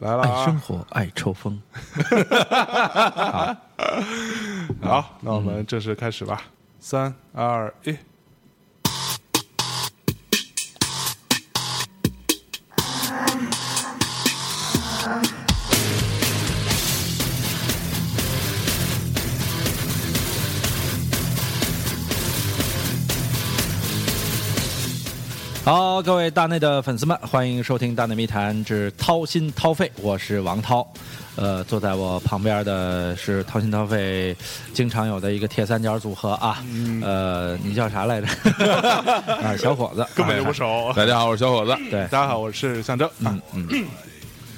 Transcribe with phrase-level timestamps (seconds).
[0.00, 0.60] 来了啊爱生！
[0.60, 1.60] 活，爱抽风。
[4.82, 6.42] 好，那我们正式开始吧。
[6.78, 7.96] 三二一，
[25.98, 30.86] 好，各位大内的粉丝们，欢迎收听《大内密谈之掏心掏肺》，我是王涛。
[31.34, 34.32] 呃，坐在我旁边的是掏心掏肺
[34.72, 36.62] 经常有的一个铁三角组合啊。
[37.02, 38.28] 呃，你叫啥来着？
[39.42, 40.92] 啊，小伙子，根本就不熟。
[40.94, 41.76] 大家好，我是小伙子。
[41.90, 42.02] 对。
[42.02, 43.10] 大家好，我是象征。
[43.18, 43.84] 嗯嗯，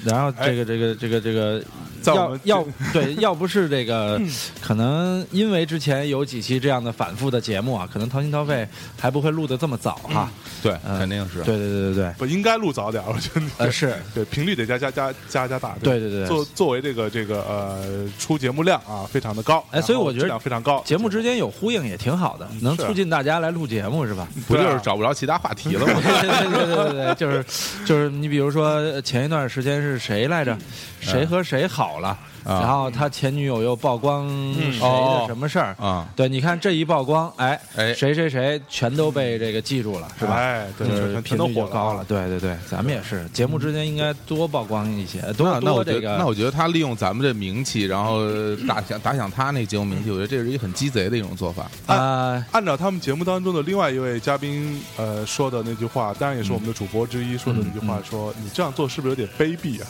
[0.05, 1.59] 然后这个这个这个这个，
[2.05, 4.19] 要要对，要不是这个，
[4.61, 8.67] 可能因为之前有几期这样的反复的节目啊，可能掏心掏肺
[8.99, 10.29] 还不会录的这么早哈。
[10.61, 11.41] 对，嗯肯定是。
[11.43, 13.41] 对对对对对，不应该录早点，我觉得。
[13.57, 15.75] 呃是，对频率得加加加加加大。
[15.81, 19.63] 对对对作作为这个这个呃出节目量啊，非常的高。
[19.71, 20.81] 哎所以我觉得质量非常高。
[20.85, 24.27] 节目之间有呼应也挺好的，能促进大家来录节目是吧？
[24.47, 26.01] 不就是找不着其他话题了吗？
[26.21, 27.45] 对对对对对对，就是
[27.85, 30.57] 就是你比如说前一段时间是谁来着？
[30.99, 32.17] 谁和谁好好了。
[32.43, 35.75] 啊然后他前女友又曝光谁哦的什么事儿？
[35.79, 40.35] 啊，对，你看这一曝光，哎哎谁谁谁全都被这个记住了，是吧？
[40.35, 42.03] 哎，对，就是全频率就都火高了，。
[42.05, 46.01] 对对对，咱们也是，节目之间应该多曝光一些，多多这个。
[46.01, 48.25] 我觉得，那我觉得他利用咱们这名气，然后
[48.67, 51.69] 打响打响他那节目名气，我觉得这是一个很鸡贼的一种做法。
[51.85, 59.87] 啊，按照他们节目当中的另外一位嘉宾呃说的那句话，当然也是我们的主播之一说的那句话，说你这样做是不是有点卑鄙啊？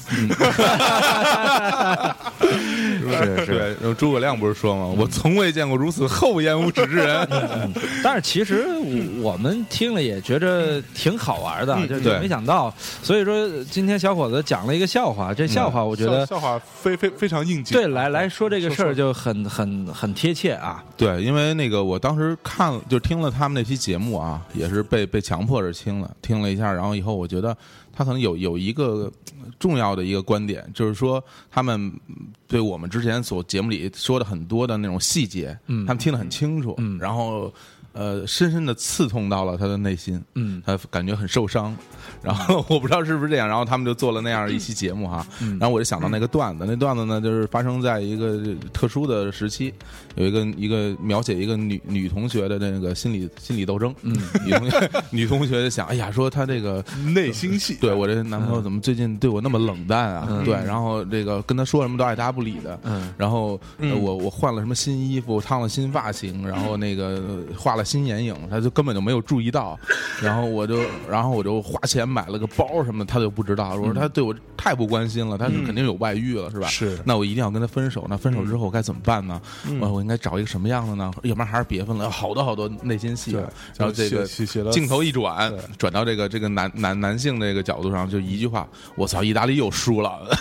[2.41, 4.95] 是是，对，然后诸葛亮不是说吗？
[4.97, 7.27] 我从未见过如此厚颜无耻之人。
[8.03, 8.65] 但是其实
[9.21, 17.73] 我我们听了也觉着挺好玩的，就没想到，所以说今天小伙子讲了一个笑话，这笑话我觉得笑笑话非非非常应景。
[17.73, 20.83] 对来来说这个事儿就很很很贴切啊。
[20.97, 27.55] 对，因为那个我当时看就听了他们那期节目啊，也是被被强迫着听了，听了一下，然后以后我觉得
[27.93, 29.11] 他可能有有一个
[29.59, 31.91] 重要的一个观点，就是说他们
[32.47, 35.85] 对我们之前所节目里说的很多的那种细节，嗯。
[35.85, 36.97] 他们听得很清楚，嗯。
[36.99, 37.53] 然后
[37.93, 40.61] 呃，深深的刺痛到了他的内心，嗯。
[40.65, 41.75] 他感觉很受伤，
[42.23, 45.57] 然后我不知道是不是这样，然后他们就做了那样一期节目哈，嗯。
[45.59, 48.39] 然后我就想到那个段子，那段子呢就是发生在一个
[48.71, 49.73] 特殊的时期，
[50.15, 54.15] 有一个一个描写一个女女同学的那个心理心理斗争，嗯，
[54.45, 60.27] 女同学 女同学就想，哎呀，说她这个内心戏，对我这男朋友怎么最近对我那么冷淡啊？
[60.29, 60.43] 嗯。
[60.45, 63.13] 对，然后这个跟他说什么都爱答不理的，嗯。
[63.17, 69.77] 然后、我我换了什么新衣服，烫了新发型，然后那个呃画了新眼影，他就根本就没有注意到，
[70.21, 73.75] 然后我就然后我就花钱买了个包什么的，他就不知道。
[73.75, 76.67] 我说他对我太不关心了，他是肯定有外遇了，是吧？
[76.67, 78.05] 是那我一定要跟他分手。
[78.07, 79.41] 那分手之后我该怎么办呢？
[79.67, 81.11] 嗯我我应该找一个什么样的呢？
[81.23, 82.09] 要不然还是别分了。
[82.09, 83.31] 好多好多内心戏
[83.77, 84.25] 然后这个
[84.71, 90.19] 镜头一转，转到这个这个男男男性这个角度上，就一句话：我操，意大利又输了。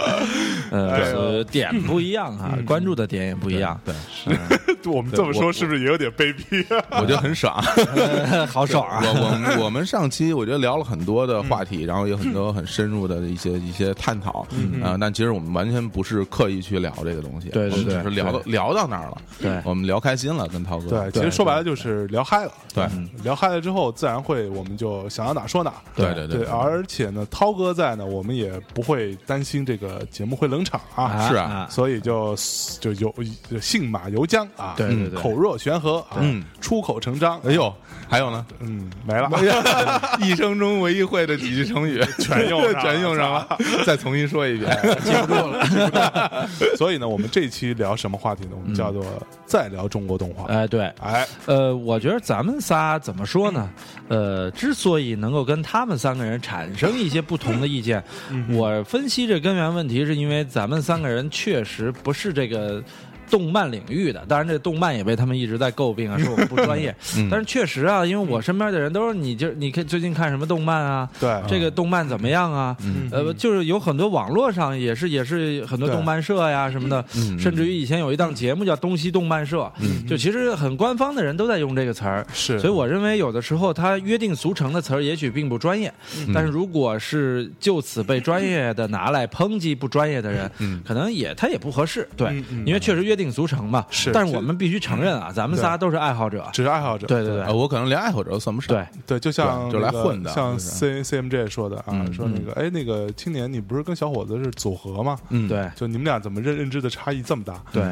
[0.70, 3.94] 呃，点不一样哈，关注的点也不一样，对，
[4.90, 6.84] 我们这么说是不是也有点卑鄙啊？
[7.00, 7.60] 我觉得很爽。
[8.48, 9.00] 好爽啊！
[9.02, 14.46] 我我们我们上期我觉得聊了很多的话题，然后有很多很深入的一些一些探讨，
[14.82, 19.60] 啊，但其实我们完全不是刻意去聊这个东西，对对对我们只是聊到聊到那儿了，对。
[19.64, 22.52] 我们聊开心了，跟涛哥，对，其实说白了就是聊嗨了。
[22.74, 22.84] 对。
[22.94, 25.74] 嗯聊嗨了之后，自然会我们就想到哪说哪。
[25.96, 26.26] 对对。
[26.28, 31.28] 对，而且呢，涛哥在呢，我们也不会担心这个节目会冷场啊。
[31.28, 31.66] 是啊。
[31.70, 32.36] 所以就
[32.80, 33.14] 就有
[33.50, 35.20] 就信马由缰啊，对对对。
[35.20, 36.42] 口若悬河啊，嗯。
[36.60, 37.40] 出口成章。
[37.44, 37.72] 哎呦，
[38.08, 39.30] 还有呢，嗯，没了，
[40.20, 42.00] 一生中唯一会的几句成语。
[42.18, 43.46] 全用上全用上了，
[43.84, 44.70] 再重新说一遍，
[45.02, 46.48] 记不住了。
[46.76, 48.50] 所以呢，我们这期聊什么话题呢？
[48.56, 49.04] 我们叫做
[49.46, 50.46] 再聊中国动画。
[50.52, 53.68] 哎，对，哎，呃，我觉得咱们仨怎么说呢？
[54.08, 58.02] 呃，之所以能够跟他们三个人产生一些不同的意见，
[58.50, 62.84] 我分析这根源问问题，是因为咱们三个人确实不是这个。
[63.30, 66.94] 动漫领域的，当然这动漫也被他们一直在诟病啊，说我们不专业。
[67.16, 67.28] 嗯。
[67.30, 71.08] 但是确实啊，因为我身边的人都是你就你看最近看什么动漫啊？
[71.20, 72.76] 对，这个动漫怎么样啊？
[72.82, 73.08] 嗯。
[73.12, 77.38] 呃，就是有很多网络上也是也是很多动漫社呀什么的，嗯。
[77.38, 79.70] 甚至于以前有一档节目叫东西动漫社，
[80.08, 82.26] 就其实很官方的人都在用这个词儿。
[82.32, 85.92] 是，所以我认为有的时候他约定俗成的词儿也许并不专业，
[86.34, 90.80] 但是如果是就此被专业的拿来抨击不专业的人，嗯。
[90.84, 92.08] 可能也他也不合适。
[92.16, 92.66] 对，嗯嗯。
[92.66, 93.84] 因为确实约定定俗成嘛。
[93.90, 96.46] 是但是我们必须承认啊，咱们仨都是爱好者。
[96.52, 97.06] 只是爱好者。
[97.06, 98.74] 对对对呃，我可能连爱好者都算不上。
[98.74, 105.18] 对，对，就像就来混的像 C C M J 说的啊，嗯说那个哎，那个青年，你不是跟小伙子是组合吗？
[105.28, 107.60] 嗯，对就你们俩怎么认认知的差异这么大？
[107.72, 107.82] 对，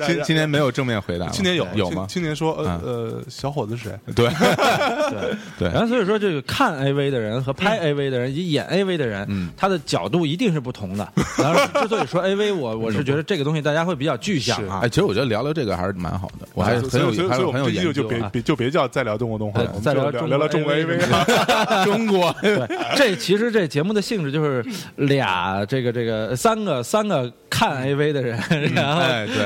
[0.06, 2.06] 今今年没有正面回答吗，青年有青有吗？
[2.08, 3.98] 青年说呃嗯呃，小伙子是谁？
[4.14, 11.06] 对对 对然后所以说，这个看 AV 的人和拍 AV 的人以及演 AV 的人，嗯他的角度一定是不同的。
[11.38, 14.88] 然后之所以说 AV，我我是觉得这个东西大家会比较具象啊哎，。
[14.88, 18.30] 其实我觉得聊聊这个还是蛮好的，我还是很有以所以所以我还有很有们这就就别研究啊。
[18.32, 20.98] 别就别叫再聊中国动画了，我们再就聊聊聊中国 AV
[21.84, 24.64] 中国对，这其实这节目的性质就是
[24.96, 28.36] 俩这个这个三个三个看 AV 的人，
[28.74, 29.00] 然后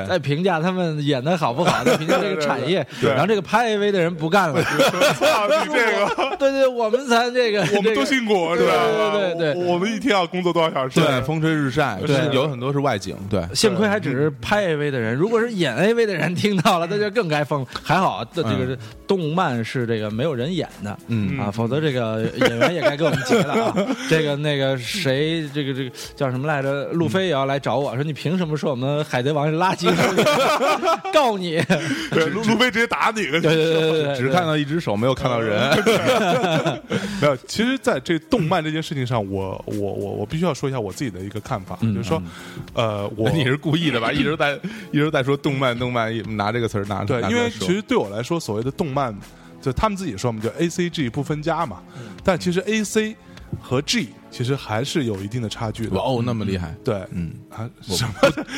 [0.08, 4.62] 再评价他们演的好不好，再 评价这个产业，然后这个拍 AV 的人不干了，
[5.20, 8.72] 操你这个，对对，我们才这个，我们都辛苦是吧？
[9.12, 11.00] 对对对对我我们一天要工作多少小时？
[11.00, 17.66] 对，风吹日晒，对有很多是外景，对，幸亏还只是拍 AV 的人，如果是演 AV 的人听到了，那就更该疯。
[17.82, 23.74] 还好，这这个动漫是这个没有人演的，嗯啊，否则这个演员也该给我们结了啊。
[24.08, 26.78] 这个那个谁，这个这个叫什么来着？
[26.92, 29.88] 路飞也要来找我说，你凭什么说我们海贼王是垃圾？
[31.12, 31.60] 告你！
[32.10, 35.58] 对，路路飞直接打你，对对对对对，只看到一只手，没有看到人。
[37.20, 42.22] 没有，其实，在这动漫这件事情上，我我我我必须要说一下我自己的一个看法，嗯就是说，
[42.74, 44.12] 呃，我 你是故意的吧？
[44.12, 44.58] 一直在
[44.92, 49.14] 一直在说动漫，动漫，拿这个词儿拿出来说因为其实对我来说，所谓的动漫，
[49.60, 53.16] 就他们自己说嘛，就 A C G 不分家嘛，嗯但其实 A C
[53.60, 55.96] 和 G 其实还是有一定的差距的。
[55.96, 58.12] 哇哦，那么厉害，对，嗯，啊，我什么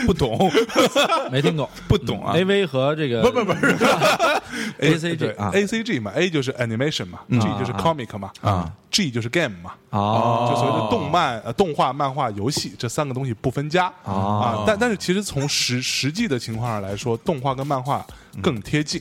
[0.06, 0.50] 不懂，
[1.30, 3.76] 没听懂，不懂啊 AV 和这个不不不是
[4.78, 9.28] A C G 啊 A C G 嘛，A 就是 animation 嘛，G 就是啊 comic 嘛啊，G 就是
[9.28, 9.72] game 嘛。
[9.90, 14.64] 哦，就所谓的动漫、呃动画、漫画、游戏这三个东西不分家哦啊。
[14.66, 18.04] 但但是其实从实实际的情况上来说，动画跟漫画
[18.42, 19.00] 更贴近。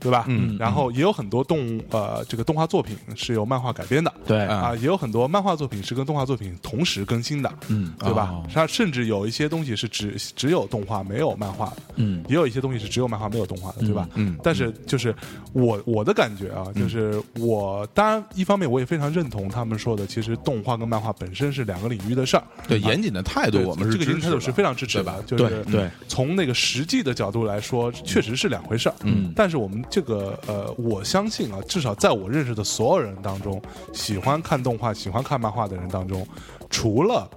[0.00, 0.24] 对吧？
[0.28, 4.40] 嗯然后也有很多动呃这个动画作品是由漫画改编的，对。
[4.46, 7.92] 啊，也有很多漫画作品是跟动画作品同时更新的，嗯。
[7.98, 8.30] 对吧？
[8.32, 8.46] 哦？
[8.52, 12.24] 它甚至有一些东西是只只有动画没有漫画的，嗯。
[12.28, 14.08] 也有一些东西是只有漫画没有动画的，对吧？
[14.14, 15.14] 嗯但是就是
[15.52, 22.42] 我我的感觉啊，就是我当然一方面我也非常认同他们说的，其实动画跟漫画本身是两个领域的事儿。
[22.66, 25.90] 对严谨的态度，我们是这个严谨态度是非常支持的对吧，就是对对。
[26.08, 28.94] 从那个实际的角度来说，确实是两回事儿。
[29.04, 29.32] 嗯。
[29.36, 33.60] 但是我们这个呃，我相信啊，至少在我认识的所有人当中，
[33.92, 36.26] 喜欢看动画、喜欢看漫画的人当中，
[36.70, 37.28] 除了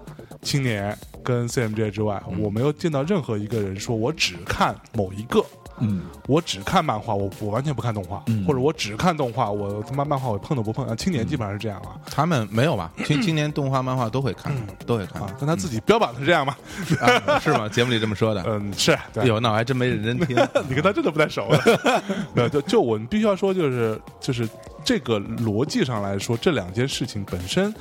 [0.42, 5.44] 青年跟 CMJ 之外，我没有见到任何一个人说我只看某一个。
[5.80, 10.88] 嗯我只看漫画，我我完全不看动画，嗯或者我只看动画，我他妈漫画我碰都不碰。
[10.88, 12.92] 啊，青年基本上是这样啊，他们没有吧？
[13.06, 14.54] 今今年动画、漫画都会看，
[14.86, 16.56] 都会看啊，但他自己标榜的是这样嘛，
[17.02, 17.68] 啊是吗？
[17.74, 18.44] 节目里这么说的。
[18.48, 20.38] 嗯，是，有，那我还真没认真听。
[20.70, 21.50] 你跟他真的不太熟
[22.52, 24.48] 就就我们必须要说，就是就是
[24.84, 27.74] 这个逻辑上来说，这两件事情本身，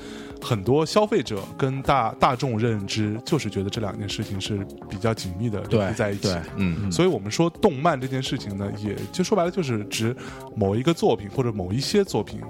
[0.43, 6.35] 很多消费者跟大大众认知就是觉得这两件事情是比较紧密的联对系在一起。
[6.57, 10.15] 嗯所以我们说动漫这件事情呢，也就说白了就是指
[10.57, 12.41] 某一个作品或者某一些作品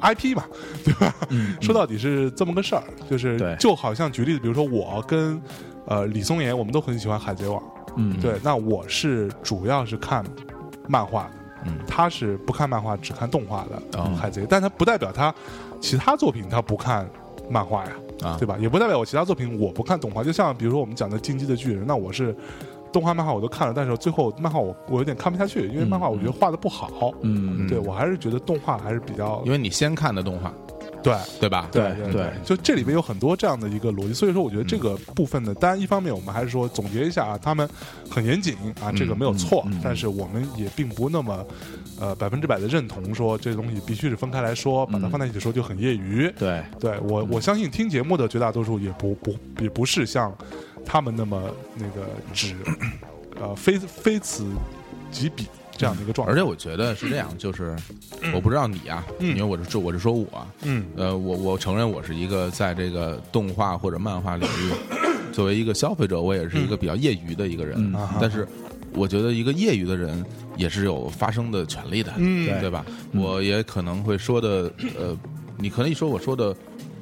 [0.00, 0.44] 呃 IP 嘛，
[0.84, 1.14] 对吧？
[1.28, 5.40] 嗯说到底是这么个事儿，就是就好像举例子，比如说我跟
[5.86, 7.62] 呃李松岩，我们都很喜欢海贼王，
[7.96, 8.18] 嗯。
[8.20, 10.24] 对，那我是主要是看
[10.88, 11.30] 漫画的，
[11.66, 11.78] 嗯。
[11.86, 14.16] 他是不看漫画只看动画的、哦。
[14.18, 15.34] 海贼，但他不代表他
[15.80, 17.08] 其他作品他不看
[17.48, 17.92] 漫画呀，
[18.22, 18.56] 啊对吧？
[18.60, 22.34] 也不代表我其他作品我不看动画，就像比如说我们讲的《进击的巨人》，那我是。
[22.92, 27.12] 动画、漫画我都看了，但是最后漫画我我有点看不下去，因为漫画我觉得画的不好。
[27.22, 30.54] 嗯对我还是觉得动画还是比较因为你先看的动画，
[31.04, 31.68] 对对吧？
[31.70, 37.68] 对对对就这里面有很多这样的一个逻辑，所以说我觉得这个部分呢，当然一方面我们还是说总结一下啊，他们
[38.10, 41.46] 很严谨啊，这个没有错，但是我们也并不那么
[42.00, 46.32] 呃百分之百的认同说这东西必须是分开来说，把它放在一起说就很业余。
[46.38, 46.64] 对。
[46.80, 50.34] 对我我相信听节目的绝大多数也不不也不是像
[50.84, 51.42] 他们那么
[51.74, 52.56] 那个只
[53.40, 54.46] 呃非非此
[55.10, 55.46] 即彼
[55.76, 57.76] 这样的一个状态，而且我觉得是这样， 就是
[58.32, 59.28] 我不知道你啊，嗯。
[59.30, 60.84] 因为我是我是说我啊，嗯。
[60.96, 64.72] 呃，我我承认我是一个在这个动画或者漫画领域，
[65.32, 67.94] 作为一个消费者，我也是一个比较业余的一个人。
[68.20, 68.46] 但是，
[68.92, 70.24] 我觉得一个业余的人
[70.56, 72.70] 也是有发声的权利的，嗯对。
[72.70, 72.84] 吧？
[73.12, 75.16] 我也可能会说的，呃，
[75.58, 76.54] 你可能一说我说的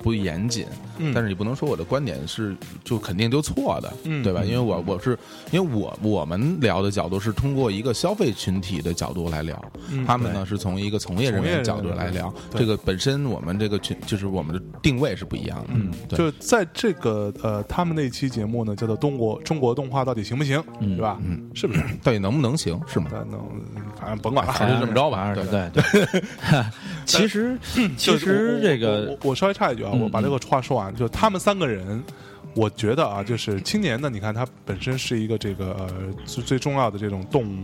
[0.03, 0.67] 不严谨，
[1.03, 4.43] 嗯但是你不能说我的观点是就肯定就错的，嗯对吧？
[4.45, 5.19] 因为我我是
[5.51, 16.19] 因为我我们聊的角度是通过一个消费群体的角度来聊，嗯他们呢是从一个从业人员的角度来聊，对这个本身我们这个群就是我们的定位是不一样的，嗯，对。
[16.19, 20.63] 就在这个呃，他们那期节目呢，叫做《中国中国动画到底行不行》，
[20.97, 21.19] 是吧？
[21.25, 21.83] 嗯，是不是？
[22.03, 23.07] 到底能不能行是吗？
[23.13, 23.39] 那那
[23.99, 26.23] 反正甭管了，就这么着吧对对对。
[27.05, 27.59] 其实
[27.97, 32.03] 其实这个我我稍微插一句啊，嗯我把这个话说完，就他们三个人。
[32.55, 35.89] 我觉得啊，就是青年呢，你看他本身是一个这个呃
[36.27, 37.57] 最最重要的这种动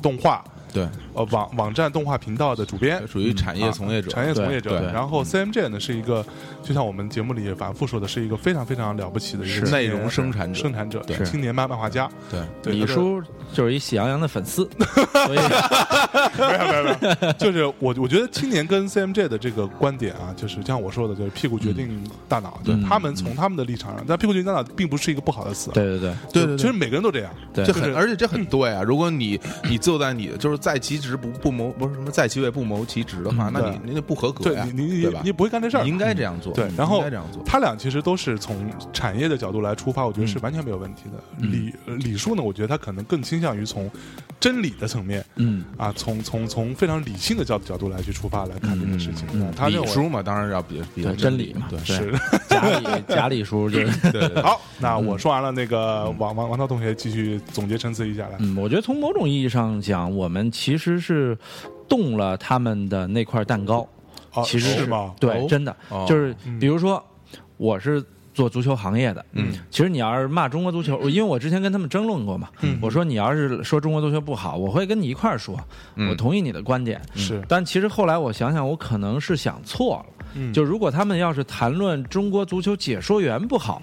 [0.00, 0.42] 动画
[0.74, 4.70] 对，呃网网站动画频道的主编，属于产业从业者，产业从业者。
[4.70, 4.80] 对。
[4.80, 4.92] 对。
[4.92, 6.26] 然后 CMJ 呢是一个，
[6.62, 10.60] 就像我们节目里也反复说的，是一个非常非常了不起的一个内容生产者。
[10.60, 11.24] 生产者，对。
[11.24, 12.10] 青年漫漫画家。
[12.28, 14.68] 对，对李叔就是一喜羊羊的粉丝，
[15.26, 15.38] 所以
[16.38, 26.14] 没有没有没有，就是我我觉得青年跟 CMJ 的这个观点啊，就是像我说的，就是屁股决定大脑，就是他们从他们的立场上，但屁股决定大脑并不是一个不好的词啊，对对对。
[26.32, 26.56] 对对对。
[26.56, 27.64] 其实每个人都这样，对。
[27.94, 28.82] 而且这很对啊！
[28.82, 29.38] 如果你
[29.68, 35.10] 你坐在你就是在其职不不谋，不是什么在其位不谋其职的话，那你对你那不合格呀，对你你？
[35.24, 35.90] 你不会干这事儿你。
[35.90, 37.42] 应该这样做，嗯，对然后应该这样做。
[37.44, 38.56] 他俩其实都是从
[38.90, 41.46] 产业的角度来出发，我觉得是完全没有问题的。
[41.46, 43.90] 李李叔呢，我觉得他可能更倾向于从
[44.40, 49.28] 真理的层面嗯啊，从从从非常理性的角角度来去出发来看这个事情。
[49.42, 52.18] 啊他认为李叔嘛，当然要比比较真理嘛对对是
[52.48, 58.36] 贾李贾李叔就是 对对，好，那我说完了，那个王王王涛同学继续总结陈词一下来。
[58.38, 61.36] 嗯，我觉得从某种意义上讲，我们其实是
[61.88, 63.86] 动了他们的那块蛋糕。
[64.32, 65.14] 哦其实是吗？
[65.20, 67.04] 对，哦真的哦就是比如说，
[67.56, 75.56] 我是做足球行业的，嗯，其实你要是骂中国足球，因为我之前跟他们争论过嘛，嗯我说你要是说中国足球不好，我会跟你一块儿说，
[75.94, 77.00] 嗯我同意你的观点。
[77.14, 80.23] 是，但其实后来我想想，我可能是想错了。
[80.34, 83.80] 嗯就如果他们要是谈论中国足球解说员不好，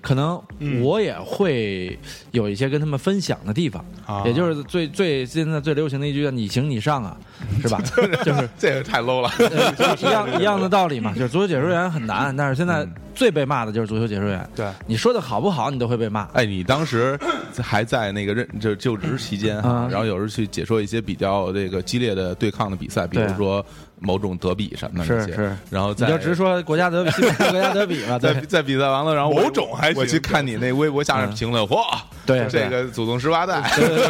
[0.00, 1.98] 可能嗯我也会
[2.32, 3.84] 有一些跟他们分享的地方。
[4.06, 7.16] 啊也就是最最现在最流行的一句叫“你行你上”啊，
[7.62, 7.80] 是吧？
[8.24, 9.28] 就是这个太 low 了。
[9.38, 14.48] 呃一样一样的道理嘛， 就是足球解说员很难，但是现嗯在最被骂的就是足球解说员。
[14.56, 16.22] 对你说的好不好，你都会被骂。
[16.32, 17.18] 哎，你当时
[17.62, 23.64] 还在那个任就就职期间哈啊，然后有时候去解说一些比较这个激烈的对抗的比赛，比如说
[24.02, 25.56] 某种德比什么的那些，是是。
[25.70, 31.82] 然后你就直说国家德比， 西班牙国家德比吧，在在比赛完了，然后某种还行我去看你那微博下面评论，嚯，
[32.26, 33.62] 对这个祖宗十八代，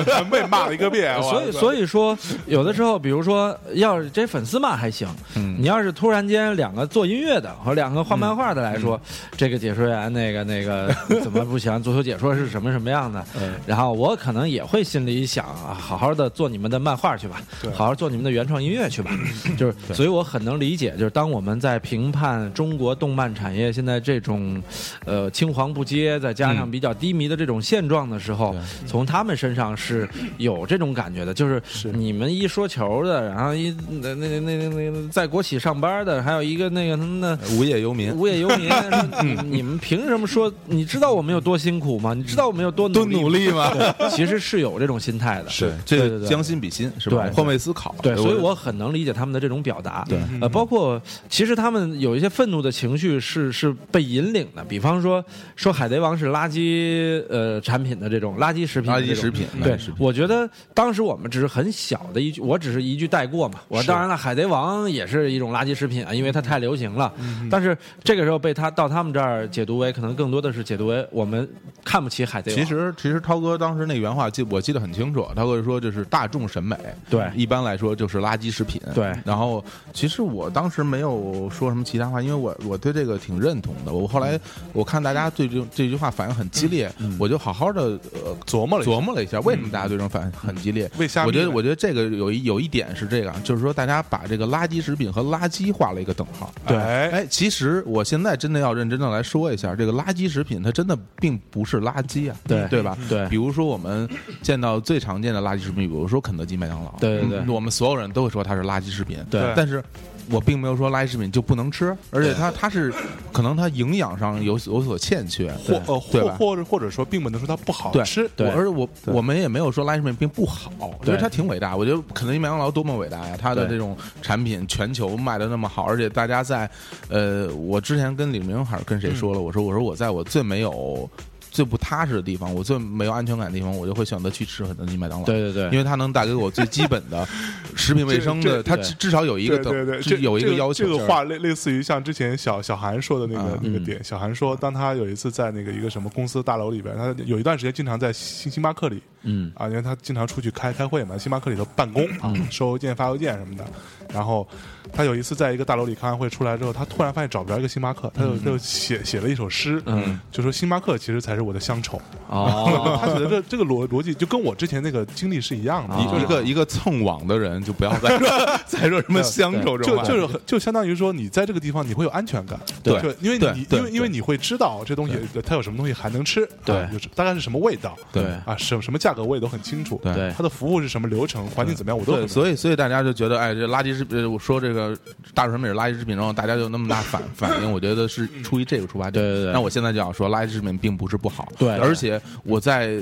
[0.05, 1.21] 全 被骂了一个遍。
[1.23, 5.57] 所以以所以说，有的时候，比如说，要是这粉丝骂还行，嗯。
[5.59, 9.01] 你要是突然间两个做音乐的和两个画漫画的来说，
[9.37, 11.81] 这个解说员那个那个怎么不行？
[11.83, 13.25] 足球解说是什么什么样的？
[13.67, 17.41] 然后我可能也会心里想啊，好好的做你们的漫画去吧，
[17.73, 19.11] 好好做你们的原创音乐去吧。
[19.57, 24.63] 就是，所以我很能理解，就是当我们在评判中国动漫产业现在这种
[25.05, 28.55] 呃青黄不接，再加上比较低迷的这种现状的时候，
[28.87, 30.09] 从他们身上是
[30.39, 31.63] 有这种感觉的，就是
[31.93, 37.39] 你们一说球的，然后一那那那那那那在国企上班的，还有一个那个什么的。
[37.57, 40.53] 无业游民，无业游民，说 你你们凭什么说？
[40.67, 42.15] 你知道我们有多辛苦吗？
[42.15, 43.73] 你知道我们有多多努努力吗？
[43.75, 45.51] 对其实是有这种心态的。
[45.51, 47.31] 是这将心比心是吧？
[47.33, 50.05] 换位思考，对，所以我很能理解他们的这种表达。
[50.09, 55.25] 对，呃，包括其实他们有一些愤怒的情绪是是被引领的，比方说
[55.57, 63.61] 说海贼王是垃圾呃产品的这种垃圾食品垃圾食品，对我觉得当时我们只是很小的一句，我只是一句带过嘛。
[63.69, 67.13] 我当然了，海贼王也是一种垃圾食品啊，因为它太流行了。
[67.51, 71.49] 但是这个时候被他到他们这儿解读为，可能更多的是解读为我们
[71.85, 72.65] 看不起海贼王。
[72.65, 76.77] 其实，其实涛哥当时那原话记我记得很清楚，涛哥说就是大众审美，
[77.11, 78.81] 对一般来说就是垃圾食品。
[78.95, 79.52] 对然后
[79.93, 83.93] 其实我当时没有说什么其他话，因为我我对这个挺认同的。
[83.93, 84.39] 我后来
[84.73, 90.91] 我看大家对这这句话反应很激烈，我就好好的呃琢磨了琢磨了一下，为什么大家对这种反应很激烈？
[91.27, 96.53] 我觉得我觉得这个有一有一点是这个，就是说大家把这个垃圾食品和垃圾画了一个等号。
[96.67, 102.97] 对哎，其实我现在真的要认真的来说一下，这个垃圾食品它真的并不是垃圾啊，对对吧？
[103.09, 104.09] 对比如说我们
[104.43, 109.83] 见到最常见的垃圾食品，比如说肯德基、麦当劳，对对对嗯我们所有人都会说它是垃圾食品，对但是。
[110.31, 112.95] 我并没有说垃圾食品就不能吃，而且它它是
[113.33, 118.31] 可能它营养上有有所欠缺，或呃或吧或者或者说，并不能说它不好对吃。
[118.37, 121.77] 对我而我对我们也没有说垃圾食品并不好，我觉得对它挺伟大。
[121.77, 123.37] 我觉得肯德基、麦当劳多么伟大呀！
[123.39, 126.71] 它的对这种产品全球卖的那么好，而且大家在
[127.09, 131.11] 呃，我之前跟李明还是跟谁说了，我说我说我在我最没有。
[131.53, 135.27] 最不踏实的地方，我最没有安全感的地方，我就会选择去吃肯德基、麦当劳。
[135.27, 137.29] 对对对，因为它能带给我最基本的
[137.77, 140.85] 食品卫生的，它至至少有一个对对对，等这有一个要求。
[140.85, 153.65] 这个这个话类类似于像之前小小韩说的那个啊那个点，小韩说，当他有一次在那个一个什么公司大楼里边，他有一段时间经常在星星巴克里嗯啊，因为他经常出去开开会嘛，星巴克里头办公啊，收邮件、发邮件什么的。
[154.13, 154.47] 然后
[154.93, 162.01] 他有一次在一个大楼里开完会出来之后，他突然发现找不着一个星巴克，他就就写写了一首诗，嗯，就说星巴克其实才是我的乡愁。
[162.29, 166.01] 哦，他觉得这这个逻逻辑就跟我之前那个经历是一样的，啊。
[166.01, 168.29] 一一个一个蹭网的人，就不要再说
[168.67, 169.97] 再说什么乡愁这种。
[169.97, 175.15] 话就就是就相当于说你在这个地方你会有安全感，对就因为你因为因为你会知道这东西
[175.45, 176.87] 它有什么东西还能吃，对。
[177.15, 178.25] 大概是什么味道，对。
[178.45, 180.13] 啊，什什么价格我也都很清楚，对。
[180.15, 184.97] 对它的服务是什么流程，环境怎么样我都所以所以大家就觉得，哎，这垃圾呃我说这个
[185.35, 189.13] 大众审美是垃圾食品，然后大家就那么大反反应，我觉得是出于这个出发点。
[189.25, 192.99] 对对对那我现在就想说，垃圾食品并不是不好，对而且我在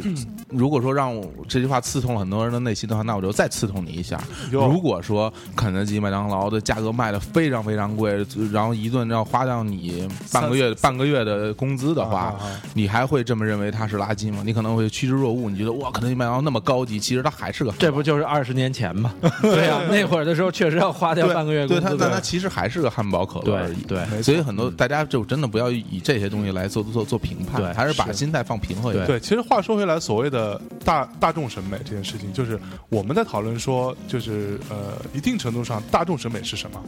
[0.49, 4.21] 如果说让我这句话刺痛了很多人的内心的话，那我就再刺痛你一下。
[4.53, 14.43] 哟如果说肯德基、麦当劳的价格卖的非常非常贵，然后一顿要花掉你半个月半个月的工资的话啊啊啊，你还会这么认为它是垃圾吗？
[14.45, 19.15] 你可能会趋之若鹜，你觉得哇，肯德基、麦当劳那么高级，其实它还是个这不就是二十年前吗？
[19.43, 21.89] 对呀、那会儿的时候确实要花掉半个月工资的。
[21.91, 23.83] 对它，但它其实还是个汉堡可乐而已。
[23.83, 29.07] 对对所以很多大家就真的不要以这些东西来做做做评判，对还是把心态放平和一点。
[29.07, 36.83] 对，其实话说回来，所谓的大大众审美这件事情，就是我们在讨论说，就是呃，一定程度上，大众审美是什么？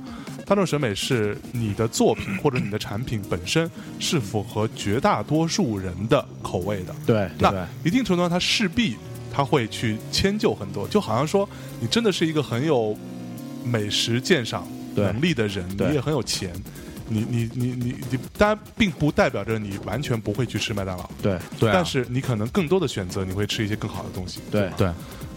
[0.45, 6.95] 大众审美是你的作品或者你的产品本身是符合绝大多数人的口味的。
[7.07, 8.97] 对对那一定程度上，它势必
[9.33, 11.49] 他会去迁就很多，就好像说，
[11.81, 12.97] 你真的是一个很有
[13.65, 16.53] 美食鉴赏能力的人，你也很有钱。
[17.09, 24.41] 你你你你你，当然并不代表着你完全不会去吃麦当劳，对对啊但是你可能更多的选择，你会吃一些更好的东西。
[24.51, 24.91] 对对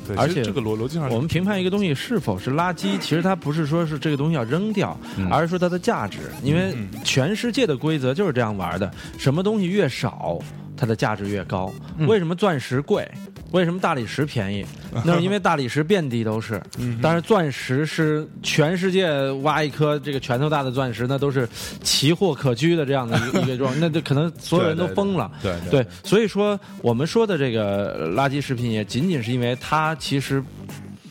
[0.07, 6.19] 对，而且这个逻逻辑上，我们评判一个东西是否是垃圾，其实它不是说是这个东西要扔掉，嗯而是说它的价值。
[6.41, 10.39] 因为嗯全世界的规则就是这样玩的，什么东西越少，
[10.77, 11.73] 它的价值越高。
[11.97, 13.05] 嗯为什么钻石贵？
[13.51, 14.65] 为什么大理石便宜？
[15.05, 21.47] 那是因为大理石遍地都是，嗯但是钻石是全世界挖一颗这个拳头大的钻石，那都是
[21.83, 25.31] 奇货可居的这样的一个 一个状，那就可能所有人都疯了。
[25.41, 30.43] 对对，所以说我们说的这个呃垃圾食品，也仅仅是因为它其实。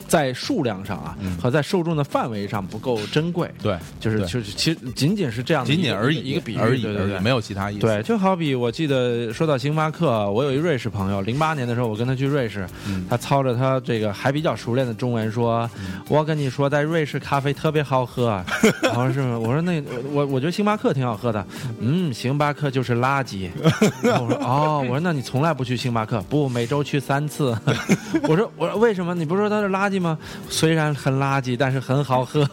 [0.07, 7.81] 在数量上啊，嗯和在受众的范围上不够珍贵，对，就是就是其实仅仅是这样的仅仅而已一个比喻而已，对对对没有其他意思。
[7.81, 15.69] 对，就好比我记得说到星巴克，我有一瑞士朋友，零八年的时候我跟他去瑞士，嗯他操着他这个还比较熟练的中文说
[16.09, 18.43] ：“我跟你说，在瑞士咖啡特别好喝。
[18.83, 19.21] ”然后是？
[19.35, 21.45] 我说那我我觉得星巴克挺好喝的，
[21.81, 23.49] 嗯，星巴克就是垃圾。
[24.05, 26.21] 我说哦，我说那你从来不去星巴克？
[26.23, 27.57] 不，每周去三次。
[28.29, 29.15] 我说我说为什么？
[29.15, 30.19] 你不是说它是垃圾吗？
[30.49, 32.45] 虽然很垃圾，但是很好喝。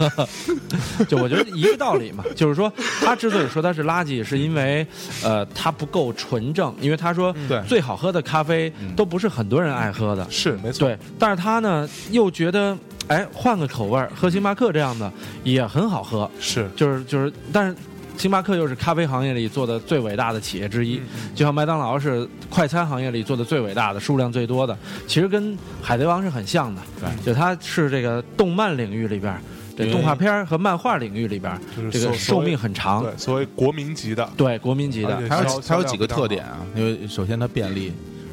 [1.07, 2.71] 就我觉得一个道理嘛， 就是说
[3.03, 4.85] 他之所以说它是垃圾，是因为
[5.23, 10.25] 呃它不够纯正，因为他说对最好喝的咖啡都不是很多人爱喝的。
[10.29, 12.77] 是没错，对，但是他呢又觉得，
[13.07, 15.11] 哎，换个口味儿，喝星巴克这样的
[15.43, 17.75] 也很好喝，是就是就是，但是
[18.21, 21.01] 星巴克又是咖啡行业里做的最伟大的企业之一，
[21.33, 27.25] 就像麦当劳是快餐行业里做的最伟大的、数量最多的，其实跟海贼王是很像的，对。
[27.25, 29.35] 就它是这个动漫领域里边，
[29.75, 31.59] 这对动画片和漫画领域里边
[31.91, 35.27] 这个寿命很长，对，所谓国民级的，对国民级的。
[35.27, 37.91] 它有销它有几个特点啊，因为首先它便利，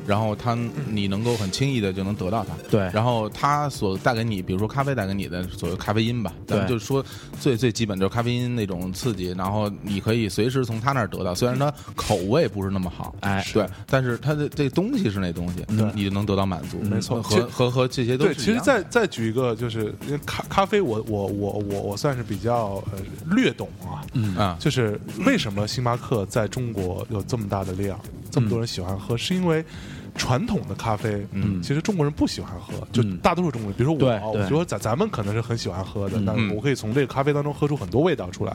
[0.09, 2.55] 然后它你能够很轻易的就能得到它。
[2.71, 2.81] 对。
[2.95, 7.05] 然后它所带给你，比如说咖啡带给你的所谓咖啡因吧，咱们对就说
[7.39, 17.23] 最最基本就是咖啡因那种刺激，然后你可以随时从它那儿得到，虽然它口味不是那么好，哎对，但是它的这东西是那东西，你就能得到满足，没错。
[17.23, 24.35] 和和和这些都对，是其实再再举一个，就是因为咖咖啡我，我我我我算是比较呃略懂啊，嗯。
[24.39, 27.99] 啊，就是为什么星巴克在中国有这么大的量，
[28.31, 29.65] 这么多人喜欢喝，是因为
[30.19, 31.63] 传统的咖啡，嗯。
[31.63, 36.25] 其实中国人不喜欢喝，就嗯大多数中国人，比如说我，对我觉得咱咱们可能是很喜欢喝的，嗯。
[36.25, 36.55] 那嗯。
[36.55, 38.55] 我可以从这个咖啡当中喝出很多味道出来，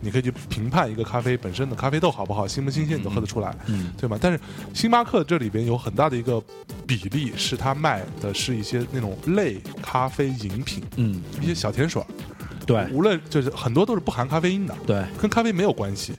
[0.00, 3.90] 你可以去评判一个咖啡本身的咖啡豆好不好，新不新鲜，你都喝得出来，嗯。
[3.98, 4.16] 对吗？
[4.20, 4.38] 但是
[4.74, 6.42] 星巴克这里边有很大的一个
[6.86, 12.06] 比例是它卖的是一些那种类咖啡饮品，嗯，一些小甜水儿，
[12.66, 12.86] 对。
[12.92, 15.04] 无论就是很多都是不含咖啡因的，对。
[15.20, 16.12] 跟咖啡没有关系，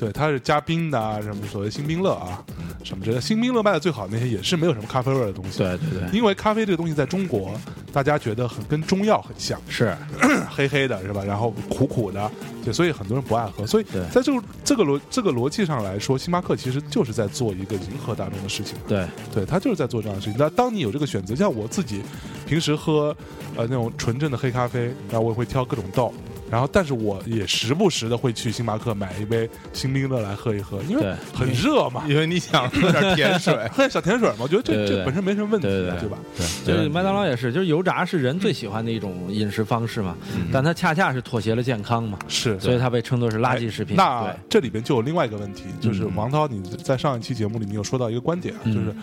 [0.00, 2.42] 对，它是加冰的啊，什么所谓新冰乐啊，
[2.82, 3.20] 什么之类的。
[3.20, 5.58] 星冰乐卖的最好的那些也是没有什么咖啡味的东西。
[5.58, 7.52] 对对对，因为咖啡这个东西在中国，
[7.92, 9.94] 大家觉得很跟中药很像，是
[10.48, 11.22] 黑黑的是吧？
[11.22, 12.30] 然后苦苦的，
[12.64, 13.66] 对，所以很多人不爱喝。
[13.66, 18.78] 所以在这个这个逻这个逻辑上来说，星巴克其实就是在做一个迎合大众的事情。
[18.88, 20.36] 对，对他就是在做这样的事情。
[20.38, 22.00] 那当你有这个选择，像我自己
[22.46, 23.14] 平时喝
[23.54, 26.10] 呃那种纯正的黑咖啡，然后我也会挑各种豆，
[26.50, 34.98] 然后但是我也时不时的会去星巴克买一杯星冰乐来喝一喝，因为很热嘛，因为你想喝点甜水， 喝点小甜水嘛，我觉得这对对对。
[34.98, 36.08] 这本身没什么问题，对对对。
[36.08, 36.18] 吧？
[36.66, 40.16] 就是麦当劳也是，就是油炸是人最喜欢的一种饮食方式嘛，
[40.52, 43.96] 但它恰恰是妥协了健康嘛，是，所以它被称作是垃圾食品。
[43.98, 46.12] 哎那，这里边就有另外一个问题，就是嗯。
[46.16, 48.74] 王涛，你在上一期节目里，你有说到一个观点啊，嗯。
[48.74, 48.94] 就是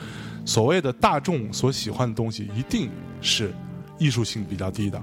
[0.45, 2.89] 所谓的大众所喜欢的东西，一定
[3.21, 3.53] 是
[3.97, 5.01] 艺术性比较低的。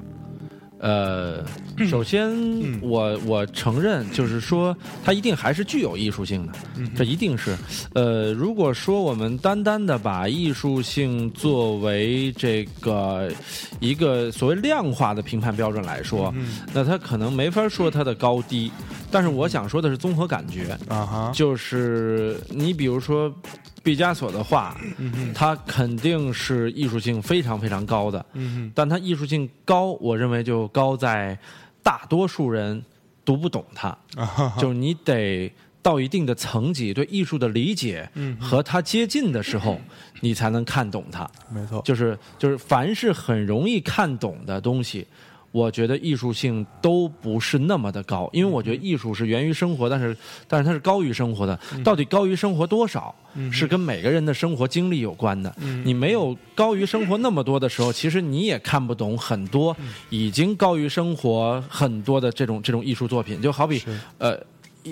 [0.78, 1.44] 呃，
[1.88, 7.56] 首先嗯我我承认，就是说它一定还是具有艺术性的，嗯这一定是。
[7.94, 13.30] 呃，如果说我们单单的把艺术性作为这个
[13.80, 18.70] 一个所谓量化的评判标准来说，嗯那它可能没法说它的高低。
[19.14, 23.32] 但是我想说的是综合感觉，啊哈，就是你比如说
[23.80, 31.38] 毕加索的画，嗯哼，它肯定是艺术性非常非常高的，嗯但它艺术性高，我认为就高在
[31.80, 32.84] 大多数人
[33.24, 34.48] 读不懂它，哼，啊哈。
[34.48, 35.48] 哈，就是你得
[35.80, 39.80] 到一定的层级，对艺术的理解嗯和它接近的时候，
[40.22, 41.30] 你才能看懂它。
[41.52, 45.06] 没错，就是就是，凡是很容易看懂的东西。
[45.54, 50.16] 我觉得艺术性都不是那么的高，因为我觉得艺术是源于生活，但是
[50.48, 51.56] 但是它是高于生活的。
[51.84, 53.14] 到底高于生活多少，
[53.52, 55.54] 是跟每个人的生活经历有关的。
[55.84, 59.76] 你没有高于生活那么多的时候，其实你也看不懂很多
[60.10, 63.40] 已经高于生活很多的这种这种艺术作品。
[63.40, 63.80] 就好比
[64.18, 64.42] 呃，一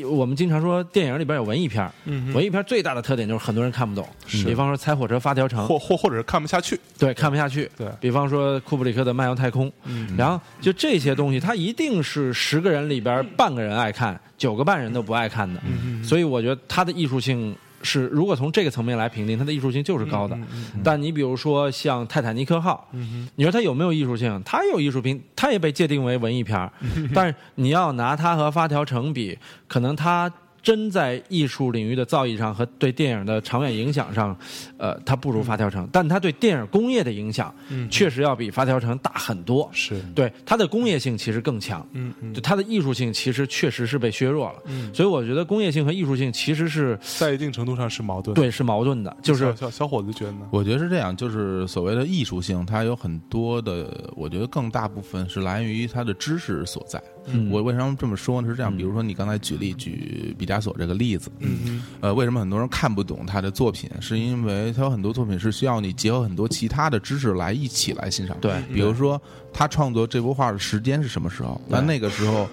[0.07, 4.09] 我们经常说电影里边有文艺片儿嗯文艺片最大的特点就是很多人看不懂。
[4.27, 7.71] 是比方说《猜火车发条城》，或或或者是看不下去，对，看不下去。
[7.77, 15.61] 对比方说库布里克的《漫游太空》，嗯然后就这些东西，它一定是十个人里边半个人爱看，九个半人都不爱看的。
[15.65, 20.39] 嗯所以我觉得它的艺术性是，如果从这个层面来评定，它的艺术性就是高的。
[20.85, 24.41] 但你比如说像《泰坦尼克号》，嗯你说它有没有艺术性？
[24.45, 26.73] 它有艺术品，它也被界定为文艺片儿。
[27.15, 30.33] 但是你要拿它和《发条城》比，可能它。
[30.63, 34.37] 真在艺术领域的造诣上和对电影的长远影响上，
[34.77, 37.53] 呃，它不如《发条城》，但它对电影工业的影响，
[37.91, 39.69] 确实要比《发条城》大很多。
[39.73, 44.63] 是，对它的工业性其实更强，嗯嗯，就它的艺术性其实确实是被削弱了。
[44.67, 48.35] 嗯所以我觉得工业性和艺术性其实是在一定程度上是矛盾。
[48.35, 50.49] 对是矛盾的，就是小小小伙子觉得呢？
[50.51, 57.03] 我觉得是这样，就是所谓的艺术性，它有很多的，我觉得更大部分是来源于它的知识所在。
[57.27, 58.49] 嗯我为什么这么说呢？
[58.49, 63.89] 是这样，比如说你刚才举例举毕加索这个例子，嗯呃，为什么很多人看不懂他的作品？
[64.01, 68.37] 是因为他有很多作品是需要你结合很多其他的知识来一起来欣赏。
[68.41, 69.21] 对比如说
[69.53, 71.61] 他创作这幅画的时间是什么时候？
[71.69, 72.49] 那那个时候。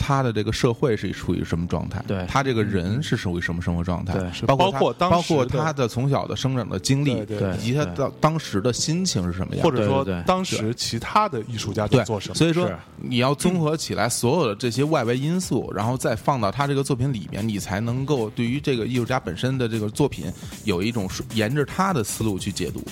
[0.00, 2.02] 他的这个社会是处于什么状态？
[2.08, 4.18] 对他这个人是属于什么生活状态？
[4.18, 9.62] 对是包括包括当包括时他的从小的生长的经历，对对以及他当当时的心情是什么样？
[9.62, 12.34] 或者说当时其他的艺术家在对，做什么？
[12.34, 20.26] 所以说你要综合起来所有的这些外围因素，然后再放到他这个作品里面，你才能够对于这个艺术家本身的这个作品
[20.64, 22.82] 有一种沿着他的思路去解读。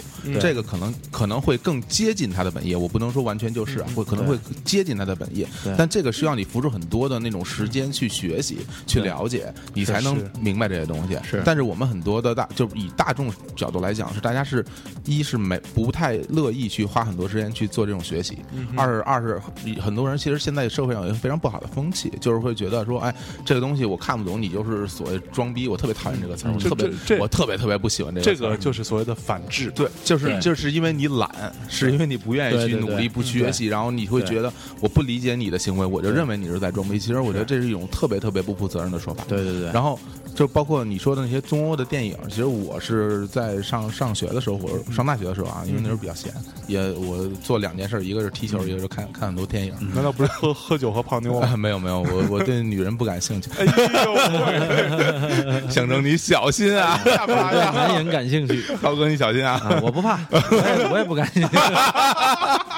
[0.40, 8.56] 这个可能可能会更接近他的本业，我不能说完全就是啊，会可能会接近他的本业对，但这个需要你付出很多的那种时间去学习、
[8.86, 11.18] 去了解，你才能明白这些东西。
[11.22, 11.42] 是。
[11.44, 14.64] 但是我们很多的大，就是以大众角度来讲，是大家是
[15.04, 18.38] 一是没不太乐意去花很多时间去做这种学习，
[18.74, 19.38] 二是二是
[19.78, 29.70] 很多人其实现在社会上有一个非常不好的风气，就是会觉得说，哎，这个东西我看不懂，你就是所谓装逼，我特别讨厌这个词儿，我特别我特别特别不喜欢这个这个就是所谓的反制。
[29.74, 36.98] 对，就是就是因为你懒，是因为你不愿意去努力、不去学习，然后你会觉得我不理解你的行为，我就认为你是在装逼。
[36.98, 39.24] 其实我觉得这是一种特别特别不负责任的说法。
[39.28, 39.98] 对对对，然后
[40.34, 46.32] 就包括你说的那些中欧的电影，其实我是在上上学的时候，或者上大学的时候啊，因为那时候比较闲，
[46.66, 49.74] 也我做两件事，一个是踢球，一个是看看很多电影。
[49.94, 51.48] 难道不是喝喝酒和泡妞吗？
[51.52, 53.50] 啊，没有没有，我我对女人不感兴趣。
[53.58, 53.64] 哎
[54.04, 57.00] 呦，象征你小心啊？
[57.26, 59.54] 男人感兴趣涛哥你小心啊。
[59.54, 60.38] 啊，我不怕，我
[60.78, 61.48] 也我也不感兴趣。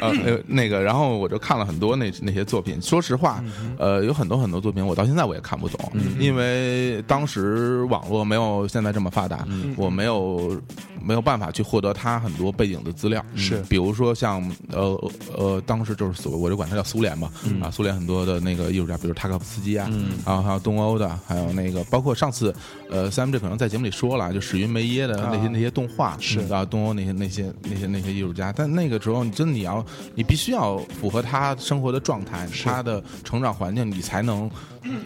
[0.00, 2.80] 呃呃，那个，然后我就看了很多那那些作品。
[2.80, 3.42] 说实话，
[3.78, 9.46] 呃，有很多很多作品，我到现在我也看不懂，因为当时网络没有现在这么发达，
[9.76, 10.60] 我没有
[11.02, 13.62] 没有办法去获得他很多背景的资料，是。
[13.68, 17.30] 比如说像呃呃，当时就是所谓我就管他叫苏联吧，
[17.62, 19.88] 啊，苏联很多的那个艺术家，比如塔可夫斯基啊，
[20.26, 22.54] 然后还有东欧的，还有那个包括上次
[22.90, 25.50] 呃 CMJ 可能在节目里说了，就史云梅耶的那些啊。
[25.52, 26.40] 那些动画是。
[26.48, 29.84] 啊，东欧那些那些那些那些艺术家，但那个时候你真的你要
[30.14, 34.50] 你必须要符合他生活的状态，他的成长环境，你才能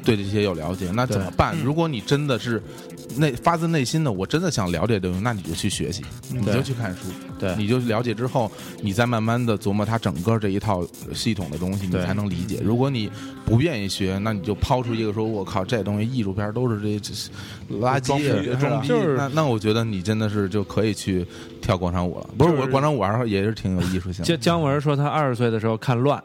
[0.05, 0.91] 对这些有了解。
[0.93, 1.57] 那怎么办？
[1.63, 2.63] 如果你真的是
[3.17, 7.09] 内发自内心的，我真的想了解这东西，那你就去学习，你就去看书，
[7.39, 12.61] 对你就了解之后，你再慢慢的琢磨它整个这一套系统的东西，你才能理解。
[12.63, 13.11] 如果你
[13.45, 17.15] 不愿意学，那你就抛出一个说，我靠，这东西艺术片都是这这
[17.81, 21.27] 垃圾就是那那我觉得你真的是就可以去
[21.61, 22.29] 跳广场舞了。
[22.37, 24.25] 不是，就是我广场舞还是也是挺有艺术性的。
[24.25, 26.23] 姜姜文说他二十岁的时候看《乱》，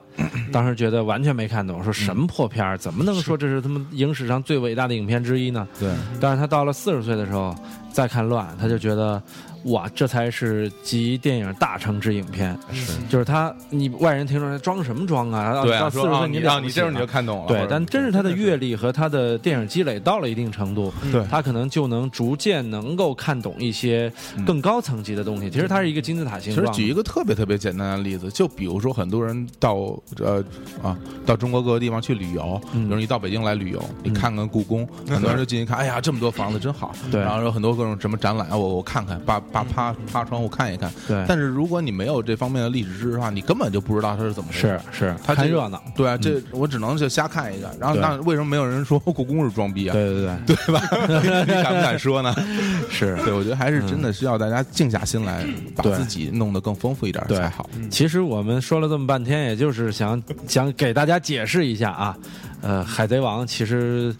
[0.52, 5.68] 当时觉得完全没看懂，说什么破片儿，怎么能说这是他们影史上最伟大的影片之一呢？
[5.80, 7.56] 对，但是他到了四十岁的时候
[7.92, 9.22] 再看《乱》，他就觉得
[9.66, 12.58] 哇，这才是集电影大成之影片。
[12.72, 15.62] 是就是他，你外人听说装什么装啊？
[15.64, 17.48] 对啊，到四十岁你你这时候你就看懂了。
[17.48, 24.12] 对但真是他的阅历和他的电影积累到了一定程度，对他可能就能逐渐能够看懂一些
[24.46, 25.50] 更高层级的东西。
[25.50, 26.66] 其实它是一个金字塔形状。
[26.68, 30.44] 其实举一个特别特别简单的例子，就比如说很多人到呃
[30.82, 36.94] 啊到中国各个地方去旅游，比如你到北京来旅游，你看看故宫， 很多人就进去看，哎呀，这么多房子真好。
[37.12, 40.92] 对然后有很多各种什么展览，我我看看，扒扒趴趴窗户看一看。
[41.08, 45.08] 对但是如果你没有这方面的历史知识的话，你根本就不知道它是怎么回事是。
[45.10, 45.82] 是，看热闹。
[45.96, 47.70] 对啊，这我只能就瞎看一个。
[47.80, 49.94] 然后那为什么没有人说故宫是装逼啊？
[49.94, 50.82] 对对对，对吧？
[51.48, 52.34] 你敢不敢说呢？
[52.90, 53.16] 是。
[53.24, 57.70] 对，我觉得还是真的需要大家静下心来，把自己弄得更丰富一点才好。
[57.90, 62.18] 其实我们说了这么半天，也就是想想给大家解释一下啊。
[62.62, 64.14] 呃，《海贼王》其实，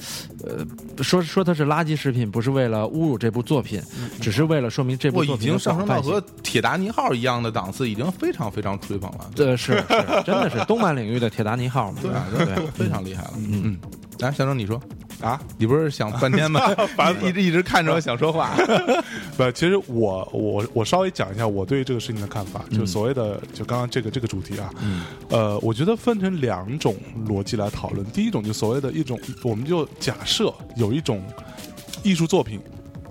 [0.44, 0.66] 呃，
[1.04, 3.82] 说说它是垃圾食品，不是为了侮辱这部作品，
[4.22, 9.30] 只是为了说明这部已作品已经上升到和铁达尼号一样的档次，已经非常非常吹捧了。
[9.36, 9.84] 这，是是，
[10.26, 12.00] 真的是动漫领域的铁达尼号嘛？
[12.02, 13.34] 对啊，对对，非常厉害了。
[13.38, 13.78] 嗯嗯，
[14.20, 14.80] 来，小张你说
[15.22, 16.62] 啊，你不是想半天吗？
[17.24, 18.56] 一直一直看着我想说话。
[19.36, 26.96] 不，其实我我我稍微讲一下我对这个事情的看法，就所谓的就刚刚这个这个主题啊，嗯呃，我觉得分成两种
[27.28, 28.06] 逻辑来讨论。
[28.12, 31.24] 第一种就所谓的一种，我们就假设有一种
[32.04, 32.60] 艺术作品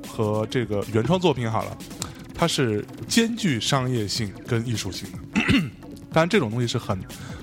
[0.09, 1.77] 和这个原创作品好了，
[2.35, 5.19] 它是兼具商业性跟艺术性的。
[6.13, 6.99] 当然，这种东西是很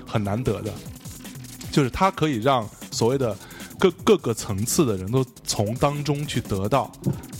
[0.06, 0.72] 很难得的，
[1.70, 3.36] 就是它可以让所谓的
[3.84, 6.90] 各各个层次的人都从当中去得到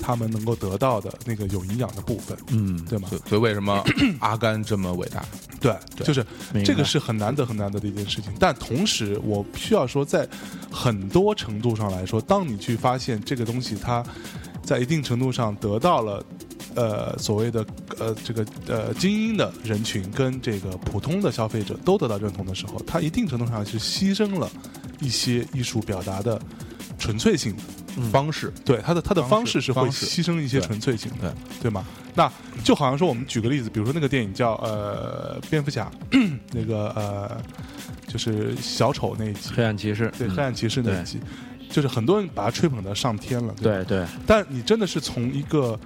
[0.03, 3.09] 他们能够得到的那个有营养的部分，嗯，对吗？
[3.27, 3.83] 所以为什么
[4.21, 5.25] 阿甘这么伟大？
[5.59, 6.27] 对，就是
[6.63, 8.31] 这个是很难得很难得的一件事情。
[8.39, 10.29] 但同时，我需要说，在
[10.71, 14.05] 很多程度上来说，当你去发现这个东西它
[14.63, 16.23] 在一定程度上得到了。
[16.77, 17.65] 呃，所谓的
[18.01, 24.51] 呃，这个呃精英的人群跟这个普通的消费者都得到认同的时候，它一定程度上是牺牲了
[25.05, 26.41] 一些艺术表达的
[26.99, 27.63] 纯粹性的。
[28.11, 28.53] 方式。
[28.65, 31.63] 对它的它的方式是会牺牲一些纯粹性的，对。
[31.63, 31.85] 对吗？
[32.13, 32.29] 那
[32.65, 35.89] 就好像说，我们举个例子，比如说那个电影叫呃蝙蝠侠，
[36.53, 37.41] 那个呃
[38.09, 40.35] 就是小丑那一集，黑暗骑士，对嗯。
[40.35, 41.21] 黑暗骑士那一集，
[41.71, 43.61] 就是很多人把它吹捧的上天了，吧？
[43.63, 45.79] 对对，但你真的是从一个，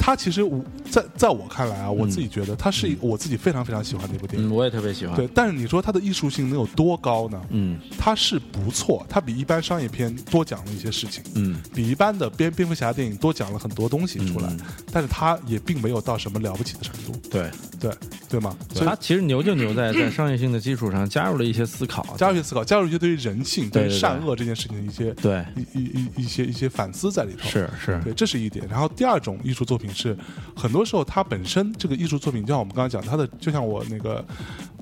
[0.00, 4.54] 它其实我在在我看来啊，我自己觉得他是一我自己非常非常喜欢的一部电嗯，影。
[4.54, 5.14] 我也特别喜欢。
[5.14, 7.40] 对，但是你说他的艺术性能有多高呢？
[7.50, 7.78] 嗯。
[7.98, 14.60] 它是不错，它比一般商业片多讲了一些事情，嗯，比一般的蝙蝙蝠侠电影多讲了很多东西出来，嗯。
[14.90, 17.92] 但是它也并没有到什么了不起的程度，对，对
[18.28, 18.56] 对吗？
[18.72, 27.48] 所以它其实牛就牛在 在商业性的基础上加入了一些思考，加入一些思考，加入一些对于人性、对于善恶这件事情的一些对，一一一一些一些反思在里头。
[27.50, 28.66] 是是，对，这是一点。
[28.68, 30.16] 然后第二种艺术作品是，
[30.56, 34.24] 很多时候它本身这个艺术作品，就像我们刚刚讲，它的就像我那个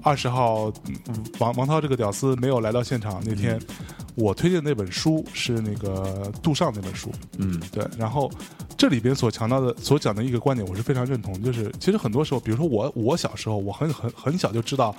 [0.02, 3.60] 二十号嗯王王涛这个屌丝没有来到现场那天，
[4.14, 7.86] 我推荐那本书是那个杜尚那本书，嗯对。
[7.98, 8.30] 然后
[8.76, 14.94] 这里边所强调的、所讲的一个观点，我是非常认同，就是其实很多时候，比如说我我小时候，我很很很小就知道。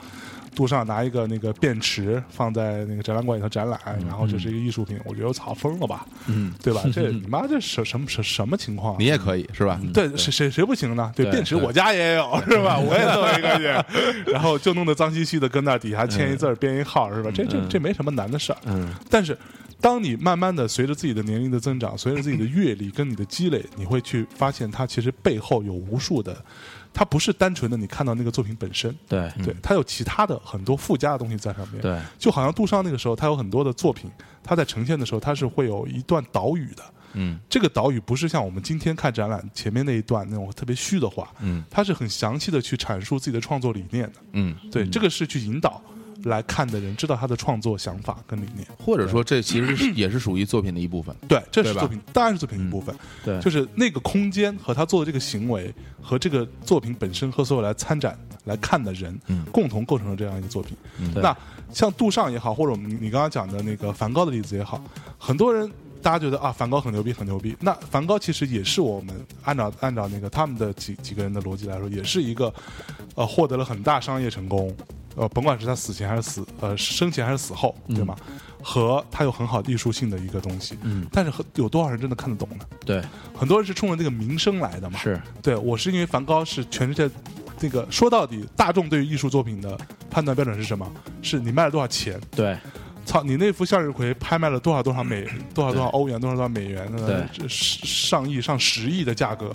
[0.56, 6.84] 杜尚拿一个那个便池放在那个展览馆里头展览，然后这是一个艺术品，我觉得我操疯了吧，嗯，对吧？
[6.94, 8.98] 这 你妈这什什么什什么情况啊？
[9.00, 9.80] 你也可以是吧？
[9.94, 11.12] 对，谁谁谁不行呢？
[11.16, 12.78] 对，对便池我家也有，是吧？
[12.82, 17.32] 我也弄一个去，然后就弄得脏兮兮的，跟那底下签一字儿编一号，是吧？
[17.34, 18.58] 这这嗯这没什么难的事儿。
[18.66, 19.38] 嗯但是，
[19.82, 26.36] 当你慢慢的随着自己的年龄的增长，随着自己的阅历跟你的积累，你会去发现它其实背后有无数的，
[26.94, 29.32] 它不是单纯的你看到那个作品本身，对。
[29.44, 31.82] 对，它有其他的很多附加的东西在上面。
[31.82, 34.10] 对，就好像杜尚那个时候，他有很多的作品，
[34.44, 36.84] 他在呈现的时候，他是会有一段导语的。
[37.14, 37.40] 嗯。
[37.50, 41.64] 这个导语不是像我们今天看展览前面那一段那种特别虚的话，嗯。
[41.70, 44.20] 它是很详细的去阐述自己的创作理念的。
[44.34, 45.82] 嗯，对，这个是去引导
[46.24, 48.68] 来看的人知道他的创作想法跟理念。
[48.78, 51.16] 或者说这其实是 也是属于作品的一部分。
[51.28, 52.96] 对，这是作品，当然是作品一部分。
[53.24, 60.76] 对就是那个空间和他做的这个行为和这个作品本身和所有来参展来看的人，嗯共同构成了这样一个作品。
[61.14, 61.36] 对那
[61.74, 64.84] 像杜尚也好，或者我们你你刚刚讲的那个梵高的例子也好，
[65.18, 65.70] 很多人
[66.02, 67.56] 大家觉得啊，梵高很牛逼，很牛逼。
[67.60, 72.52] 那梵高其实也是我们按照按照那个他们的几几个人的逻辑来说，也是一个
[73.16, 74.76] 呃获得了很大商业成功，
[75.20, 78.16] 呃，甭管是他死前还是死呃生前还是死后，对吗？
[78.64, 82.66] 和他有很好的艺术性的一个东西，嗯，但是和有多少人真的看得懂呢？
[82.86, 83.04] 对，
[83.36, 84.98] 很多人是冲着这个名声来的嘛。
[84.98, 87.10] 是，对我是因为梵高是全世界
[87.58, 89.78] 这个说到底，大众对于艺术作品的
[90.10, 90.90] 判断标准是什么？
[91.22, 92.18] 是你卖了多少钱？
[92.32, 92.58] 对，
[93.06, 96.88] 操，你那幅向日葵拍卖了多少多少美 多少多少欧元多少多少美元？
[96.92, 99.54] 那对这上亿上十亿的价格，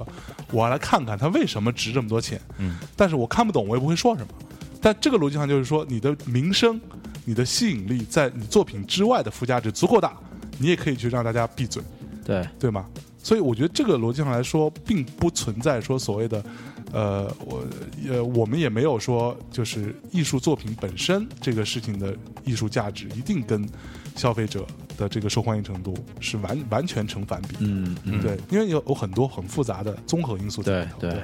[0.51, 2.39] 我要来看看它为什么值这么多钱。
[2.59, 4.29] 嗯，但是我看不懂，我也不会说什么。
[4.85, 6.79] 但这个逻辑上就是说，你的名声、
[7.25, 10.15] 你的吸引力，在你作品之外的附加值足够大，
[10.59, 11.83] 你也可以去让大家闭嘴。
[12.23, 12.85] 对，对吗？
[13.23, 16.45] 所以我觉得这个逻辑上来说，并不存在说所谓的，
[16.93, 17.65] 呃，我
[18.07, 23.67] 呃，我们也没有说就是艺术作品本身这个事情的艺术价值一定跟
[24.15, 24.67] 消费者
[24.99, 27.57] 的这个受欢迎程度是完完全成反比。
[27.61, 30.99] 嗯嗯，对，因为有有很多很复杂的综合因素在里头。
[31.01, 31.23] 对对。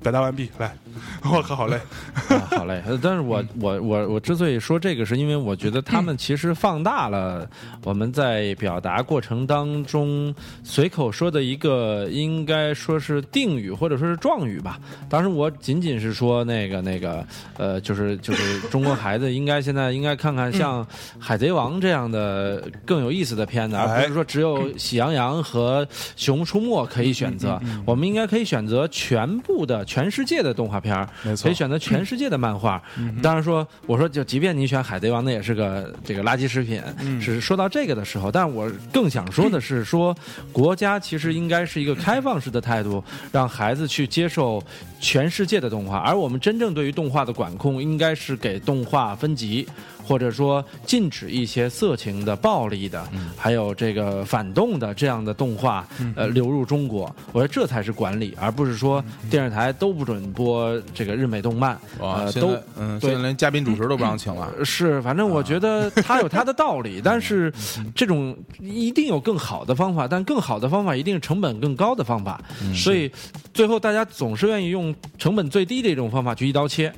[0.00, 0.78] 表达完毕，来，
[1.30, 1.76] 我靠，好累。
[2.28, 2.82] 啊，好嘞。
[2.86, 7.48] 呃但是我我我我之所以说这个，是因为我觉得他们其实放大了
[7.84, 14.78] 我们在表达过程当中随口说的一个，应该说是定语或者说是状语吧。
[15.08, 17.24] 当时我仅仅是说那个那个
[17.56, 20.84] 呃，就是就是 中国孩子应该现在应该看看像
[21.18, 25.84] 《海贼王》这样的更有意思的片子，而不是说只有《喜羊羊》和
[26.16, 27.60] 《熊出没》可以选择。
[27.86, 32.82] 我们应该可以选择全部的全世界的动画片儿没错可以选择全世界的漫画。
[33.22, 36.82] 当然说，我说就即便你选《海贼王》，那也是个这个垃圾食品。
[37.20, 40.16] 是说到这个的时候，但是我更想说的是说，
[40.52, 44.62] 国家其实应该是一个开放式的态度，让孩子去接受
[45.00, 49.66] 全世界的动画，而我们真正对于动画的管控，应该是给动画分级。
[50.08, 57.14] 或者说禁止一些色情的、暴力的，还有这个反动的这样的动画，呃，流入中国。
[57.32, 63.10] 我觉得这才是管理，而不是说电视台都不准播这个日美动漫，哇，呃，都嗯，对。
[63.10, 64.64] 现在连嘉宾主持都不让请了。
[64.64, 67.52] 是，反正我觉得它有它的道理，但是
[67.94, 72.40] 这种一定有更好的方法，但更好的方法一定是成本更高的方法，
[72.74, 73.10] 所以
[73.52, 76.90] 最后大家总是愿意用成本最低的一种方法去一刀切，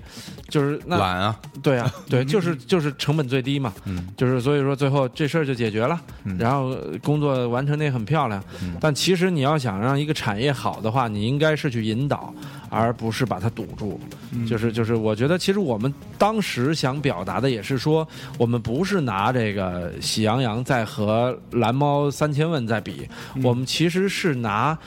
[0.48, 5.98] 就是那懒啊，对啊，对，就是就是成本最低嘛，嗯，就是所以说最后这事儿就解决了，
[6.38, 8.42] 然后呃工作完成的也很漂亮，
[8.78, 12.32] 但其实你要想让一个产业好的话，你应该是去引导，
[12.68, 13.98] 而不是把它堵住，
[14.46, 23.08] 就是就是我觉得其实我们当时想表达的也是说，我们不是拿这个喜羊羊在和蓝猫三千问在比，
[23.42, 24.78] 我们其实是拿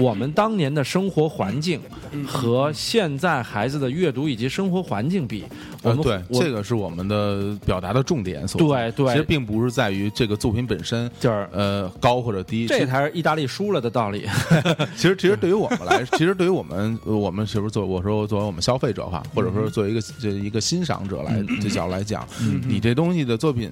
[0.00, 1.80] 我们当年的生活环境
[2.26, 5.44] 和现在孩子的阅读以及生活环境比，
[5.82, 8.46] 我呃，们对，这个是我们的表达的重点。
[8.46, 12.66] 对对其实并不是在于这个作品本身，就是呃高或者低。
[12.66, 14.26] 这才是意大利输了的道理。
[14.96, 22.26] 其实其实对于我们来， 其实对于我们呃我们是不是作我说作为我们消费者哈，或者说作为一个这一个欣赏者来这角度来讲，
[22.66, 23.70] 你这东西的作品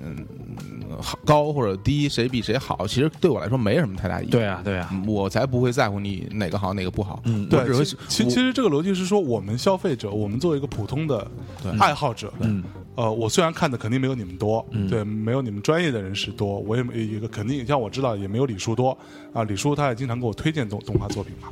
[1.24, 4.30] 高或者低，谁比谁好，其实对我来说没什么太大意义。
[4.30, 7.22] 对啊，对啊，嗯，我才不会在乎你哪个好哪个不好。
[7.24, 11.30] 嗯对，其其其实这个逻辑是说，我们消费者，我们作为一个普通的
[11.78, 12.62] 爱好者，嗯
[12.94, 18.96] 呃，我虽然看的肯定没有你们多，嗯对，没有你们专业的人士多，我也没一个肯定像我知道也没有李叔多
[19.32, 21.48] 啊，李叔他也经常给我推荐动动画作品嘛。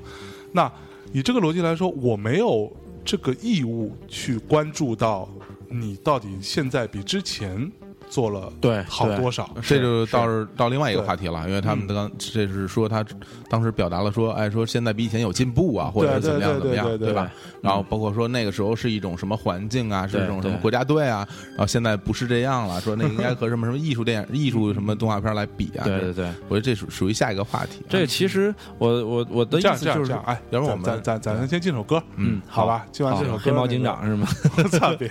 [0.53, 0.70] 那
[1.12, 2.70] 以这个逻辑来说，我没有
[3.05, 5.29] 这个义务去关注到
[5.68, 7.70] 你到底现在比之前
[8.09, 13.05] 做了对对好多少，这就到是到另外一个话题了，因为他们刚这是说他
[13.49, 17.31] 当时表达了说，哎，说现在比以前有进步啊，或者是怎么样怎么样，对对对吧？
[17.61, 25.85] 然后包括说那个时候是一种什么环境啊，是一种什么国家队啊，然后现在不是这样了，说那应该和什么什么艺术电影、艺术什么动画片来比啊。
[25.85, 27.83] 对对对，我觉得这属属于下一个话题。
[27.88, 32.87] 这其实我我我的意思就是这样，，哎，要不然我们咱咱咱咱先进首歌，嗯，好吧？
[32.92, 34.27] 进完这首歌，黑猫警长是吗？
[34.57, 34.95] 我操！
[34.97, 35.11] 别，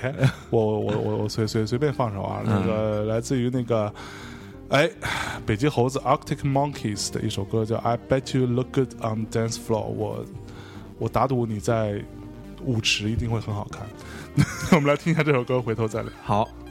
[0.49, 3.91] 我我我我随随随便放首啊，那个呃来自于那个，
[4.69, 4.89] 哎，
[5.45, 10.25] 北极猴子 Arctic Monkeys 的一首歌叫《I Bet You Look Good on Dance Floor》，我
[10.99, 12.03] 我打赌你在
[12.63, 13.87] 舞池一定会很好看。
[14.73, 16.11] 我们来听一下这首歌，回头再聊。
[16.23, 16.64] 好。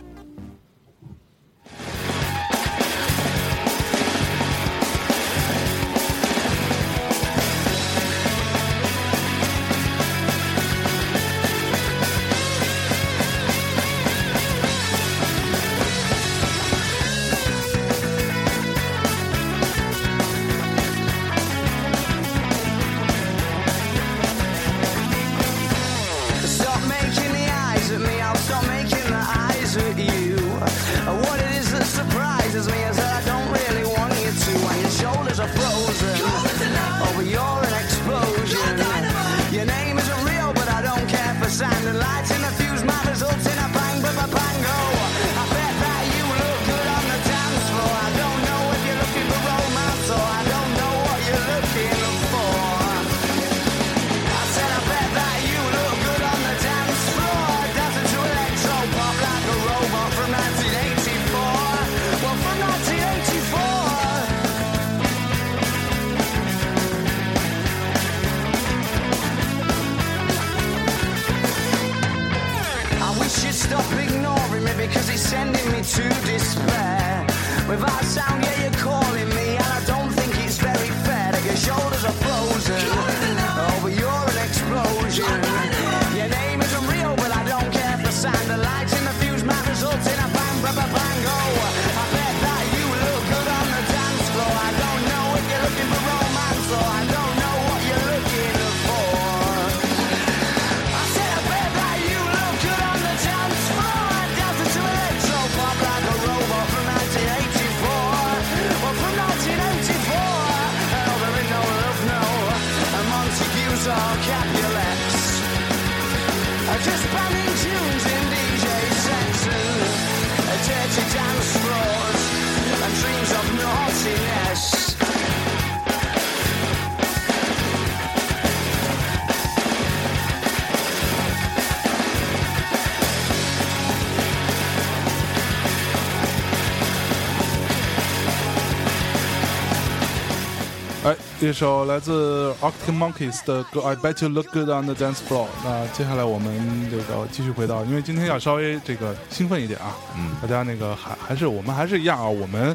[141.49, 145.45] 一首来自 Arctic Monkeys 的歌《I Bet You Look Good on the Dance Floor》。
[145.63, 152.75] 那接下来我们这个继续回到，因为今天要稍微这个兴奋一点啊，嗯，大家那个还还是我们还是一样啊，我们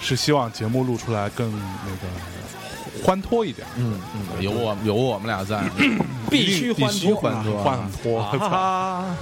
[0.00, 5.64] 是希望节目录出来更那个欢脱一点，嗯嗯，有我有我们俩在，
[6.30, 8.48] 必须必须欢欢脱欢脱。
[8.48, 9.16] 啊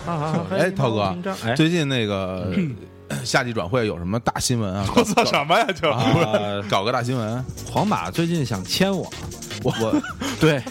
[0.51, 1.17] 哎，涛哥，
[1.47, 2.53] 哎，最近那个
[3.33, 4.85] 夏季转会有什么大新闻啊？
[4.95, 5.67] 我操什么呀？
[5.73, 5.89] 就？
[5.91, 9.11] 啊 搞个大新闻，皇马最近想签我，
[9.65, 10.03] 我我
[10.39, 10.63] 对，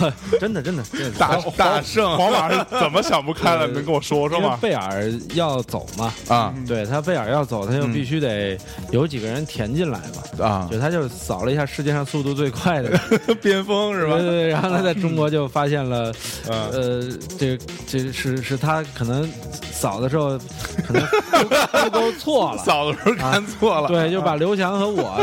[0.00, 0.84] 我真的真的。
[1.18, 2.16] 大大圣。
[2.16, 3.66] 皇马是怎么想不开了？
[3.66, 4.56] 能跟我说说吗？
[4.62, 6.54] 贝尔要走嘛，啊。
[6.68, 7.92] 对他贝尔要走，他就嗯。
[7.92, 8.56] 必须得
[8.92, 10.68] 有几个人填进来嘛，啊。
[10.70, 12.90] 就他就扫了一下世界上速度最快的。
[12.90, 13.00] 人，
[13.42, 14.14] 边锋是吧？
[14.14, 16.12] 对对对，然后他在中国就发现了，
[16.48, 16.64] 嗯。
[16.74, 17.02] 呃，
[17.38, 19.28] 这个这是是他可能
[19.70, 20.38] 扫的时候
[20.86, 21.02] 可能
[21.90, 22.58] 勾勾错了。
[22.58, 25.16] 扫的时候看错了，对，就把刘翔和我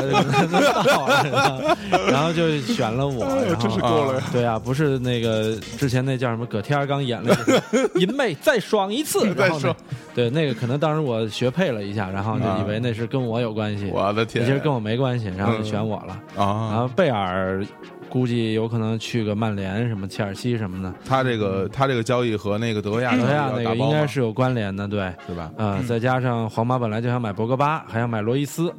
[0.52, 1.78] 都到了，
[2.10, 4.24] 然后就选了我，然后真是够了呀。
[4.32, 9.76] 对啊，不是那个之前那叫什么葛天刚演了个 银妹再爽一次，然后呢再爽，
[10.14, 16.18] 对那个可能当时我学配了一下，然后就以为那是跟我有关系，我的天，其实跟我没关系，然后就选我了。
[16.38, 17.66] 然啊，后贝尔
[18.10, 25.12] 估计有可能去个曼联、什么切尔西什么的，他这个他这个交易和那个德赫亚德赫亚那个应该是有关联的，对。
[25.28, 25.52] 对吧？
[25.58, 28.74] 呃，再加上皇马本来就想买博格巴，还想买罗伊斯，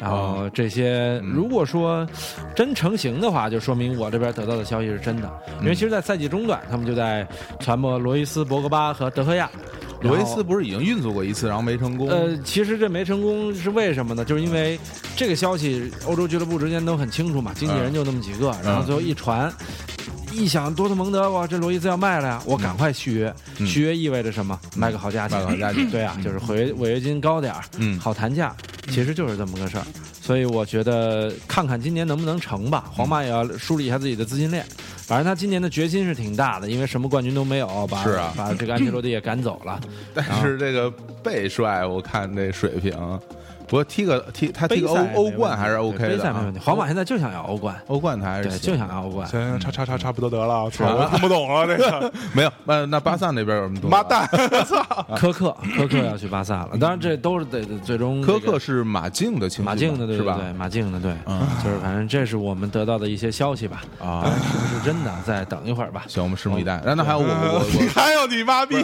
[0.00, 2.06] 然后这些如果说
[2.56, 5.30] 真成型的话，就说明我这边得到的消息是真的。
[5.60, 7.26] 因为其实，在赛季中段，他们就在
[7.60, 9.48] 传播罗伊斯、博格巴和德赫亚。
[10.02, 12.08] 罗伊斯不是已经运作过一次，然后没成功？
[12.08, 14.24] 呃，其实这没成功是为什么呢？
[14.24, 14.78] 就是因为
[15.16, 19.52] 这个消息，欧洲俱乐部之间都很清楚嘛，经纪人就那么几个，然后最后一传。
[20.32, 22.42] 一想多特蒙德，哇，这罗伊斯要卖了呀！
[22.46, 24.58] 我赶快续约，嗯续约意味着什么？
[24.76, 28.54] 卖个好价钱，卖个好价钱对啊，就是违约违约金高点儿，嗯好谈价，
[28.88, 29.84] 其实就是这么个事儿。
[30.20, 32.84] 所以我觉得看看今年能不能成吧。
[32.92, 34.64] 皇马也要梳理一下自己的资金链。
[35.04, 39.80] 反正他今年的决心是挺大的，因为什么冠军都没有，把是啊把这个安切洛蒂也赶走了。
[40.14, 40.88] 但是这个
[41.22, 42.92] 贝帅，我看这水平，
[43.72, 46.60] 不过踢个踢他踢个欧欧冠还是 OK 的啊杯赛没问题。
[46.60, 49.26] 皇马现在就想要欧冠，欧冠他还是对，就想要欧冠。
[49.26, 50.86] 行行，差差差差不多得了，我听
[51.20, 52.52] 不懂了这个 没有。
[52.64, 53.88] 那那巴萨那边有什么？
[53.88, 54.28] 妈蛋！
[55.16, 60.34] 科克，科克要去巴萨了，当然这都是得得最终科克是马竞的亲戚吧，马竞的对是吧？
[60.38, 65.10] 对对，马竞的对，嗯就是反正这是我们得到的一些消息吧，啊，是不是真的？
[65.26, 66.04] 再等一会儿吧。
[66.08, 66.74] 行，我们拭目以待。
[66.84, 68.76] 然后那还有我我你还有你妈逼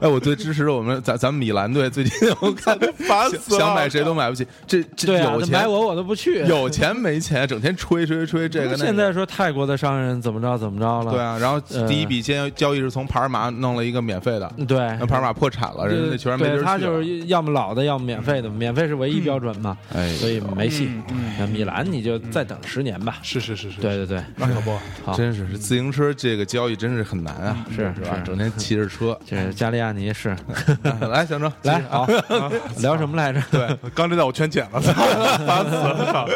[0.00, 2.12] 哎，我最支持我们咱咱们米兰队最近
[2.42, 2.78] 我看
[3.08, 6.44] 烦死了想买谁都买不起，这这有钱那买我我都不去。
[6.44, 8.84] 有钱没钱，整天吹吹吹这个那。
[8.84, 11.12] 现在说泰国的商人怎么着怎么着了？
[11.12, 20.90] 对啊，然后呃第一笔先交易是从帕尔马弄了一个免费的，对，那帕尔马破产了，人家那球员没地儿对他就是要么老的，要么免费的，免费是唯一标准嘛，哎所以没戏。
[21.38, 23.18] 那米兰你就再等十年吧。
[23.22, 24.76] 是是是是，对对对，那可不。
[25.04, 28.20] 好，真是自行车这个交易真是很难啊，是是吧？
[28.24, 30.36] 整天骑着车，这加利亚尼是
[31.00, 32.06] 来，小周来好，
[32.80, 33.40] 聊什么来着？
[33.66, 36.28] 对，刚这段我全剪了， 烦死了！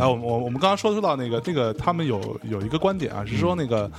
[0.00, 3.90] 啊，我我我们刚刚说说到那个那个，他们有有一个观点啊，是说那个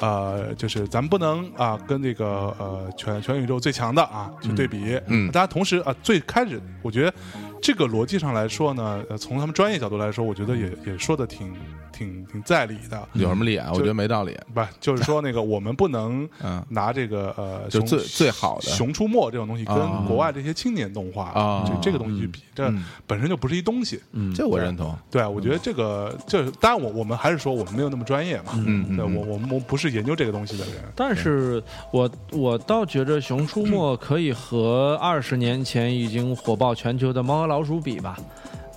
[0.00, 2.26] 呃，就是咱们不能啊跟这个
[2.58, 5.30] 呃全全宇宙最强的啊去对比，嗯。
[5.30, 7.12] 大家同时啊最开始我觉得
[7.60, 11.54] 这个逻辑上来说呢，呃，从他们专业角度来说，我觉得也也说的挺
[11.98, 13.08] 挺挺在理的。
[13.14, 13.70] 有什么理啊？
[13.74, 14.36] 我觉得没道理。
[14.54, 24.00] 不，就是说那个我们不能 嗯拿这个呃，就最最好的《熊出没》这种东西跟啊国外这些青年动画啊就这个东西去比，这嗯本身就不是一东西。
[24.12, 24.96] 嗯，这我认同。
[25.10, 28.52] 对，我觉得这个这当然我我们还是说我们没有那么专业嘛。
[28.54, 30.74] 嗯对我我们不是研究这个东西的人。
[30.94, 38.18] 但是我我倒觉着《熊出没》可以和二十年前已经火爆全球的《猫和老鼠》比吧，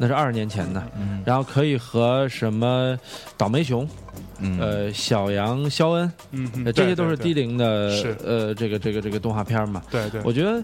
[0.02, 0.84] 那是二十年前的。
[0.97, 2.97] 嗯然后可以和什么
[3.38, 3.88] 倒霉熊、
[4.39, 9.84] 嗯呃小羊肖恩，嗯嗯，呃这些都是低龄的是呃这个这个这个动画片嘛。
[9.91, 10.20] 对对。
[10.24, 10.64] 我觉得，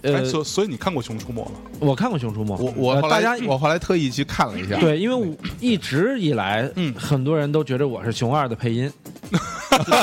[0.00, 1.50] 呃哎，，所所以你看过《熊出没》吗？
[1.80, 5.26] 我看过《熊出没》，我我后来呃大家我后来特意去看了一下，对，因为我
[5.60, 8.90] 一直以来，嗯很多人都觉得我是熊二的配音，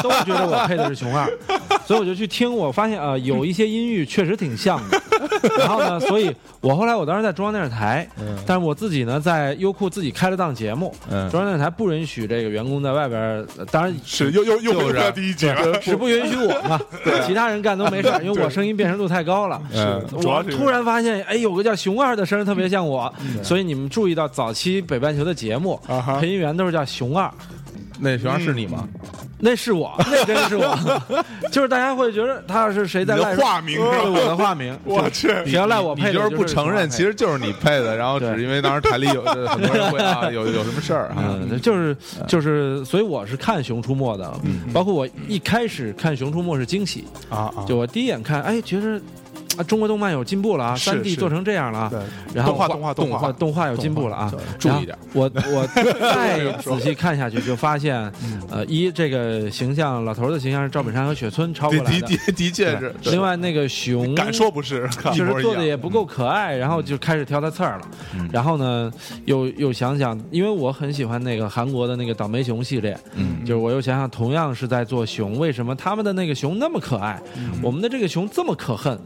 [0.03, 1.27] 都觉得我配的是熊二，
[1.87, 5.01] 所以我就去听，我发现啊、有一些音域确实挺像的。
[5.57, 8.07] 然后呢，所以我后来我当时在中央电视台，
[8.45, 11.29] 但是我自己呢在优酷自己开了档节目，嗯。
[11.29, 15.95] 中央电视台不允许这个员工在外边当然是又又又就是回到第一节是。
[15.95, 16.79] 不允许我嘛，
[17.25, 19.61] 其他人干都没事儿，因为我声音辨识度太高了。
[19.73, 23.11] 嗯我突然发现，哎，有个叫熊二的声儿特别像我，
[23.41, 25.79] 所以你们注意到早期北半球的节目
[26.19, 27.31] 配音员都是叫熊二，
[27.99, 28.87] 那学生是你吗？
[29.39, 30.75] 那是我，那真是我，
[31.51, 37.13] 就是大家会觉得他是谁在你的赖化名是吧对我的化名，我去，谁要赖我配的，你就是不承认，其实。
[37.13, 41.15] 就是你配的，然后只是因为当时台里有很多人会啊， 有有什么事儿啊？
[41.49, 41.95] 嗯，就是
[42.27, 44.31] 就是，所以我是看《熊出没》的，
[44.73, 47.65] 包括我一开始看《熊出没》是惊喜，啊啊！
[47.67, 48.99] 就我第一眼看，哎，觉得
[49.57, 51.99] 啊，中国动漫有进步了啊，是三 D 做成这样了啊，对，
[52.33, 53.31] 然后动画动画动画。
[53.33, 54.97] 动画有进步了啊，注意点。
[55.13, 58.11] 我我 再仔细看下去，就发现，
[58.49, 61.83] 呃，一这个形象，老头的形象是赵本山和雪村超过的。
[61.91, 62.93] 来的，的确是。
[63.03, 64.87] 另外那个熊敢说不是？
[65.13, 67.87] 确实做的也不够可爱，然后就开始挑他刺儿了。
[68.15, 68.29] 嗯。
[68.31, 68.91] 然后呢，
[69.25, 73.43] 又又想想，因为我很喜欢那个韩国的那个倒霉熊系列，嗯。
[73.45, 77.21] 就是我又想想，同样是在做熊，为什么他们的那个熊那么可爱，
[77.61, 78.97] 我们的这个熊这么可恨？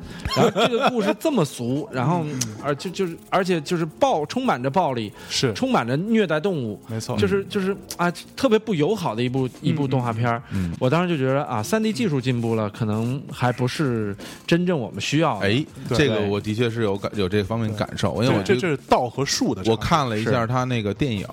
[0.49, 2.25] 这个故事这么俗，然后
[2.63, 6.81] 而就就是而且就是暴充满着暴力，是充满着虐待动物。
[6.87, 14.15] 没错，就是就是啊，特别不友好的一部一部动画片儿嗯我当时就觉得啊，三 D 技术进步了，可能还不是
[14.47, 15.37] 真正我们需要。
[15.39, 19.61] 哎，对这个我的确是有感有这方面感受，因为我这这是道和术的。
[19.69, 21.25] 我看了一下他那个电影，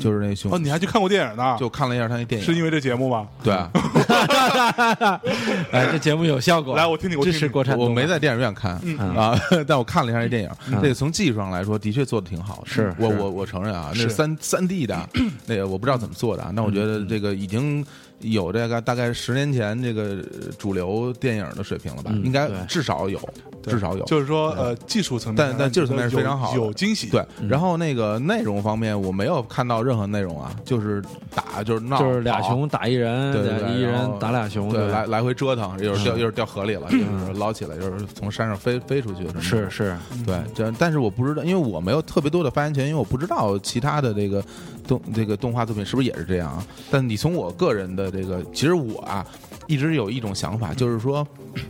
[0.00, 1.56] 就是那熊哦，，你还去看过电影呢？
[1.58, 3.26] 就看了一下他那电影，是因为这节目吗？
[3.42, 3.70] 对啊，
[5.72, 6.76] 哎，这节目有效果。
[6.76, 7.76] 来我听听我听听支持国产。
[7.76, 12.66] 我没在电影院看嗯啊， 但我看了一下这电影，嗯这个从技术上来说，的确做的挺好的。
[12.66, 15.08] 是是我我我承认啊，那是是三三 D 的，
[15.46, 17.84] 那个我不知道怎么做的啊，那我觉得这个已经。
[18.20, 20.02] 有这个大概十年前这个
[20.32, 22.10] 呃主流电影的水平了吧？
[22.14, 23.18] 嗯应该至少有，
[23.72, 24.04] 至少有。
[24.04, 27.08] 就是说，呃，技术层面，但但技术层面是非常好有有惊喜。
[27.08, 31.02] 对，然后那个内容方面，我没有看到任何内容啊，就是
[31.34, 39.26] 打就是闹，就是俩熊打一人，对一人打俩熊，对，来来回折腾，又是掉又是掉河里了，又是捞起来，又是从山上飞飞出去。
[39.40, 39.96] 是是，
[40.26, 44.42] 对，这但是我不知道，因为我没有特别多的发言权，因为我不知道其他的这个
[44.86, 46.64] 动这个动画作品是不是也是这样啊。
[46.90, 49.26] 但你从我个人的这个，其实我啊
[49.66, 51.26] 一直有一种想法，就是说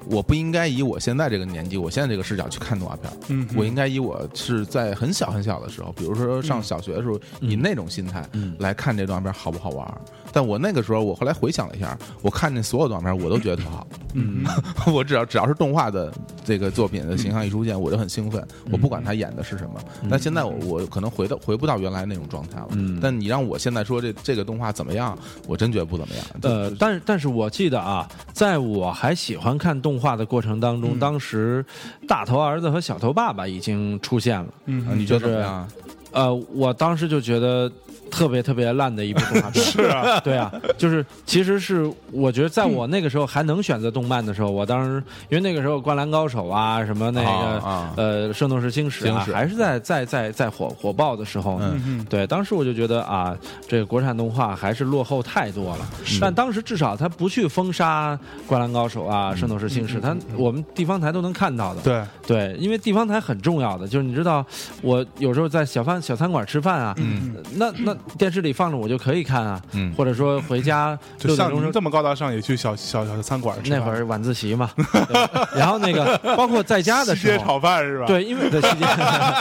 [0.06, 10.00] 我不应该以我现在这个年纪，我现在这个视角去看动画片儿，嗯我应该以我是在很小很小的时候，比如说上小学的时候，以那种心态嗯来看这动画片好不好玩。
[10.32, 13.86] 但我那个时候，我后来回想了一下，我看见所有动画片，我都觉得特好。
[14.14, 14.44] 嗯，
[14.92, 16.12] 我只要只要是动画的
[16.44, 18.44] 这个作品的形象一出现，我就很兴奋。
[18.70, 19.80] 我不管他演的是什么，
[20.10, 22.68] 但现在我我可能回到回不到原来那种状态了。
[22.72, 25.16] 嗯但你让我现在说这这个动画怎么样，
[25.46, 26.24] 我真觉得不怎么样。
[26.42, 31.64] 呃，但但是我记得啊，在我还喜欢看动画的过程当中，当时
[32.08, 34.46] 大头儿子和小头爸爸已经出现了。
[34.66, 35.68] 嗯啊你觉得就是怎么样？
[36.12, 37.70] 呃，我当时就觉得
[38.14, 39.64] 特别特别烂的一部动画片。
[39.64, 47.62] 是啊，对啊，就是其实是我觉得在我那个时候还能选择动漫的时候，我当时因为那个时候《灌篮高手》啊，什么那个、
[47.96, 51.72] 呃《圣斗士星矢》啊还是在在在在火火爆的时候呢。
[51.74, 53.36] 嗯嗯对，当时我就觉得啊，
[53.66, 55.86] 这个国产动画还是落后太多了。
[56.20, 58.14] 但当时至少他不去封杀
[58.46, 61.80] 《灌篮高手》啊，《圣斗士星矢》，他我们地方台都能看到的。
[61.82, 64.44] 对，对，因为地方台很重要的，就是你知道，
[64.82, 69.92] 我有时候在小饭小餐馆吃饭啊，嗯那那电视里放着我就可以看啊，嗯。
[69.94, 74.70] 或者说回家 就六点钟时候像您这么高大上，也去小小小的餐馆吃那会儿晚自习嘛，
[75.56, 78.86] 然后那个包括在家的时候，炒饭是吧？，对，因为在西街，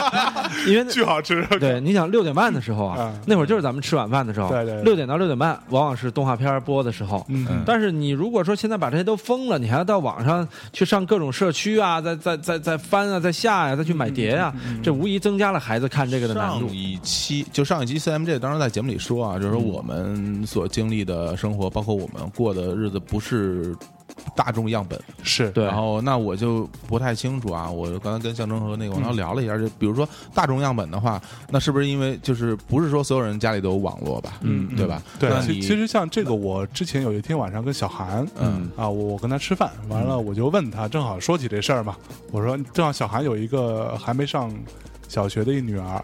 [0.70, 1.44] 因为那巨好吃。
[1.58, 4.82] 对，你想六点半的时候啊嗯，那会儿就是咱们吃晚饭的时候，对对对。
[4.82, 7.24] 六点到六点半往往是动画片播的时候。
[7.28, 14.52] 嗯，但是你如果说现在把这些都封了，你还要到网上去上各种社区啊，再再再再翻啊，再下呀、再去买碟呀、
[14.82, 16.66] 这无疑增加了孩子看这个的难度。
[16.68, 16.74] 上。
[16.74, 23.74] 一期就上一期 CMJ 当时在节目里说啊，就是说我们所经历的生活，包括我们过的日子，不是
[24.36, 25.00] 大众样本。
[25.22, 27.70] 是对然后那我就不太清楚啊。
[27.70, 34.38] 我刚才跟象征和那个王涛聊了一下，就比如说大众样本的话，那是不是因为就是不是说所有人家里都有网络吧？
[34.42, 35.02] 嗯对吧？
[35.18, 41.96] 对那，你其其实像这个，我之前有一天晚上跟小韩，嗯啊，我我跟他吃饭，完了我就问他，正好说起这事儿嘛，
[42.30, 44.52] 我说正好小韩有一个还没上
[45.08, 46.02] 小学的一女儿，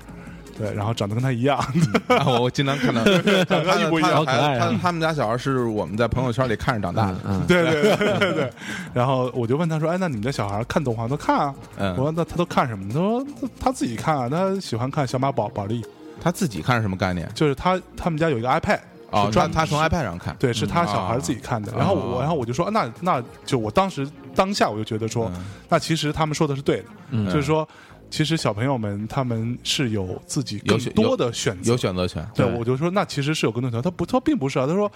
[0.61, 1.59] 对，然后长得跟他一样，
[2.09, 3.03] 啊我我经常看到，
[3.45, 7.17] 长得一模一样他他们家小孩是我们在朋友圈里看着长大的。
[7.25, 8.53] 嗯，对对 对对对，
[8.93, 11.55] 然后我就问他说，哎，那你们家小孩看动画都看啊？
[11.79, 12.87] 嗯我说那他都看什么？
[12.93, 13.27] 他说
[13.59, 15.83] 他自己看啊，他喜欢看小马宝宝莉，
[16.21, 17.27] 他自己看是什么概念？
[17.35, 18.81] 就是他他们家有一个 iPad。
[19.13, 20.37] 哦，他是专他从 iPad 上看。
[20.39, 21.73] 对，是他小孩自己看的。
[21.77, 27.69] 然后我，然后我就说，啊那那就我当时当下我就觉得说，嗯那其实他们说的是对的，嗯就是说，
[28.11, 31.77] 其实小朋友们他们是有自己更多的选择有。
[31.79, 32.27] 选择权。
[32.35, 33.89] 对，对我就说那其实是有更多选择。
[33.89, 34.67] 他不，他并不是啊。
[34.67, 34.91] 他说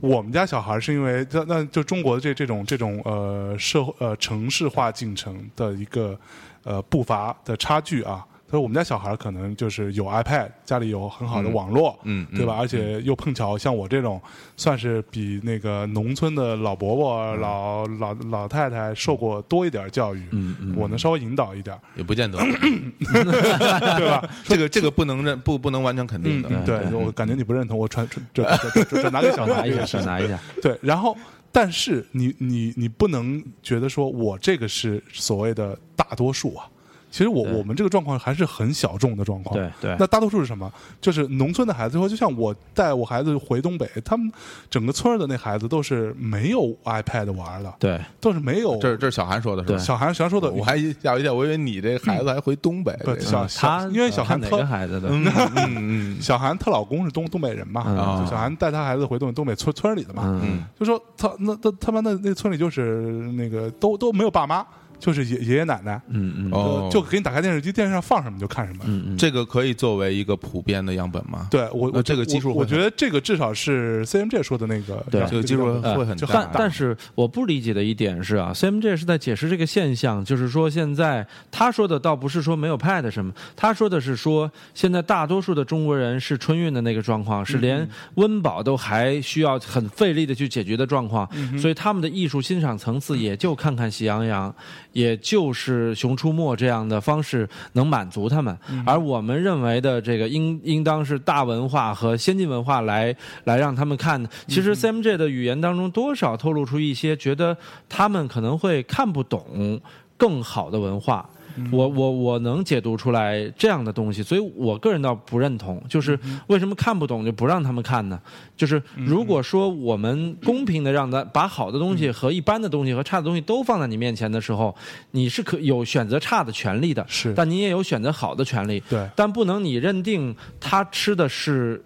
[0.00, 6.18] 我们家小孩是因为那那就中国这这种这种呃社会呃城市化进程的一个
[6.64, 8.26] 呃步伐的差距啊。
[8.48, 11.98] 他说我们家小孩可能就是有 iPad，家里有很好的网络，
[12.32, 12.56] 对吧？
[12.56, 14.22] 而且又碰巧像我这种，
[14.56, 24.22] 算是比那个农村的老伯伯、嗯老老老太太受过多一点教育，嗯嗯我能稍微引导一点，也不见得，对吧？
[24.44, 26.48] 这个这个不能认不不能完全肯定的。
[26.52, 30.38] 嗯，对，对我感觉你不认同，我传传转转转转拿给小拿一下，孩这个事少拿一下。
[30.62, 31.16] 对，然后
[31.50, 36.70] 但是你你你不能觉得说我这个是所谓的大多数啊。
[37.16, 39.54] 其实我我们这个状况还是很小众的状况。
[39.58, 40.70] 对对那大多数是什么？
[41.00, 44.30] 就是农村的孩子，或就像我带我孩子回东北，他们
[44.68, 48.76] 整个村儿的那孩子都是没有 iPad 玩的，对，都是没有。
[48.76, 49.78] 这这是小韩说的是吧？
[49.78, 52.94] 小韩小韩说的，我还吓我一跳，我以为你这孩子还回东北。
[53.02, 55.08] 对小他因为小韩看哪特个孩子的？
[55.08, 55.24] 嗯
[55.56, 63.00] 嗯嗯小韩她老公是东东北人嘛，啊小韩带她孩子回东东北村村里的嘛，嗯嗯就说他那他他妈那那村里就是
[63.32, 64.66] 那个都都没有爸妈，
[64.98, 66.50] 就是爷爷爷奶奶，嗯嗯。
[66.52, 66.84] 哦。
[66.84, 68.84] 呃，就给你打开电视机，电视上放什么就看什么。
[68.86, 71.48] 嗯嗯，这个可以作为一个普遍的样本吗？
[71.50, 75.24] 对我，我这个基数我我觉得这个至少是 CMJ 说的那个，对。
[75.26, 76.14] 这个基数会很大。
[76.14, 91.28] 就很但但是我不理解的一点是啊，CMJ 是在解释这个现象，就是说现在他说的倒不是说没有 Pad 什么，他说的是说现在大多数的中国人是春运的那个状况，是连温饱都还需要很费力的去解决的状况，
[91.58, 94.54] 所以他们的艺术欣赏层次也就看看喜羊羊，
[94.96, 104.26] 也就是熊出没这样的方式能满足他们，而我们认为的这个应应当是大文化和先进文化来来让他们看。
[104.48, 107.54] 其实 CMJ 的语言当中多少透露出一些觉得
[107.90, 109.78] 他们可能会看不懂
[110.16, 111.28] 更好的文化。
[111.70, 115.82] 我我我能解读出来这样的东西，所以我个人倒不认同。
[115.88, 118.20] 就是为什么看不懂就不让他们看呢？
[118.56, 124.74] 就是如果说我们公平的让他把好的东西和一般的东西和差的东西都放在你面前的时候，
[125.10, 128.82] 你是可有选择差的权利的，是但你也有选择好的权利。
[128.88, 131.82] 对但不能你认定他吃的是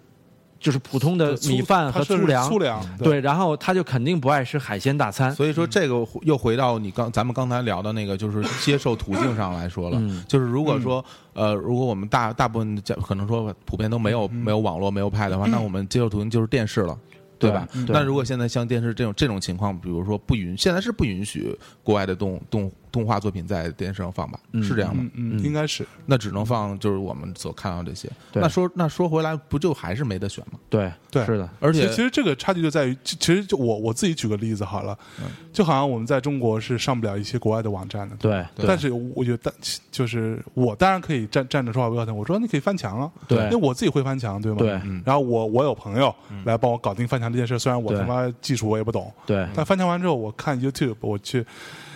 [0.61, 5.33] 就是普通的米饭和粗粮，粗粮对，然后他就肯定不爱吃海鲜大餐。
[5.33, 9.97] 所以说，这个又回到你刚咱们刚才聊的那个，就是接受途径上来说了。
[9.99, 11.03] 嗯就是如果说，
[11.33, 16.97] 呃，如果我们大大部分家可能说普遍都没有、没有网络、没有派的话，那我们接受途径就是电视了。
[17.39, 17.67] 对吧？
[17.73, 24.39] 对那如果现在像电视这种这种情况，比如说不允，现在是不允许国外的动动动画作品在电视上放吧？
[24.61, 25.03] 是这样吗？
[25.13, 25.87] 嗯嗯，应该是。
[26.05, 28.09] 那只能放就是我们所看到这些。
[28.33, 30.59] 那说那说回来，不就还是没得选吗？
[30.69, 31.25] 对对。
[31.25, 35.25] 是的，而且其实这个差距就在于，其其实就我我自己举个例子好了，嗯。
[35.53, 38.65] 就好像我们在中国是上不了一些国外的网站的，对对。
[38.67, 39.53] 但是我觉得，但
[39.91, 42.15] 就是我当然可以站站着说话不腰疼。
[42.15, 43.37] 我说你可以翻墙啊，对。
[43.45, 44.57] 因为我自己会翻墙，对吗？
[44.59, 44.71] 对。
[44.85, 45.01] 嗯。
[45.05, 46.13] 然后我我有朋友
[46.45, 49.47] 来帮我搞定翻墙这件事，虽然我他妈技术我也不懂，对。
[49.55, 51.45] 但翻墙完之后，我看 YouTube，我去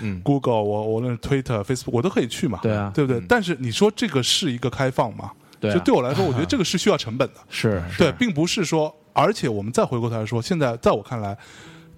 [0.01, 0.21] 嗯。
[0.21, 3.21] Google，我我论是 Twitter、Facebook，我都可以去嘛，对啊对不对？
[3.27, 5.31] 但是你说这个是一个开放吗？
[5.59, 7.35] 对啊就对我来说，我觉得这个是需要成本的。
[7.49, 11.37] 是对，并不是说，而且我们再回过头来说，现在在我看来，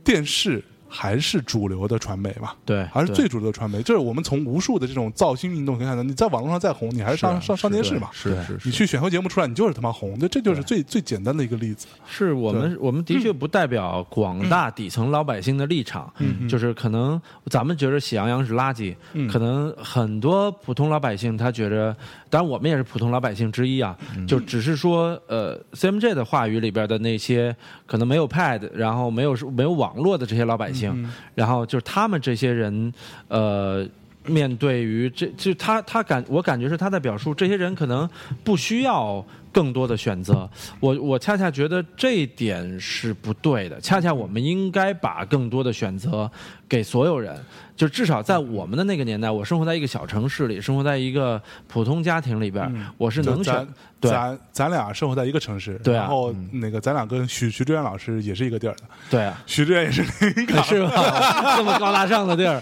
[0.03, 2.55] 电视还是主流的传媒吧。
[2.65, 8.09] 对，还是最主流的传媒，就是我们从无数的这种造星运动可以看到，你在网络上再红，你还是上是上上电视嘛。
[8.11, 11.87] 是是是，你去选秀节目出来，你就是他妈红，这这就是最最简单的一个例子。
[12.07, 16.47] 是我们我们的确不代表广大底层老百姓的立场，嗯。
[16.47, 19.27] 就是可能咱们觉得喜羊羊是垃圾，嗯。
[19.27, 21.95] 可能很多普通老百姓他觉着，
[22.29, 27.55] 当然我们也是普通老百姓之一啊，嗯就只是说呃 CMJ 的话语里边的那些
[27.85, 32.93] 可能没有 Pad，然后没有没有网络的这些老百姓，嗯然后就是他们这些人
[33.27, 33.87] 呃。
[34.27, 38.07] 面对于这，就他他感我感觉是他在表述，这些人可能
[38.43, 40.49] 不需要更多的选择。
[40.79, 46.29] 我我恰恰觉得这一点是不对的，恰恰我们应该把更多的选择
[46.69, 47.35] 给所有人。
[47.75, 52.67] 就至少在我们的那个年代，我生活在一个小城市里，生活在一个普通家庭里边，
[52.97, 53.67] 我是能选咱。
[53.99, 54.11] 对。
[54.11, 60.01] 咱咱俩生活在一个城市，对啊然后那个咱俩跟徐徐志远老师也是一个地儿的，对啊，徐志远也是
[60.35, 61.55] 临港，是吧？
[61.57, 62.61] 这么高大上的地儿，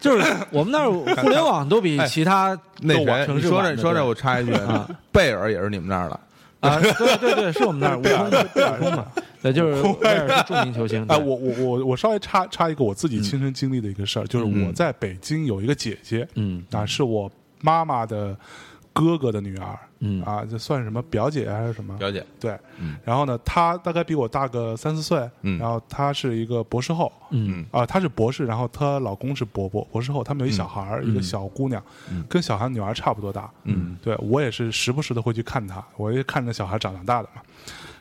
[0.00, 0.90] 就是我们那儿
[1.22, 6.20] 互联网都比其他那都晚谁，你说城市晚的这说这，我插一句啊， 贝尔也是你们那儿的，
[6.60, 9.06] 啊，对对对，是我们那儿悟空悟空嘛，
[9.42, 11.02] 对，就是威尔是著名球星。
[11.08, 16.64] 哎，对我我我我稍微插插一个我自己亲身经历的一个事儿，就是我在北京有一个姐姐，嗯。
[16.72, 17.30] 啊，是我
[17.60, 18.36] 妈妈的
[18.92, 20.22] 哥哥的女儿，嗯。
[20.22, 21.96] 啊，就算什么表姐还是什么？
[21.96, 22.58] 表姐，对，
[23.04, 25.58] 然后呢，她大概比我大个三四岁，嗯。
[25.58, 27.64] 然后她是一个博士后，嗯。
[27.70, 31.82] 啊，她是博士，然后她老公是博博博士后，他们有一小孩儿，一个小姑娘，
[32.28, 37.42] 跟小孩女儿差不多大，嗯，对我也是时不时的会去看她，我也看着小孩长长大的嘛。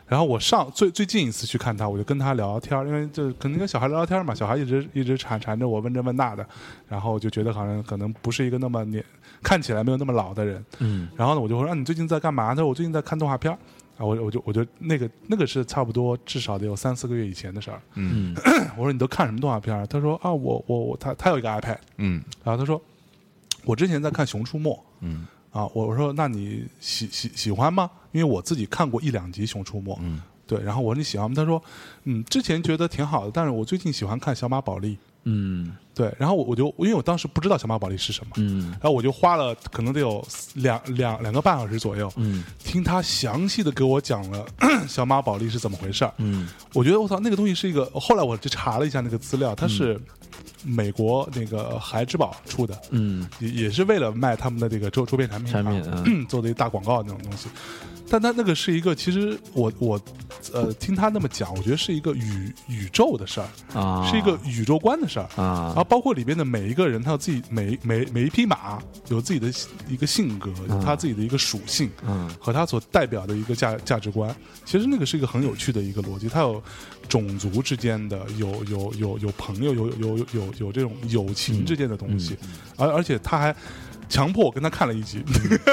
[0.08, 6.46] 然后我上最最近一次去看她，我就跟她聊聊天儿，因为就可能跟小孩聊聊天嘛，小孩一直一直缠缠着我，问这问那的，
[6.88, 9.04] 然后我就觉得好像可能不是一个那么年
[9.46, 13.58] 看起来没有那么老的人，嗯然后呢，我就说：“啊，你最近在干嘛？”他说：“我最近在看动画片儿。”
[13.98, 17.80] 啊，我我就我就那个那个是差不多至少得有三四个月以前的事儿。
[17.93, 18.36] 嗯
[18.76, 22.82] 我说：“你都看什么动画片儿？”他说：“啊，我我我他他有一个 iPad，嗯然后他说
[23.64, 24.70] 我之前在看《熊出没》
[25.02, 25.66] 嗯啊。
[25.74, 27.89] 我我说：“那你喜喜喜欢吗？
[28.12, 29.93] 因为我自己看过一两集《熊出没》。
[30.02, 31.34] 嗯对，然后我说你喜欢吗？
[31.36, 31.62] 他说
[32.04, 34.98] ：“嗯，之前觉得挺好的，但是我最近喜欢看小马宝莉。
[35.26, 44.46] 嗯”对，然后我我就因为我当时不知道小马宝莉是什么，嗯然后我就花了可能得有两两两个半小时左右，嗯听他详细的给我讲了
[44.90, 46.14] 小马宝莉是怎么回事儿。
[46.18, 47.86] 嗯我觉得我操，那个东西是一个。
[47.94, 49.98] 后来我就查了一下那个资料，它是
[50.64, 57.48] 美国那个孩之宝出的，嗯也也是为了卖他们的这个周周边产品啊产品 做的一大广告那种东西。
[58.10, 59.99] 但他那个是一个，其实我我
[60.53, 65.28] 呃听他那么讲，我觉得是一个宇宇宙的事儿，啊，是一个宇宙观的事儿。
[65.36, 68.80] 然啊后包括里边的每一个人，他有自己每每每一匹马
[69.10, 69.51] 有自己的
[69.89, 74.34] 一个性格，有他自己的一个属性，嗯和他所代表的一个价价值观。
[74.66, 76.62] 其实那个是一个很有趣的一个逻辑，它有
[77.10, 82.38] 种族之间的，有有有有朋友，有有有有有这种友情之间的东西，
[82.78, 83.56] 而而且他还
[84.08, 85.24] 强迫我跟他看了一集，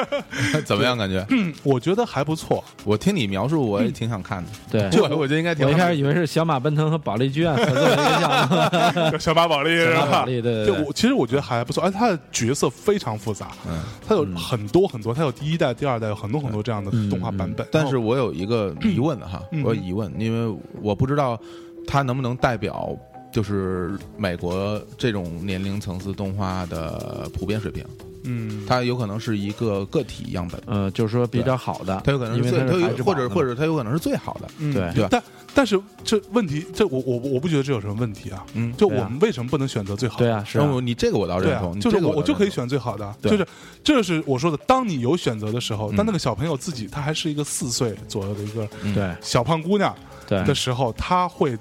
[0.65, 0.97] 怎么样？
[0.97, 1.25] 感觉？
[1.31, 2.63] 嗯我觉得还不错。
[2.85, 4.51] 我听你描述，我也挺想看的。
[4.71, 4.83] 对。
[5.03, 5.71] 我我觉得应该挺好。
[5.73, 17.67] 我一开始以为是小马奔腾和保利剧院合作的一个项目， 小马宝莉是吧对对对就我其实我觉得还不错，而且他的角色非常复杂，嗯，他有很多很多，他有第一代、第二代，有很多很多这样的动画版本。
[17.71, 21.39] 但是我有一个疑问哈，嗯我有疑问，因为我不知道
[21.87, 22.95] 他能不能代表
[23.33, 27.85] 就是美国这种年龄层次动画的普遍水平，
[28.25, 32.51] 嗯，它有可能是一个个体样本，呃，就是说比较好的，它有可能最，
[32.97, 34.73] 它或者或者它有可能是最好的，嗯。
[34.73, 34.93] 对。
[34.95, 35.07] 对。
[35.11, 35.23] 但
[35.55, 38.45] 但是这问题，这我我我不觉得这有什么问题啊。
[38.55, 38.73] 嗯。
[38.77, 40.25] 就我们为什么不能选择最好的？
[40.25, 40.65] 对啊，是啊。
[40.65, 43.31] 然后你这个我倒认同，，你就是我我就可以选最好的，对。
[43.31, 43.47] 就是
[43.85, 45.97] 这就是我说的，当你有选择的时候，嗯。
[45.97, 48.95] 当那个小朋友自己他还是一个四岁左右的一个嗯。
[48.95, 49.15] 对。
[49.21, 49.95] 小胖姑娘
[50.27, 50.43] 对。
[50.45, 51.59] 的，时候，他会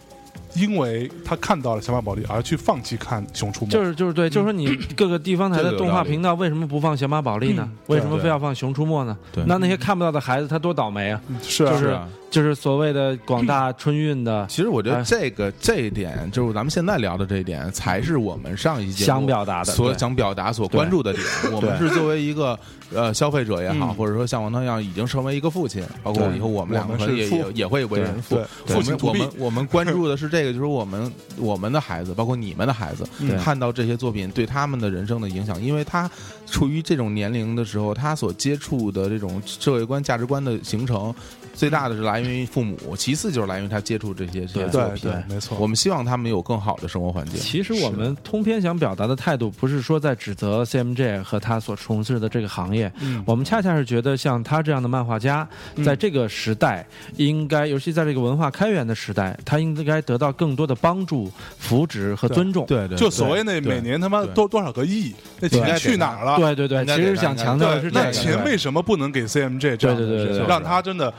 [0.55, 7.77] 因为他看到了小马宝莉而去放弃看《熊出没》，就是就是对，就是说你各个地方台的动画频道为什么不放小马宝莉呢嗯？
[7.87, 9.17] 为什么非要放熊出没呢？
[9.45, 11.21] 那那些看不到的孩子他多倒霉啊！
[11.41, 12.07] 是啊就是啊。
[12.31, 21.23] 就是所谓的广大 春运的其实我觉得哎这个这一点，就是咱们现在聊的这一点，才是我们上一期节想表达的，所想表达、所关注的点。
[21.51, 22.57] 我们是作为一个
[22.93, 28.39] 呃消费者也好，嗯或者说像王涛一样已经成为一个父亲，包括以后我们两个也也也会为人父。
[28.65, 33.05] 父亲我们我们我们关注的是这个，就是我们我们的孩子，包括你们的孩子，
[33.43, 36.09] 看到这些作品对他们的人生的影响，因为他
[36.45, 41.13] 处于这种年龄的时候，他所接触的这种社会观、价值观的形成，
[41.53, 45.11] 最大的是来源于父母，其次就是来源于他接触这些这些作对品。
[45.11, 45.57] 对，没错。
[45.59, 47.35] 我们希望他们有更好的生活环境。
[47.39, 55.47] 其实我们通篇想表达的态度，不是说在指责 CMJ 和他所从事的这个行业，嗯我们恰恰是觉得像他这样的漫画家，
[55.85, 56.85] 在这个时代，
[57.17, 62.65] 应该，尤其在这个文化开源的时代，他应该得到更多的帮助、扶植和尊重。
[62.65, 66.37] 对对，就所谓那每年他妈多多少个亿，那钱去哪儿了？
[66.37, 68.35] 对对对，其实想强调的是那是这个。
[68.37, 71.13] 钱为什么不能给 CMJ 这样的对对对对对让他真的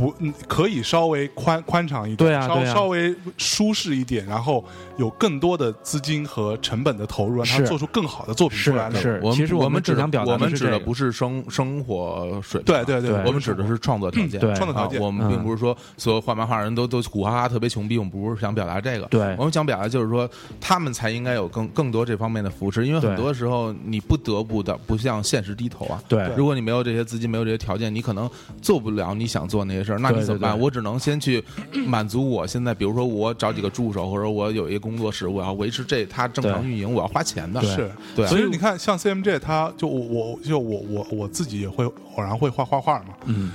[0.00, 2.74] 不嗯可以稍微宽宽敞一点，稍对啊。
[2.74, 4.64] 稍微舒适一点，然后
[4.96, 8.98] 有更多的资金和成本的投入，让他做出更好的作品出来呢？
[8.98, 9.20] 是。
[9.22, 14.54] 我们其实我们指只想表达我们指的不是生生活水平啊，对对对，我们指的是创作条件，对。
[14.54, 14.98] 创作条件。
[14.98, 15.28] 啊我们嗯。
[15.28, 19.06] 并不是说所有画漫画人都都苦哈哈特别穷逼，我们不是想表达这个。
[19.06, 19.34] 对。
[19.36, 20.28] 我们想表达就是说，
[20.60, 26.02] 他们才应该有更更多这方面的扶持，因为很多时候你不得不的不向现实低头啊。
[26.08, 26.30] 对。
[26.36, 28.30] 如果你没有这些资金，没有这些条件，你可能
[28.62, 30.56] 做不了你想做那些事儿，那你怎么办？
[30.56, 31.42] 对我只能先去
[31.86, 37.60] 满足我现在，比如说我找几个助手，或者我有一个工作室，我要维持这它正常运营，我要花钱的。
[37.62, 43.50] 是，对所以你看，像 CMJ，他就我我就我我我自己也会偶然会画画画嘛，嗯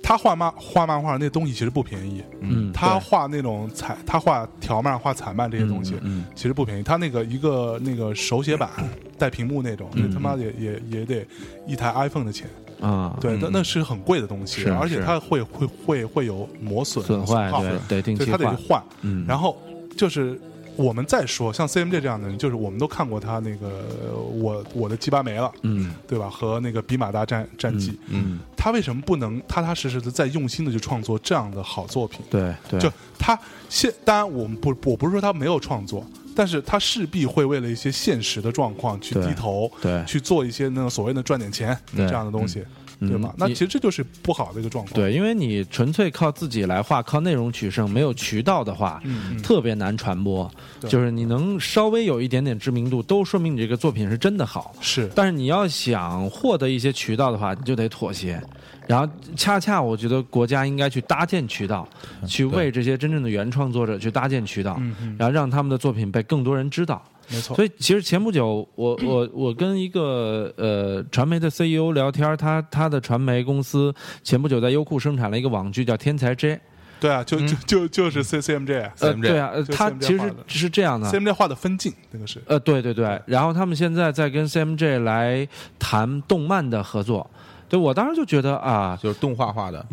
[0.00, 6.82] 他画漫画漫画那东西其实不便宜，嗯，他画那种彩，他画条漫、画彩漫这些东西，嗯其实不便宜。
[6.82, 8.70] 他那个一个那个手写板
[9.18, 11.26] 带屏幕那种，嗯那他妈也也也得
[11.66, 12.48] 一台 iPhone 的钱。
[12.80, 18.82] 啊，对，那嗯那是很贵的东西，是而且它会会会会有磨损、损坏耗对对定对，期换他得去，换。
[19.02, 19.56] 嗯，然后
[19.96, 20.40] 就是
[20.76, 23.68] 我们再说，像 CMJ 这样的人，就是我们都看过他那个
[24.06, 26.30] 呃我我的鸡巴没了，嗯对吧？
[26.30, 32.20] 和那个比马达战战绩，嗯，他为什么不能踏踏实实的再用心的去创作这样的好作品？
[32.30, 33.36] 对对，就他
[33.68, 36.06] 现，当然我们不，我不是说他没有创作，
[36.38, 40.04] 但是他势必会为了一些现实的状况去低头，对。
[40.04, 42.66] 去做一些那个所谓的赚点钱对这样的东西，嗯
[43.00, 43.32] 对吗？
[43.36, 44.94] 那其实这就是不好的一个状况。
[44.94, 49.00] 对，因为你纯粹靠自己来画，靠内容取胜，没有渠道的话，
[49.42, 50.50] 特别难传播。
[50.80, 54.74] 对就是你能稍微有一点点知名度，都说明你这个作品是真的好。
[54.80, 58.42] 是但是你要想获得一些渠道的话，你就得妥协。
[58.86, 61.86] 然后，恰恰我觉得国家应该去搭建渠道，
[62.26, 64.80] 去为这些真正的原创作者去搭建渠道，
[65.18, 67.02] 然后让他们的作品被更多人知道。
[67.30, 67.54] 没错。
[67.56, 76.54] 所以，其实前不久， 我我我跟一个呃传媒的 CEO 聊天，他他的传媒公司前不久在优酷生产了一个网剧叫《天才 J》。
[77.00, 81.16] 对啊，就就就就是 C C M J 呃，对啊，他其实是这样的 C。
[81.18, 85.46] M J 画的分镜，那个是呃，对对对，然后他们现在在跟 CMJ 来
[85.78, 87.30] 谈动漫的合作。
[87.68, 89.86] 对我当时就觉得啊，就是动画化的，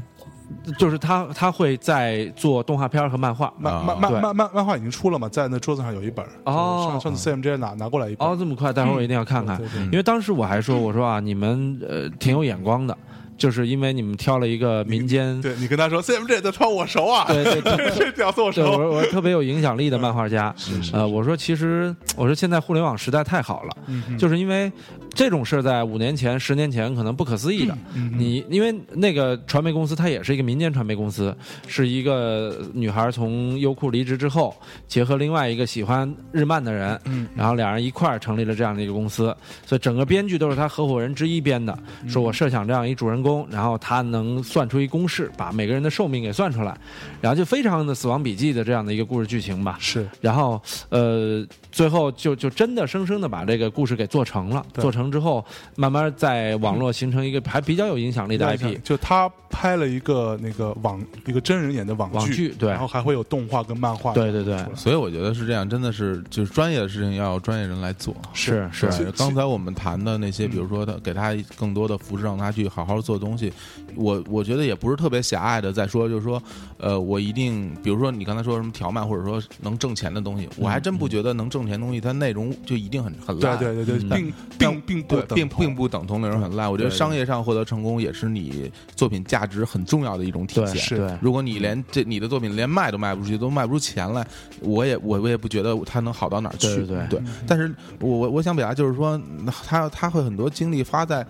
[0.78, 3.53] 就是他他会在做动画片和漫画。
[3.58, 6.88] 漫漫漫漫漫漫画已经出了嘛，在那桌子上有一本哦。
[6.91, 12.97] 上上次 C M J 拿拿过来一本，哦，这么快，待会儿我一定要看看因为当时我还说，我说啊，你们呃挺有眼光的，
[13.38, 20.54] 就是因为你们挑了一个民间，对你跟他说 C M J 的穿我熟啊，对 对对这屌丝我对，我熟，说我说特别有影响力的漫画家。
[20.58, 23.78] 是是呃，我说其实我说现在互联网时代太好了，
[24.18, 24.72] 就是因为
[25.14, 27.78] 这种事在五年前、十年前可能不可思议的。
[28.18, 31.36] 你因为那个传媒公司，它也是一个民间传媒公司，
[31.68, 34.56] 是一个女孩从优酷离职之后，
[34.88, 41.78] 结合另外一个喜欢日漫的人，嗯然后两人一块儿成立了这样的一个公司，所以整个编剧都是他合伙人之一编的。
[42.04, 46.78] 嗯说我设想这样一主人公，然后他能算出一公式，把每个人的寿命给算出来，
[47.20, 49.78] 然后就非常的《死亡笔记》的这样的一个故事剧情吧。
[49.80, 54.64] 是然后呃，最后就就真的生生的把这个故事给做成了。
[54.72, 55.44] 对做成之后，
[55.76, 58.78] 慢慢在网络形成一个还比较有影响力的 IP。
[58.84, 68.16] 就他拍了一个那个网一个真人演的网网剧对然后还会有动画跟漫画，对对对所以我觉得是这样，真的是就是专业的事情要有专业人来做。
[68.34, 73.51] 是是，刚才我们谈的那嗯些，比如说他给他更多的扶持，让他去好好做东西，
[73.95, 76.41] 我我觉得也不是特别狭隘的在说，就是说，
[76.78, 83.57] 呃，我一定，比如说你刚才说什么条漫，或者说能挣钱的东西，我还真不觉得能挣钱的东西，它内容就一定很很烂。
[83.57, 86.72] 对对对对，嗯并并并不，并并不等同内容很烂。
[86.72, 90.76] 我觉得商业上获得成功也是你作品价值很重要的一种体现。
[90.78, 94.26] 是对如果你连这你的作品连卖都卖不出去，都卖不出钱来，
[94.61, 96.68] 我也我我也不觉得它能好到哪儿去。
[96.76, 99.20] 对对对但是我我我想表达就是说，
[99.66, 101.26] 他他会很多精力花在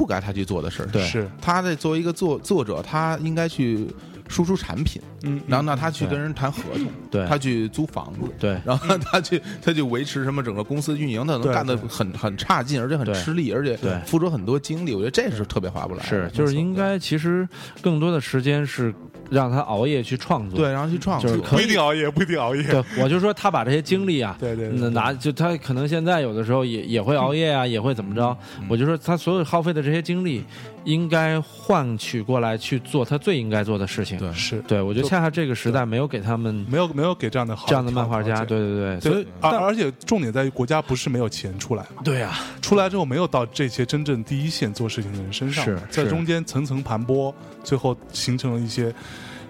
[0.00, 0.86] 不该他去做的事儿。
[0.86, 3.86] 对是他在作为一个作作者，他应该去
[4.30, 8.20] 输出产品，嗯，然后呢，他去跟人谈合同，对他去租房子。
[8.38, 14.94] 对然后 他去，他去维持什么整个公司运营，他能干得很很差劲，而且很吃力，而且对付出很多精力。
[14.94, 16.02] 我觉得这是特别划不来。
[16.02, 17.46] 是，就是应该其实
[17.82, 18.94] 更多的时间是
[19.30, 20.58] 让他熬夜去创作。
[20.58, 28.36] 对，然后去创作，就是可不一定熬夜，不一定熬夜，对，我就说他把这些精力啊， 对对拿就他可能现在有的时候也也会熬夜啊，也会怎么着。
[28.60, 28.66] 嗯。
[28.68, 30.44] 我就说他所有耗费的这些精力，
[30.84, 34.18] 应该换取过来去做他最应该做的事情。
[34.18, 34.32] 对。
[34.32, 34.60] 是。
[34.62, 48.94] 对，我觉得恰恰这个时代没有给他们没有没有给这样的好这样的漫画家，对对对，所以而而且重点在于国家不是没有钱出来嘛，对啊，出来之后没有到这些真正第一线做事情的人身上，是在中间层层盘剥，最后形成了一些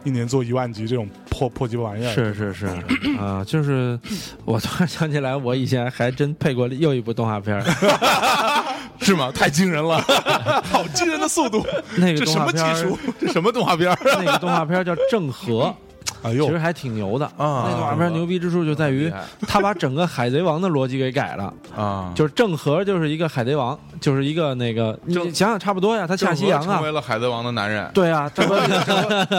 [0.04, 2.12] 一年做一万集这种破破鸡巴玩意儿。
[2.12, 2.66] 是是是
[3.18, 3.98] 啊，就是
[4.44, 7.62] 我突然想起来，我以前还真配过又一部动画片儿，
[9.00, 9.30] 是吗？
[9.34, 10.00] 太惊人了！
[10.70, 11.64] 好惊人的速度，
[11.96, 12.98] 那个这什么技动画片？
[13.20, 13.98] 这什么动画片儿？
[14.24, 15.74] 那个动画片儿叫《郑和》。
[16.22, 16.46] 哎呦。
[16.46, 17.26] 其实，还挺牛的。
[17.36, 17.66] 啊。
[17.68, 19.12] 那动画片牛逼之处就在于，
[19.46, 21.52] 他把整个海贼王的逻辑给改了。
[21.76, 26.76] 啊，就是郑和就是一个海贼王，就是一个那个，你想想差不多呀，他下西洋啊。
[26.76, 27.88] 成为，了海贼王的男人。
[27.94, 28.60] 对啊， 郑和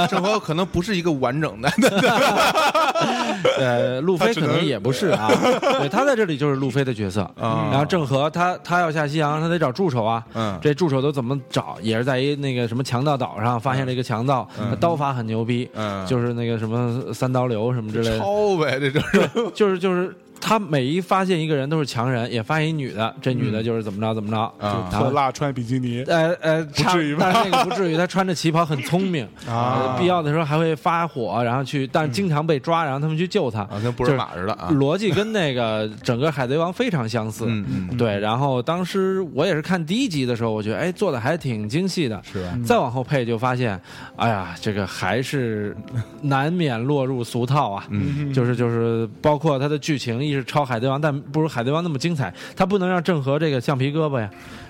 [0.07, 1.69] 郑和可能不是一个完整的，
[3.57, 5.29] 呃，路飞可能也不是啊，
[5.79, 7.21] 对他在这里就是路飞的角色。
[7.39, 7.67] 啊。
[7.71, 10.23] 然后郑和他他要下西洋，他得找助手啊。
[10.33, 10.57] 嗯。
[10.61, 11.77] 这助手都怎么找？
[11.81, 16.05] 也是在一那个什么强盗岛上发现了一个强盗，他刀法很牛逼，嗯。
[16.05, 16.70] 就是那个什么
[17.13, 18.19] 三刀流什么之类的。
[18.19, 24.89] 抄呗，这就是就是就是他每一发现一个人都是强人，也发现一女的，这女的就是怎么着怎么着啊。
[24.91, 26.03] 然后特辣穿比基尼。
[26.07, 27.29] 呃呃，不至于吧？
[27.33, 29.93] 但是那个不至于，他穿着旗袍很聪明 啊。
[29.93, 34.69] 呃必要的时候还会发火，然后去，但是经常被抓，然后他们去救他，啊，跟布尔玛似的啊。
[34.73, 37.45] 逻辑跟那个 整个海贼王非常相似。
[37.47, 42.57] 嗯嗯，对，然后当时我也是看第一集的时候，我觉得哎做的还挺精细的，是吧？
[42.65, 43.79] 再往后配就发现，
[44.15, 45.75] 哎呀，这个还是
[46.23, 47.85] 难免落入俗套啊。
[47.89, 48.33] 嗯。
[48.33, 52.33] 就是就是，包括它的剧情一是抄海贼王，但不如海贼王那么精彩。
[52.55, 54.29] 他不能让郑和这个橡皮胳膊呀，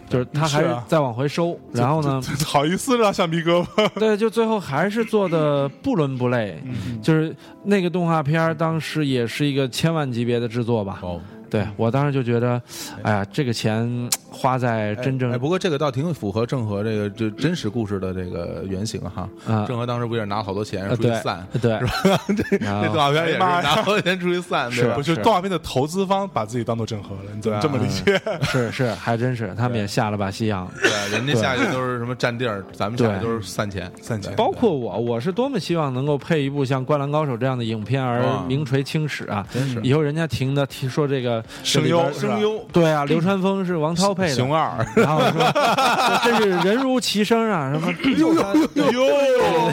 [0.09, 1.57] 就是他还是再往回收。
[1.71, 6.61] 然后呢，好意思让橡皮胳膊，对，就最后还是做的不伦不类。
[7.01, 10.99] 就是那个动画片儿当时也是一个千万级别的制作吧。
[11.01, 11.21] 哦，
[11.51, 12.59] 对我当时就觉得，
[13.03, 19.29] 哎呀，这个钱 花在真正哎，不过这个倒挺符合郑和这个就真实故事的这个原型哈。
[19.45, 19.65] 啊。
[19.67, 21.77] 郑和当时不 也是拿了好多钱出去散，对，
[22.49, 24.95] 这然后这动画片也是拿好多钱出去散，对吧？
[24.95, 25.03] 不？
[25.03, 28.19] 是动画片的投资方把自己当做郑和了，你怎么这么理解？
[28.49, 30.65] 是是，还真是，他们也下了把西洋。
[30.81, 34.33] 对，人家下去都是什么占地儿，咱们下去都是散钱，散钱。
[34.37, 39.45] 包括我，我是多么希望能够配一部像《灌篮高手》这样的影片而名垂青史啊！
[39.51, 39.81] 真是。
[39.81, 49.01] 以后人家停的听说这个声优声优对啊，流川枫是王涛配的，熊二，然后说这 真是人如其声啊，什么呦呦呦，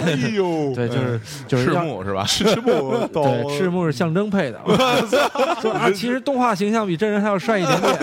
[0.05, 2.25] 哎呦， 对，就是就是赤木是吧？
[2.25, 4.61] 赤木 对赤木是象征配的，
[5.61, 7.99] 说啊，其实动画形象比真人还要帅一点点。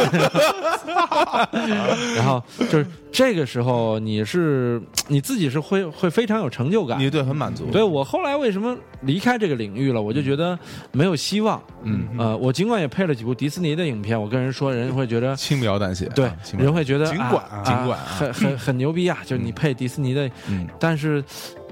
[2.16, 6.99] 然后就是这个时候，你是你自己是会会非常有成就感。
[6.99, 10.57] 你对很满足，对我后来为什么离开这个领域了，我就觉得
[10.91, 11.61] 没有希望。
[11.84, 15.33] 嗯，呃，我尽管也配了几部迪士尼的影片，我跟人说，人会觉得。
[15.35, 19.17] 轻描淡写，对人会觉得尽管啊尽管啊很很很牛逼啊！
[19.25, 21.23] 就是你配迪斯尼的，嗯但是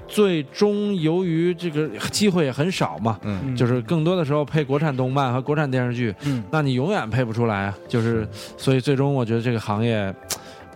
[0.08, 7.78] 最终由于这个机会也很少嘛，嗯就是更多的时候配国产动漫和国产电视剧，嗯那你永远配不出来啊。
[7.86, 8.26] 就是
[8.56, 10.14] 所以最终我觉得这个行业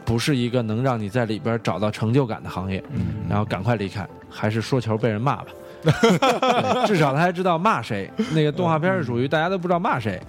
[0.05, 5.47] 不是一个能让你在里边找到成就感的行业，嗯然后赶快离开，还是说球被人骂吧。
[5.83, 8.11] 对至少他还知道骂谁。
[8.33, 10.21] 那个动画片是属于大家都不知道骂谁，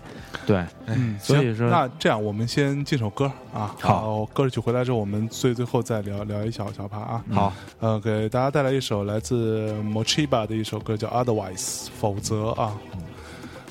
[0.46, 7.24] 对，嗯，所以说那这样我们先进首歌啊，好歌曲回来之后，我们最最后再聊聊一小小趴啊。
[7.32, 12.74] 好，呃，给大家带来一首来自 Mochiba 的一首歌，叫《Otherwise》，否则啊，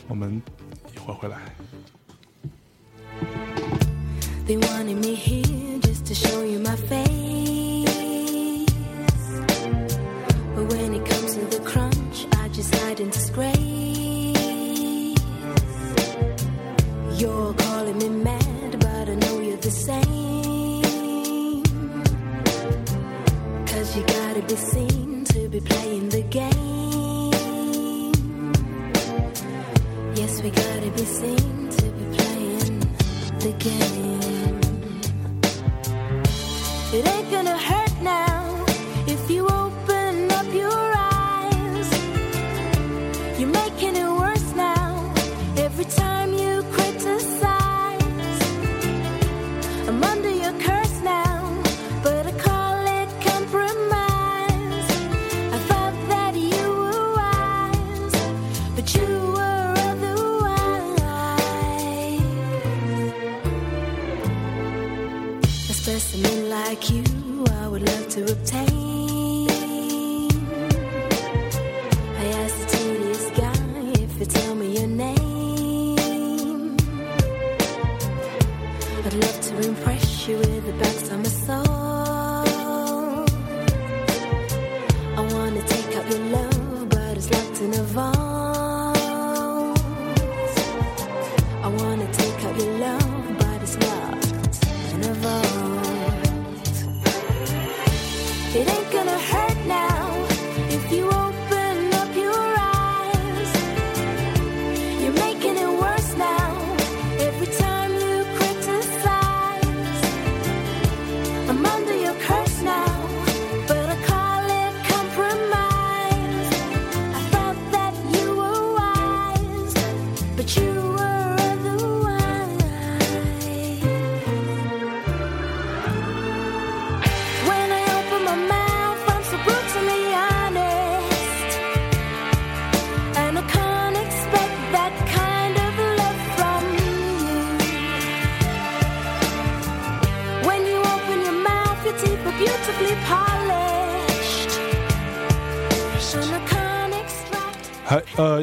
[0.09, 0.41] 我们
[0.95, 1.37] 一会儿回来。
[4.47, 7.18] They wanted me here just to show you my face.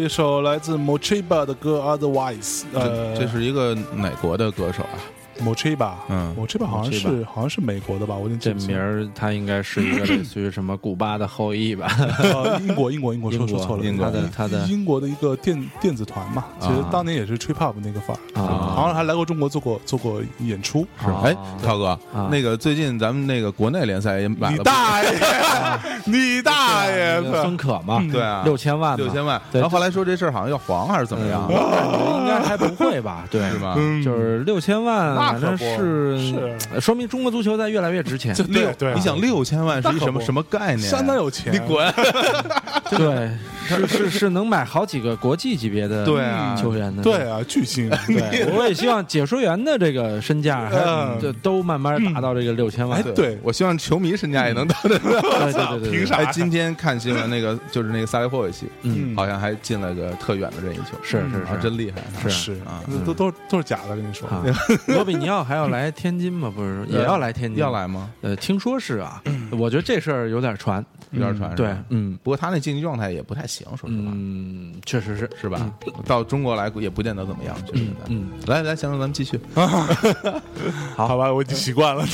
[0.06, 5.02] 一首来自 Mochiba 的歌 Otherwise，呃，这这是一个哪国的歌手啊？
[5.46, 8.70] Mochiba，嗯，Mochiba 好像是好像是美国的吧，我有点记这不清。
[8.70, 11.88] 名儿他应该是一个类似于什么古巴的后裔吧？
[12.20, 14.66] 呃，英国，英国，英国，说说错了，英国的他的。
[14.66, 18.74] 英国的一个电电子团嘛，其实当年也是 trip hop 那个范儿，啊。
[18.76, 20.86] 好像还来过中国做过做过演出。
[21.02, 25.10] 是哎，涛哥啊，那个最近咱们那个国内联赛也买你了，大爷，
[26.06, 29.62] 你大爷 那个孙可嘛，对啊，六千万，六千万，对。
[29.62, 31.48] 然后后来说这事儿好像要黄还是怎么样？
[31.52, 33.26] 应该还不会吧？
[33.30, 33.76] 对，是吧？
[33.78, 34.04] 嗯。
[34.04, 38.34] 就是六千万，反正是说明中国足球在越来越值钱。
[38.36, 40.80] 对对啊你想六千万是一什么什么概念？
[40.80, 41.94] 相当有钱，你滚！
[42.90, 43.30] 对，
[43.88, 47.02] 是是是能买好几个国际级别的对啊球员的。
[47.04, 53.00] 对啊，巨星，对，我也希望解说员的这个身价还嗯就都慢慢达到这个六千万。
[53.00, 54.90] 哎对我希望球迷身价也能到这。
[54.90, 62.02] 对对对对，凭啥哎，今天看新闻，那个就是那个萨利霍维奇，嗯好像还进了个特远的任意球，啊，是是是真厉害。
[62.22, 64.28] 是是啊都都都是假的，跟你说。
[64.30, 64.44] 啊，
[64.88, 66.52] 罗比尼奥还要来天津吗？
[66.56, 67.62] 不是，也要来天津？
[67.62, 68.10] 要来吗？
[68.22, 70.84] 呃，听说是啊，我觉得这事儿有点传。
[71.12, 75.72] 有点传对，嗯不过他那竞技状态也不太行，说实话，嗯，确实是是吧？
[76.06, 77.94] 到中国来也不见得怎么样，确实的。
[78.08, 79.40] 嗯，来来，行了，咱们继续。
[80.96, 82.06] 好吧，我已经习惯了。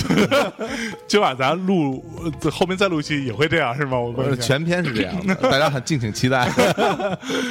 [1.07, 2.03] 今晚咱录
[2.41, 3.97] 呃后面再录一期也会这样是吗？
[3.97, 6.51] 我问一下全篇是这样的， 大家很敬请期待。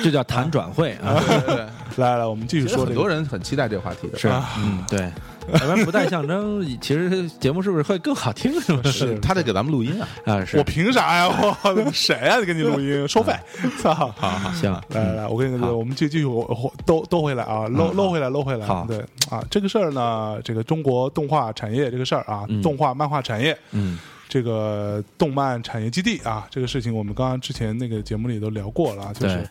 [0.03, 1.21] 这叫谈转会啊。
[1.27, 1.67] 对对，
[1.97, 2.87] 来来，我们继续说这个。
[2.89, 4.19] 很多人很期待这个话题的。
[4.19, 4.29] 是，
[4.59, 5.11] 嗯，对，
[5.53, 8.61] 要不然不带象征， 其实节目是不是会更好听？
[8.61, 8.83] 是吗？
[8.85, 10.09] 是他得给咱们录音啊。
[10.25, 11.29] 啊，是我凭啥呀？
[11.65, 12.41] 我谁呀？
[12.41, 13.33] 给你录音收费？
[13.81, 13.95] 操！
[13.95, 18.67] 好好行，来来来，我跟你说，我们继继续我我兜兜回来啊，搂搂回来，搂回来。
[18.67, 18.99] 好对
[19.31, 23.99] 啊，这个事儿呢，这个中国动画产业这个事儿啊，嗯动画漫画产业，嗯
[24.29, 29.49] 这个动漫产业基地啊，这个事情我们刚刚之前那个节目里都聊过了啊，就是，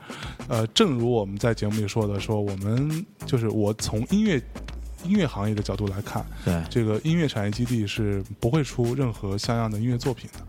[0.48, 4.42] 呃，正如我们在节目里说的，说我们就是我从音乐
[5.04, 10.40] 音乐行业的角度来看，对，这个音乐产业基地是不会出任何像样的音乐作品的。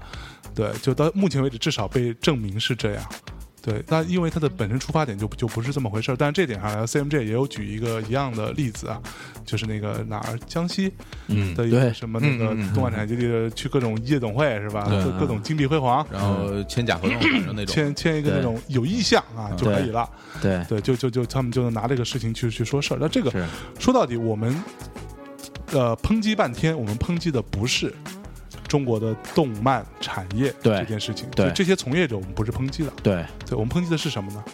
[0.55, 3.05] 对，就到目前为止，至少被证明是这样。
[3.63, 9.01] 对，那因为它的本身出发点就就不是这么回事儿，但是这点上来，CMJ 也有举一个一样的例子啊，
[9.45, 10.93] 就是那个哪儿江西
[11.29, 14.87] 嗯，的一个对，什么那个动漫产业基地的去各种夜总会是吧？
[14.89, 17.19] 对各各种金碧辉煌，然后签假合同，
[17.55, 17.67] 那种。
[17.67, 20.09] 签签一个那种有意向啊就可以了。
[20.41, 22.99] 对，对，就就就他们就能拿这个事情去去说事儿。
[22.99, 23.31] 那这个，
[23.79, 24.55] 说到底，我们
[25.73, 27.95] 呃抨击半天，我们抨击的不是
[28.71, 31.49] 中国的动漫产业对这件事情，对。
[31.49, 34.45] 就这些从业者我们不是抨击的，对，对我们抨击的是什么呢？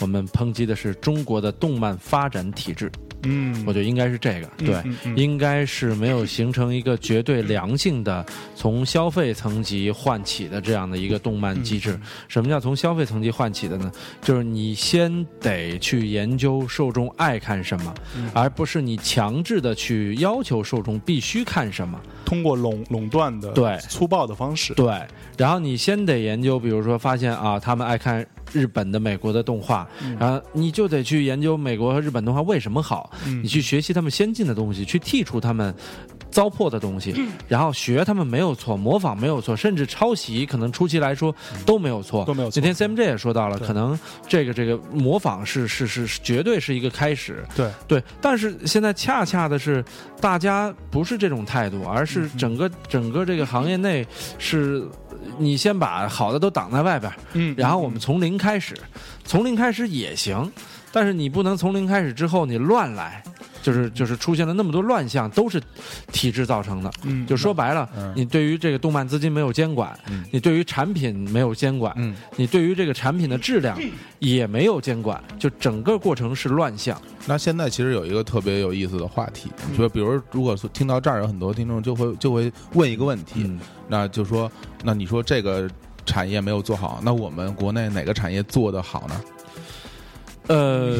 [0.00, 2.92] 我们抨击的是中国的动漫发展体制，
[3.22, 3.64] 嗯。
[3.66, 4.82] 我觉得应该是这个，对
[5.16, 11.98] 应该是没有形成一个绝对良性的从消费层级唤起的这样的一个动漫机制。
[12.28, 13.90] 什么叫从消费层级唤起的呢？
[14.22, 17.94] 就是你先得去研究受众爱看什么，
[18.34, 22.00] 而不是你强制的去要求受众必须看什么。
[22.24, 23.78] 通过垄垄断的对。
[23.88, 24.86] 粗暴的方式，对，
[25.36, 29.88] 然后你先得研究，比如说发现啊，他们爱看日本的、美国的动画，
[30.18, 35.74] 然后你就得去研究美国和日本动画为什么好，嗯你去学习他们先进的东西，去剔除他们。
[36.38, 37.12] 糟粕的东西，
[37.48, 41.34] 然后学他们没有错，模仿没有错，甚至抄袭可能初期来说
[41.66, 42.60] 都没有错，都没有错。
[42.60, 47.68] 那天 CMJ 也说到了，可能这个这个模仿是是是是绝对是一个开始，对。
[47.88, 49.84] 对，但是现在恰恰的是，
[50.20, 54.06] 大家不是这种态度，而是整个、整个这个行业内
[54.38, 54.86] 是，
[55.38, 58.76] 你先把好的都挡在外边，嗯然后我们从零开始，
[59.24, 60.48] 从零开始也行，
[60.92, 63.24] 但是你不能从零开始之后你乱来，
[63.68, 65.62] 就是就是出现了那么多乱象，都是
[66.10, 66.90] 体制造成的。
[67.02, 67.86] 嗯就说白了，
[68.16, 69.94] 你对于这个动漫资金没有监管，
[70.30, 73.78] 你对于产品没有监管，嗯你对于这个产品的质量
[74.20, 76.98] 也没有监管，就整个过程是乱象。
[77.26, 84.50] 那现在其实有一个特别有意思的话题，就比如如果说听到这儿，有很多听众就会就会问一个问题，嗯那就说，
[84.82, 85.68] 那你说这个
[86.06, 89.20] 产业没有做好，那我们国内哪个产业做得好呢？
[90.46, 90.96] 呃，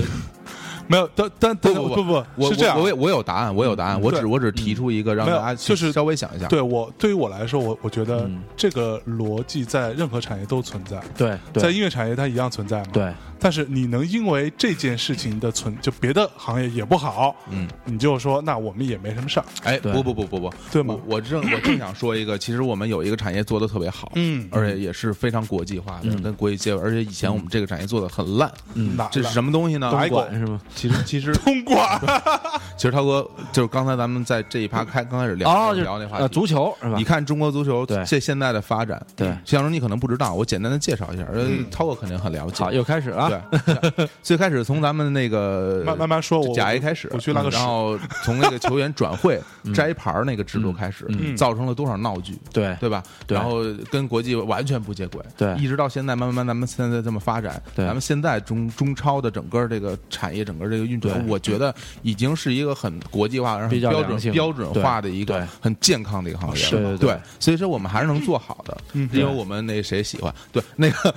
[0.88, 2.76] 没有，但但但不不不不我是这样。
[2.76, 6.46] 啊我我有我有答案，我有答案，我只我只提出一个让大家就是稍微想一下。
[6.48, 8.42] 对我对于我来说，我我觉得嗯。
[8.56, 11.62] 这个逻辑在任何产业都存在，对对。
[11.62, 12.86] 在音乐产业它一样存在嘛。
[12.92, 20.94] 对，但是你能因为这件事情的存，就别的行业也不好，嗯，你就说那我们也没什么事儿，哎，不不不不不，对吗？
[21.06, 24.48] 我我正我正想说一个，其实我们有一个产业做的特别好，嗯。
[24.50, 26.22] 而且也是非常国际化的，嗯。
[26.22, 29.90] 跟国际接轨，而且以前我们这个产业做的很烂，嗯，这是什么东西呢？
[29.92, 30.60] 哪一管是吗？
[30.74, 32.00] 其实其实通管，
[32.76, 36.96] 其实 涛 哥就是刚才咱们在这一趴开刚开始聊聊那话题，足球是吧？
[36.96, 38.04] 你看中国足球对。
[38.04, 39.36] 这现在的发展，对。
[39.44, 42.64] 向荣你可能不知道，我简单的介绍一下，呃，涛哥肯定很了解。
[42.64, 42.72] 好，。
[42.72, 47.56] 又开始了对， 最开始从咱们那个慢慢慢说我甲 A 开始，我去拉个屎。
[47.56, 49.40] 然后从那个球员转会
[49.74, 51.36] 摘牌那个制度开始，嗯。
[51.36, 52.76] 造成了多少闹剧，对。
[52.80, 53.02] 对吧？
[53.26, 53.36] 对。
[53.36, 55.54] 然后跟国际完全不接轨，对。
[55.56, 57.84] 一直到现在，慢慢慢，咱们现在这么发展，对。
[57.84, 69.08] 咱们现在中中超的整个这个产业，整个这个运转，我觉得已经是一个很国际化、然后标准标准化的一个很健康的一个行业，是对所以说我们还是能做好的，嗯。
[69.12, 71.14] 因为我们那谁喜欢，对那个，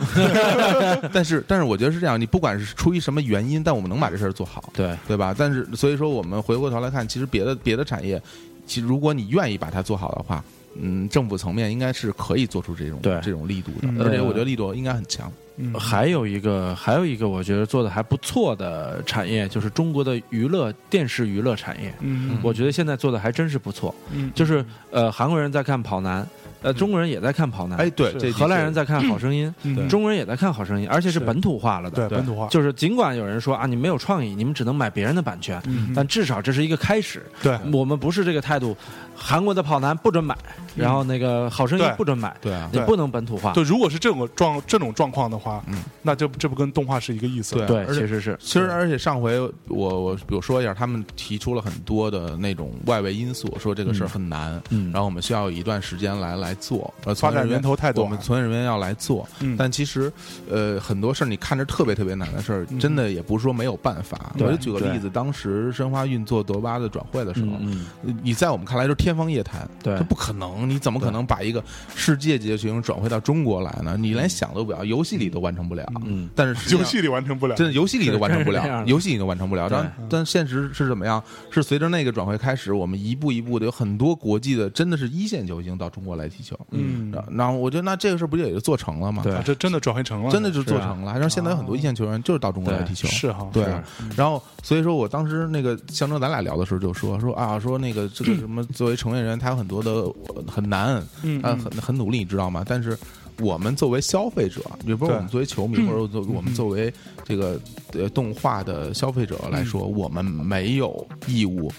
[1.13, 5.33] 但是但是我觉得是这样，你不管是出于什么原因，但我们能把这事儿做好，对对吧？
[5.37, 8.21] 但是所以说，我们回过头来看，其实别的别的产业，
[8.65, 10.43] 其实如果你愿意把它做好的话，
[10.81, 15.31] 嗯，政府层面应该是可以做出这种对这种力度的，嗯而且我觉得力度应该很强。
[15.57, 21.93] 嗯还有一个，还有一个，我觉得做的还不错的产业，就是中国的娱乐电视娱乐产业。
[21.99, 23.93] 嗯我觉得现在做的还真是不错。
[24.11, 26.27] 嗯就是呃，韩国人在看跑男，
[26.61, 32.07] 呃，中国人也在看跑男，哎，对，荷兰人在看好声音，嗯中国人也在看好声音，而且是是本土化了的。
[32.07, 37.25] 对本土化就是尽管有人说啊，你没有创意，你们只能买别人的版权，嗯但至少这是一个开始。
[37.41, 38.75] 对我们不是这个态度，
[39.15, 40.37] 韩国的跑男不准买，
[40.75, 43.51] 然后那个好声音不准买，对啊对你不能本土化。
[43.53, 47.55] 对如果是这种状这种状况的话，嗯，那这这不跟动画是一个意思？
[47.55, 60.11] 对对，而且其实是其实，而且上回我我比如说一下，他们提出了很多的那种外围因素，说这个事儿很难，嗯然后我们需要一段时间来来做，呃，发展源头太多我们从业人员要来做，嗯但其实
[60.49, 64.33] 呃很多事儿你看着特别特别难的事儿，嗯真的也不是说没有办法。
[64.39, 67.85] 我就举个例子，当时申花运作德巴的转会的时候，嗯
[68.23, 71.63] 你在我们看来就是天方夜谭，对这不可能，你怎么可能把一个
[71.95, 73.95] 世界级的球星转回到中国来呢？
[73.99, 79.67] 你连想都不要，游戏里都完成不了，嗯，但是游戏里完成不了，真的游戏里都完成不了，游戏里都完成不了。
[79.69, 81.23] 但但现实是怎么样？
[81.49, 86.57] 是随着那个转会开始，我们一步一步的有很多国际的真的是一线球星到中国来踢球。
[86.71, 89.21] 嗯然后我觉得那这个事儿不就也就做成了吗？
[89.23, 91.13] 对啊这真的转会成了，真的就做成了。
[91.13, 93.07] 然后现在有很多一线球员就是到中国来踢球。
[93.07, 93.83] 是哈，对啊，
[94.15, 102.63] 然后所以说我当时那个象征咱俩聊的时候就说说啊说那个这个什么作为成年人他有很多的呃很难，嗯啊很很努力，你知道吗？
[102.67, 102.97] 但是
[103.39, 107.59] 我们作为消费者，也不是我们作为球迷，或者作我们作为这个
[107.93, 111.71] 呃动画的消费者来说，我们没有义务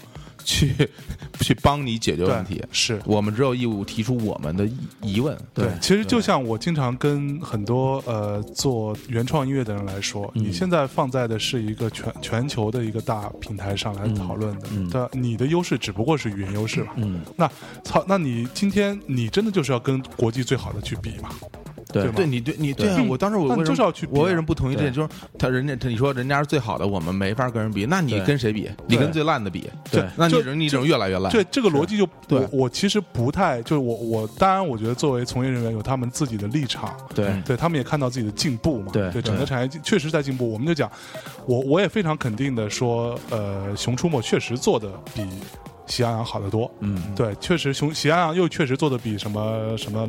[0.43, 0.89] 去
[1.39, 3.01] 去帮你解决问题，是。
[3.05, 5.37] 我们只有义务提出我们的疑疑问。
[5.53, 16.91] 对，其实就像我经常跟很多呃做原创音乐的人来说，嗯你现在放在的是一个全全球的一个大平台上来讨论的，嗯嗯对，你的优势只不过是语言优势嘛。
[16.95, 17.49] 嗯，那
[17.83, 21.29] 操，那你今天你真的就是要跟国际最好的去比嘛？
[21.93, 23.05] 对对你对你对对啊！
[23.07, 24.93] 我当时我那你为什么就是要去我为什么不同意这对点？
[24.93, 28.69] 就是他人家你说人家是最好的，我们没法跟人比，那你跟谁比？
[28.87, 31.31] 你跟最烂的比，对那你只你只能越来越烂。
[31.31, 40.51] 对这个逻辑就对我我其实不太就是我我当然我觉得作为从业人员有他们自己的立场，对对他们也看到自己的进步嘛，对整个产业确实在进步。
[40.51, 40.91] 我们就讲，
[41.45, 45.21] 我我也非常肯定的说，呃，《熊出没》确实做的比
[45.85, 46.69] 《喜羊羊》好得多。
[46.79, 50.07] 嗯，对，确实熊喜羊羊又确实做的比什么什么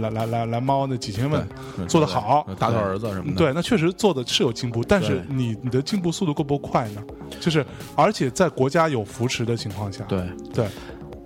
[0.00, 1.46] 蓝蓝蓝蓝猫那几千万
[1.88, 2.46] 做得好。
[2.58, 3.36] 大头儿子什么的。
[3.36, 7.02] 对，那确实做的是有进步，但是你你的进步速度够不够快呢？
[7.40, 10.22] 就是而且在国家有扶持的情况下，对。
[10.54, 10.66] 对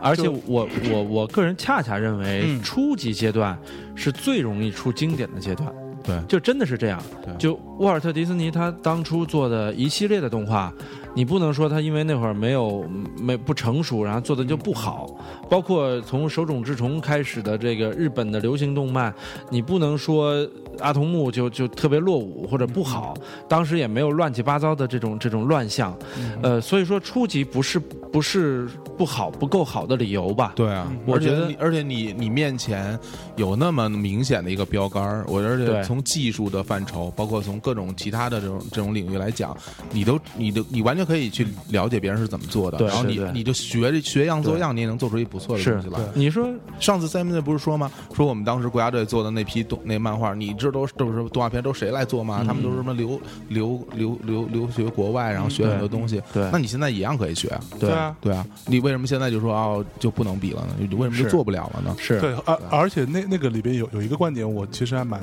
[0.02, 3.55] 而且我我我个人恰恰认为，嗯初级阶段
[3.94, 5.70] 是最容易出经典的阶段，
[6.02, 7.36] 对就真的是这样对。
[7.36, 10.72] 就沃尔特迪斯尼他当初做的一系列的动画，
[11.15, 12.85] 你不能说他因为那会儿没有
[13.19, 15.09] 没不成熟，然后做的就不好。
[15.49, 19.12] 包括从手冢治虫开始的这个日本的流行动漫，
[19.51, 20.47] 你不能说
[20.81, 23.15] 阿童木就就特别落伍或者不好，
[23.48, 25.97] 当时也没有乱七八糟的这种这种乱象。
[26.43, 30.52] 呃，所以说初级不是不是不好不够好的理由吧？
[30.57, 32.98] 对啊，我觉得你而且你你面前
[33.36, 39.57] 有那么明显的一个标杆儿，我而且从技术的范畴，包括从各种其他的这种这种领域来讲，
[39.93, 46.01] 你都你都你完全可以去了解别人是怎么做的，对然后你你就学学样做样，你也能做出一不错的是东西来。
[46.15, 46.48] 你说
[46.78, 47.90] 上次 Simon 不是说吗？
[48.15, 52.44] 说我们当时国家队做的那批动那漫画，你知道都是都是动画片都谁来做吗？
[52.47, 56.22] 他们都是什么留留留留留学国外，然后学很多东西。
[56.32, 57.60] 对那你现在一样可以学啊。
[57.78, 60.74] 对啊，对啊，你为什么现在就说哦就不能比了呢？
[60.78, 61.94] 你为什么就做不了了呢？
[61.98, 65.20] 是对，而而且那那个里边有有一个观点，我其实还蛮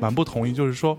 [0.00, 0.96] 蛮不同意，就是说，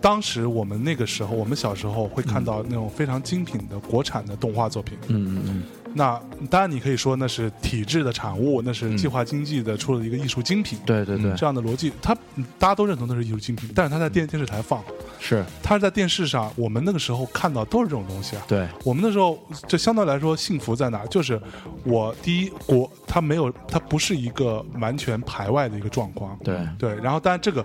[0.00, 4.96] 当时我们那个时候，我们小时候会看到那种非常精品的国产的动画作品。
[5.08, 5.62] 嗯嗯嗯，
[5.96, 10.78] 那当然，你可以说那是体制的产物，那是嗯计划经济的出了一个艺术精品。
[10.84, 12.14] 对对对，这样的逻辑，它
[12.58, 14.82] 大家都认同那是艺术精品，但是它在电电视台放，
[15.20, 18.42] 是它是在电视上，我们那个时候看到都是这种东西啊。
[18.48, 19.38] 对我们那时候
[19.68, 21.06] 这相对来说幸福在哪？
[21.06, 21.40] 就是
[21.84, 26.36] 我第一国，它没有，它不是一个完全排外的一个状况。
[26.42, 27.64] 对对，然后当然这个，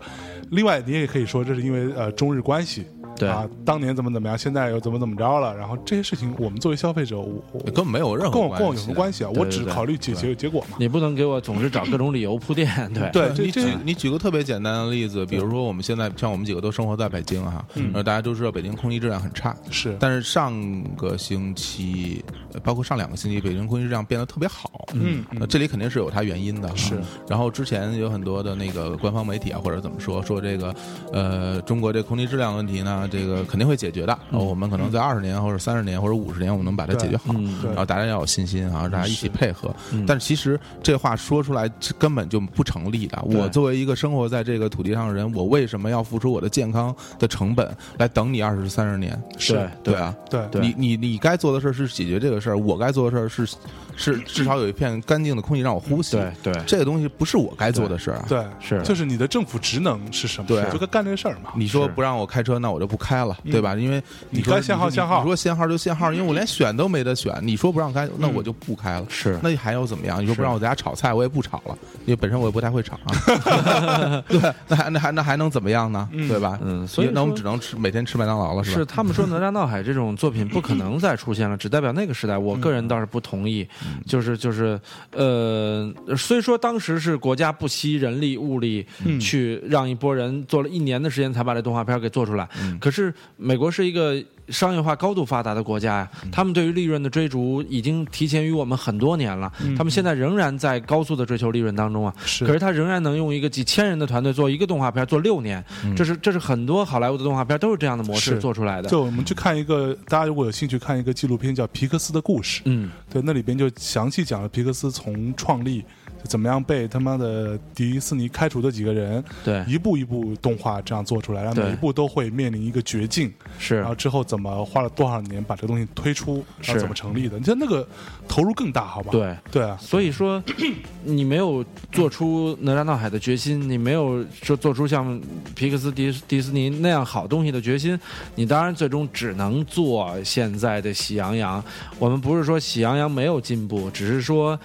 [0.51, 2.85] 另外你也可以说这是因为呃中日关系。
[3.19, 3.29] 对。
[3.29, 9.29] 啊，当年怎么怎么样，现在又怎么怎么着了，然后这些事情我们作为消费者，我我根本没有任何跟我跟我有什么关系系啊？
[9.35, 10.77] 我只考虑解决结果嘛。
[10.79, 19.97] 你不能给我总是找各种理由铺垫， 对对，你这举你举个特别简单的例子，比如说我们现在像我们几个都生活在北京哈，然后大家都知道北京空气质量很差，是。
[19.99, 20.53] 但是上
[20.95, 22.23] 个星期，
[22.53, 24.85] 呃包括上两个星期，北京空气质量变得特别好。
[24.93, 25.25] 嗯。
[25.31, 26.69] 那这里肯定是有它原因的。
[26.77, 26.97] 是。
[27.27, 30.73] 然后之前有很多的那个官方媒体啊，或者怎么说，说这个
[31.11, 34.17] 呃，中国这空气质量问题呢，这个肯定会解决的。
[34.31, 37.33] 我们可能在二十年或者三十年或者五十年，我们能把它解决好。
[37.35, 39.73] 嗯然后大家要有信心啊，大家一起配合。
[40.05, 43.21] 但是其实这话说出来根本就不成立的。
[43.23, 49.19] 我作为一个生活在这个土地上的人，我为什么要付出我的健康的成本来等你二十三十年？
[49.37, 53.55] 是对啊，对对你你你该做的事儿是解决这个事儿，我该做的事儿是
[53.99, 56.15] 是至少有一片干净的空气让我呼吸。
[56.15, 58.25] 对对这个东西不是我该做的事儿啊。
[58.29, 60.47] 对，是就是你的政府职能是什么？
[60.47, 61.51] 对就该干这个事儿嘛。
[61.55, 63.75] 你说不让我开车，那我就不开了，对吧？
[63.75, 67.37] 因为你该限号你限号你说限号就限号，因为我连选都没得选。
[67.41, 69.05] 你说不让开，那我就不开了。
[69.09, 70.21] 是那还要怎么样？
[70.21, 74.23] 你说不让我在家炒菜，我也不炒了，因为本身我也不太会炒啊。
[74.29, 76.07] 对，那还那还那还能怎么样呢？
[76.27, 76.57] 对吧？
[76.61, 78.91] 嗯所以那我们只能吃每天吃麦当劳了，是吧？
[78.93, 82.37] 他们说哪吒闹海这种作品不可能再出现了，只代表那个时代。
[82.37, 83.67] 我个人倒是不同意，
[84.05, 84.79] 就是就是
[85.11, 88.85] 呃，虽说当时是国家不惜人力物力
[89.19, 92.49] 去让一拨人做了一年的时间才把这动画片给做出来，
[92.79, 94.23] 可是美国是一个。
[94.51, 99.51] 商业化高度发达的国家呀，他们对于利润的追逐已经提前于我们很多年了。
[99.77, 102.13] 他们现在仍然在高速的追求利润当中啊。
[102.25, 105.63] 是可是他仍然能用一个几千人的团队做一个动画片做六年，
[105.95, 108.89] 这是这是很多好莱坞的动画片都是这样的模式做出来的。
[108.89, 115.85] 就我们去看一个，大家如果有兴趣看一个纪录片叫《皮克斯的故事》，嗯，对，那里边就详细讲了皮克斯从创立就
[116.23, 127.37] 怎么样被他妈的迪士尼开除的几个人，对一步一步动画这样做出来，然后每一步都会面临一个绝境，是然后之后怎么花了多少年把这个东西推出，然后是怎么成立的？
[127.37, 127.87] 你像那个
[128.27, 129.11] 投入更大，好吧？
[129.11, 129.35] 对。
[129.51, 130.41] 对啊，所以说，
[131.03, 135.19] 你没有做出哪吒闹海的决心，你没有说做出像
[135.55, 137.99] 皮克斯、迪迪士尼那样好东西的决心，
[138.35, 141.63] 你当然最终只能做现在的喜羊羊。
[141.97, 144.59] 我们不是说喜羊羊没有进步，只是说。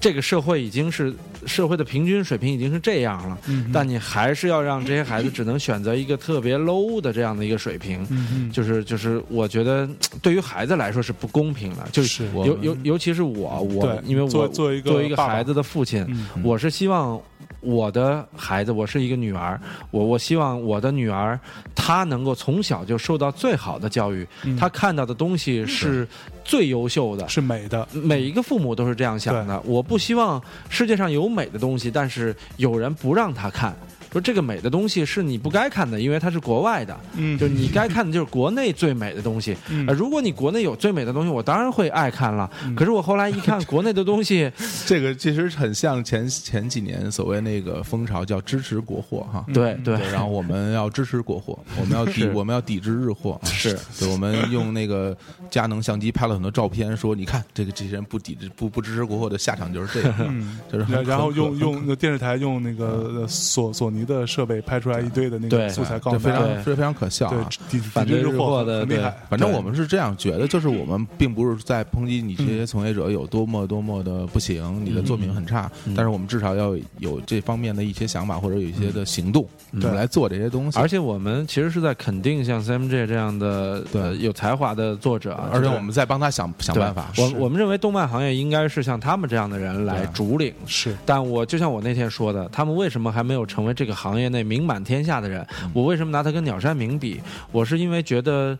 [0.00, 1.14] 这个社会已经是
[1.46, 3.38] 社会的平均水平已经是这样了，
[3.72, 9.88] 但你还是要让这些孩子只能选择一个特别 low 的这样的一个水平，嗯就是就是我觉得
[10.22, 15.34] 对于孩子来说是不公平的，就是我尤尤尤其是我我因为我作为一个作为一个爸爸。
[15.34, 17.20] 孩子的父亲，嗯我是希望
[17.60, 19.60] 我的孩子，我是一个女儿，
[19.90, 21.38] 我我希望我的女儿
[21.74, 24.26] 她能够从小就受到最好的教育，
[24.58, 26.06] 她看到的东西是
[26.44, 27.28] 最优秀的。
[27.28, 29.60] 是美的，每一个父母都是这样想的。
[29.64, 33.76] 我不希望世界上有美的东西，但是有人不让她看。
[34.12, 36.98] 说这个美的东西是你不该看的，因为它是国外的。
[37.16, 39.56] 嗯就是你该看的就是国内最美的东西。
[39.70, 42.50] 嗯呃，如果你国内有最美的东西，我当然会爱看了。
[42.76, 44.50] 可是我后来一看，国内的东西，
[44.86, 49.44] 这个其实很像前前几年所谓那个风潮，叫支持国货哈。
[49.52, 53.46] 对对对，然后我们要支持国货， 我们要抵我们要抵制日货啊。
[53.46, 55.16] 是对，我们用那个
[55.50, 60.16] 佳能相机拍了很多照片，说你看这个这些人不抵制不不支持国货的下场就是这样，
[60.72, 67.48] 就是然然后用用电视台用那个呃索索尼的设备拍出来一堆的那个素材，告诉大家常非非常可笑对啊。
[67.70, 80.78] 对日抵制货货的很厉害，反正我们是这样觉得，就是我们并不是在抨击你这些从业者有多么多么的不行，你的作品很差，但是我们至少要有这方面的一些想法或者有一些的行动，我们来做这些东西。
[80.78, 87.10] 而且我们其实是在肯定像 CMJ 这样的对呃有才华的作者，而且我们在帮他想想办法。
[87.16, 90.52] 我我们认为动漫行业应该是像他们这样的人来主领。
[90.66, 95.46] 是但我就像我那天说的，他们为什么还没有成为这个行业内名满天下的人？
[95.72, 97.20] 我为什么拿他跟鸟山明比？
[97.52, 98.58] 我是因为觉得。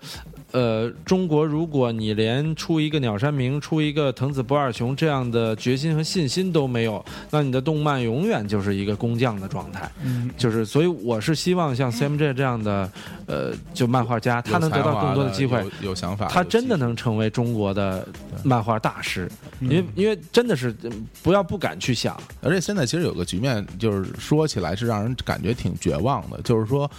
[0.52, 9.90] 呃，中国如果你连出一个鸟山明、出一个藤子不二雄这样的决心和信心都没有，那你的动漫永远就是一个工匠的状态。
[10.02, 10.30] 嗯。
[10.36, 12.90] 就是，所以我是希望像 CMJ 这样的，
[13.26, 18.06] 呃，就漫画家，他能得到更多的机会，有有想法，他真的能成为中国的
[18.42, 26.90] 漫画大师，因为因为真的是嗯不要不敢去想，而且现在其实有个局面，就是说起来是让人感觉挺绝望的，就是说，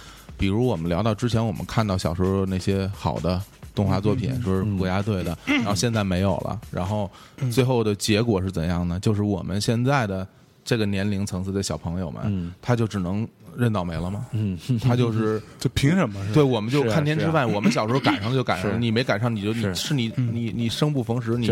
[0.42, 3.40] 比如我们聊到之前我们看到小时候那些好的。
[3.74, 7.10] 动画作品说是国家队的，然后现在没有了，然后
[7.50, 9.00] 最后的结果是怎样呢？
[9.00, 10.28] 就是我们现在的
[10.62, 14.26] 这个年龄层次的小朋友们，嗯他就只能认倒霉了吗？
[14.32, 16.14] 嗯， 他就是 这凭什么？
[16.32, 17.50] 对，我们就看天吃饭。
[17.50, 21.50] 我们小时候赶上就赶上了，你没赶上你就你是是你你你生不逢时，你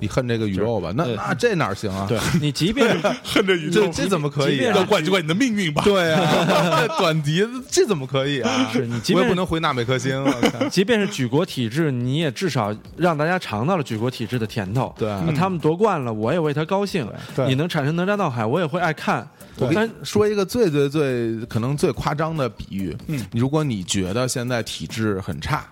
[0.00, 0.92] 你恨这个宇宙吧？
[0.96, 2.06] 那那这哪行啊？
[2.08, 2.88] 对 你即便
[3.24, 4.58] 恨这宇宙这，这怎么可以？
[4.58, 5.82] 要怪就怪你的命运吧。
[5.84, 8.70] 对啊，短笛这怎么可以啊？
[8.72, 10.24] 是你即便我也不能回纳美克星，
[10.70, 14.94] 即便是举国体制，你也至少让大家尝到了举国体制的甜头。
[14.98, 17.06] 对啊他们夺冠了，我也为他高兴。
[17.34, 19.26] 对你能产生哪吒闹海，我也会爱看。
[19.58, 25.66] 我跟但你说一个最最最可能最夸张的比喻，嗯，如果你觉得现在体质很差，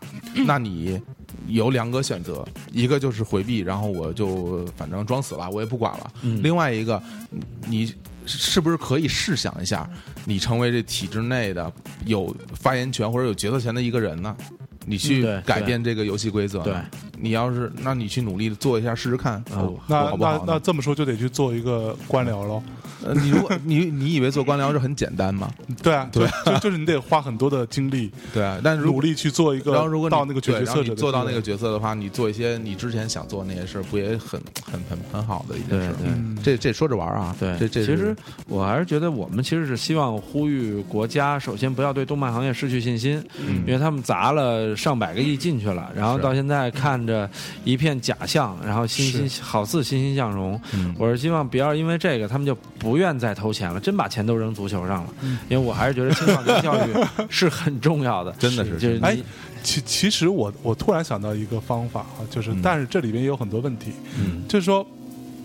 [0.46, 1.00] 那你
[1.46, 6.40] 有两个选择，一个就是回避，然后我就反正装死了，我也不管了；嗯。
[6.42, 7.02] 另外一个，
[7.66, 7.94] 你
[8.26, 9.88] 是不是可以试想一下，
[10.24, 11.72] 你成为这体制内的
[12.04, 14.36] 有发言权或者有决策权的一个人呢？
[14.86, 16.74] 你去改变这个游戏规则，对
[17.18, 20.14] 你要是，那你去努力地做一下试试看，哦那？
[20.18, 22.62] 那那这么说就得去做一个官僚喽。
[23.02, 25.50] 呃你如果 你你以为做官僚是很简单吗？
[25.82, 34.38] 对啊，对，就 就是你得花很多的精力，对啊，但是努力去做一个然后如果你到那个角色你做到那个角色的话，你做一些你之前想做那些事儿，不也很
[34.70, 35.92] 很很很好的一件事儿？
[35.94, 36.12] 对对。
[36.14, 36.36] 嗯。
[36.42, 38.14] 这这说着玩啊，对，这这其实
[38.46, 43.62] 我还是觉得我们其实是希望呼吁国家，首先不要对动漫行业失去信心，嗯。
[43.66, 47.28] 因为他们砸了上百个亿进去了，然后到现在看着
[47.64, 50.60] 一片假象，然后欣欣好似欣欣向荣。
[50.72, 50.94] 嗯。
[50.98, 55.10] 我是希望不要因为这个他们就不愿再投钱了，真把钱都扔足球上了，
[55.48, 56.90] 因为我还是觉得青少年教育
[57.28, 59.16] 是很重要的， 真的是就是哎
[59.62, 62.60] 其其实我我突然想到一个方法啊，就是、嗯。
[62.62, 64.42] 但是这里边也有很多问题，嗯。
[64.48, 64.82] 就是说，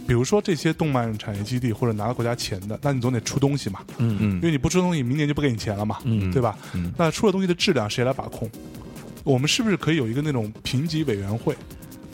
[0.08, 4.34] 比如说这些动漫产业基地或者拿了国家钱的，那你总得出东西嘛，嗯嗯。
[4.36, 6.32] 因为你不出东西，明年就不给你钱了嘛，嗯。
[6.32, 6.58] 对吧？
[6.74, 6.94] 嗯。
[6.98, 8.50] 那出了东西的质量谁来把控？
[9.26, 11.54] 我们是不是可以有一个那种评级委员会？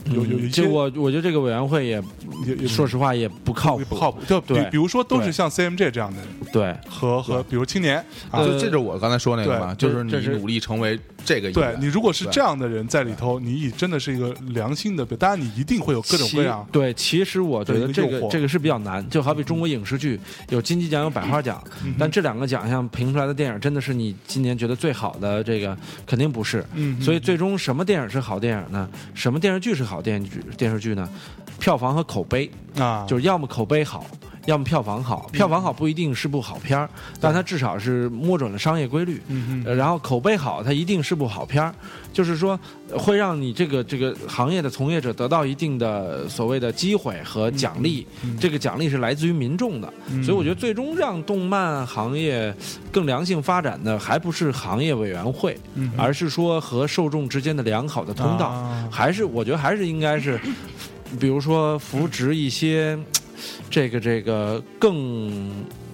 [0.06, 2.02] 有有有一些我我觉得这个委员会也
[2.48, 16.68] 也也说实话也不靠谱，不靠谱，就比比如说都是像 CMG 这样的人对和和比如青年就这就是我刚才说那个嘛，就是你努力成为这个一对你如果是这样的人在里头，你以真的是一个良心的，当然你一定会有各种各样。
[16.72, 20.20] 对，其实我觉得这个这个是比较难，就好比中国影视剧
[20.50, 26.66] 有金鸡奖有百花奖，嗯但这两个奖项评出来的电影真的是你今年觉得最好的这个肯定不是。
[26.74, 28.90] 嗯所以最终什么电影是好电影呢？
[29.14, 31.10] 什么电视剧是好电视剧电视剧呢？
[31.60, 34.06] 票房和口碑，啊，就是要么口碑好。
[34.46, 36.90] 要么票房好，票房好不一定是部好片儿，
[37.20, 39.22] 但它至少是摸准了商业规律。
[39.28, 41.74] 嗯嗯然后口碑好，它一定是部好片儿，
[42.12, 42.60] 就是说
[42.90, 48.06] 呃会让你这个这个行业的从业者得到一定的所谓的机会和奖励，
[48.40, 50.24] 这个奖励是来自于民众的，嗯。
[50.24, 52.54] 所以我觉得最终让动漫行业
[52.92, 58.90] 更良性发展的，还不是行业委员会，嗯而是说和受众之间的良好的通道，啊。
[58.92, 60.40] 还是我觉得还是应该是，
[61.20, 62.98] 比如说扶植一些
[63.70, 65.30] 这个这个更，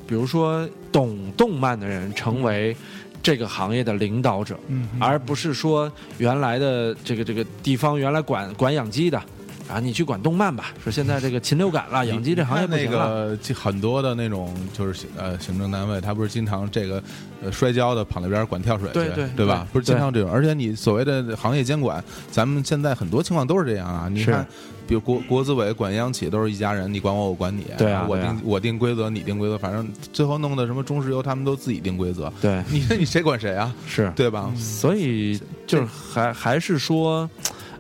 [0.08, 2.76] 比如说懂动漫的人成为
[3.22, 4.58] 这个行业的领导者，
[5.00, 9.22] 而不是说原来的这个这个地方原来管管养鸡的。
[9.70, 10.72] 啊，你去管动漫吧。
[10.82, 13.36] 说现在这个禽流感了，养鸡这行业不那行了。
[13.36, 17.04] 个很多的那种就是呃行政单位，他不是经常这个
[17.44, 19.68] 呃摔跤的跑那边管跳水去，对对对吧？
[19.74, 22.02] 不是经常这种，而且你所谓的行业监管，
[22.32, 24.08] 咱们现在很多情况都是这样啊。
[24.10, 24.48] 你看，
[24.88, 28.24] 比如国国资委管央企都是一家人，你管我，我管你，我对啊对啊。
[28.24, 33.76] 定我定规则，你定规则，反正最后弄的什么中石油，他们都自己定规则，对， 你你谁管谁啊？
[33.86, 34.52] 是，对吧？
[34.58, 37.30] 所以就是还还是说，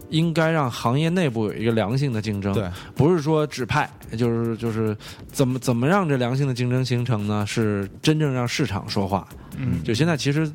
[0.10, 2.54] 应该让行业内部有一个良性的竞争。
[2.54, 4.96] 对，不是说指派，就是就是
[5.32, 7.46] 怎么怎么让这良性的竞争形成呢？
[7.48, 9.28] 是真正让市场说话。
[9.60, 10.52] 嗯就现在其实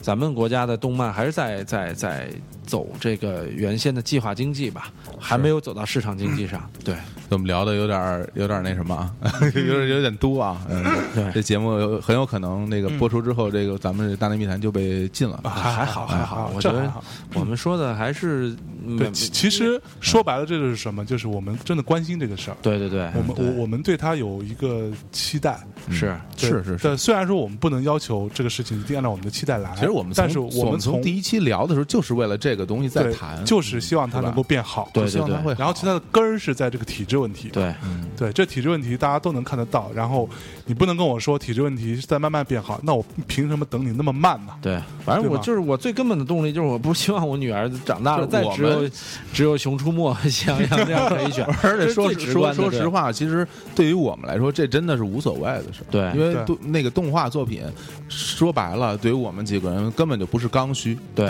[0.00, 2.30] 咱们国家的动漫还是在在在
[2.64, 6.68] 走这个原先的计划经济吧，还没有走到市场经济上。
[6.82, 6.96] 对
[7.28, 9.12] 我们聊的有点儿有点儿那什么啊，
[9.42, 10.60] 有点有点多啊。
[10.68, 10.84] 嗯，
[11.14, 15.40] 对这节目有很有可能那个播出之后，这个咱们这大内密谈就被禁了。
[15.44, 17.02] 还还好还好，我觉得还好
[17.34, 18.54] 我们说的还是
[18.98, 21.04] 对，其其实说白了，这就是什么？
[21.04, 22.56] 就是我们真的关心这个事儿。
[22.62, 25.58] 对对对，我们我我们对他有一个期待，
[25.90, 34.88] 是是是虽然说我们不能要求这个事情一定按照我们的期待来，其实我们但是我们从第一期聊的时候，就是为了这个东西在谈，就是希望它能够变好。
[34.92, 35.58] 对希望它会好。
[35.58, 37.48] 然后其他的根儿是在这个体制问题。
[37.52, 37.74] 对。
[37.84, 39.90] 嗯，对，这体质问题大家都能看得到。
[39.94, 40.28] 然后
[40.64, 44.52] 你不能跟我说体质问题是在慢慢变好，那我凭什么等你那么慢呢？
[44.60, 48.88] 对，反正我就是我最根本的动力，就是我不希望我女儿长大了再只有
[49.32, 55.86] 只有《熊出没》像像这样可以选， 而且说说说实话，其实对于我们来说，这真的是无所谓的事儿。
[55.90, 57.62] 对因为动那个动画作品
[58.08, 60.98] 说白了，对于我们几个人根本就不是刚需。
[61.14, 61.28] 对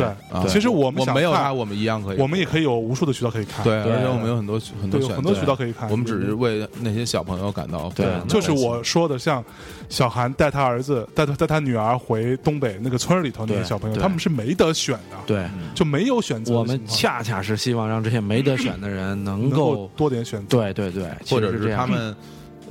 [0.49, 2.19] 其实我们想看我没有他，我们一样可以。
[2.19, 9.45] 我们也可以有无数的渠道可以看，对，而且我们有很多很多很多渠道可以看我们只是为那些小朋友感到对就是我说的，像
[9.89, 22.15] 小韩带他儿子带他带他女儿回东北那个村里头那些小朋友，他们是没得选的，对，就没有选择我们恰恰是希望让这些没得选的人能够，多点选择，对对对，或者是他们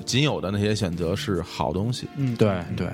[0.03, 2.07] 仅有的那些选择是好东西。
[2.17, 2.88] 嗯，对对，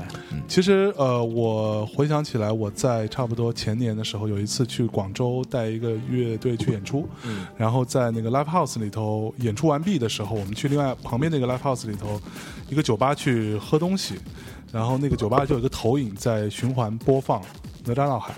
[0.48, 7.46] 其实呃，我回想起来，我在差不多前年的时候，有一次去广州带一个乐队去演出，嗯。
[7.58, 12.20] 然后在那个 live house 里头演出完毕的时候，我们去另外旁边那个 live house 里头
[12.70, 14.16] 一个酒吧去喝东西，
[14.72, 17.42] 然后那个酒吧就有一个投影在循环播放
[17.86, 18.34] 《哪吒闹海》，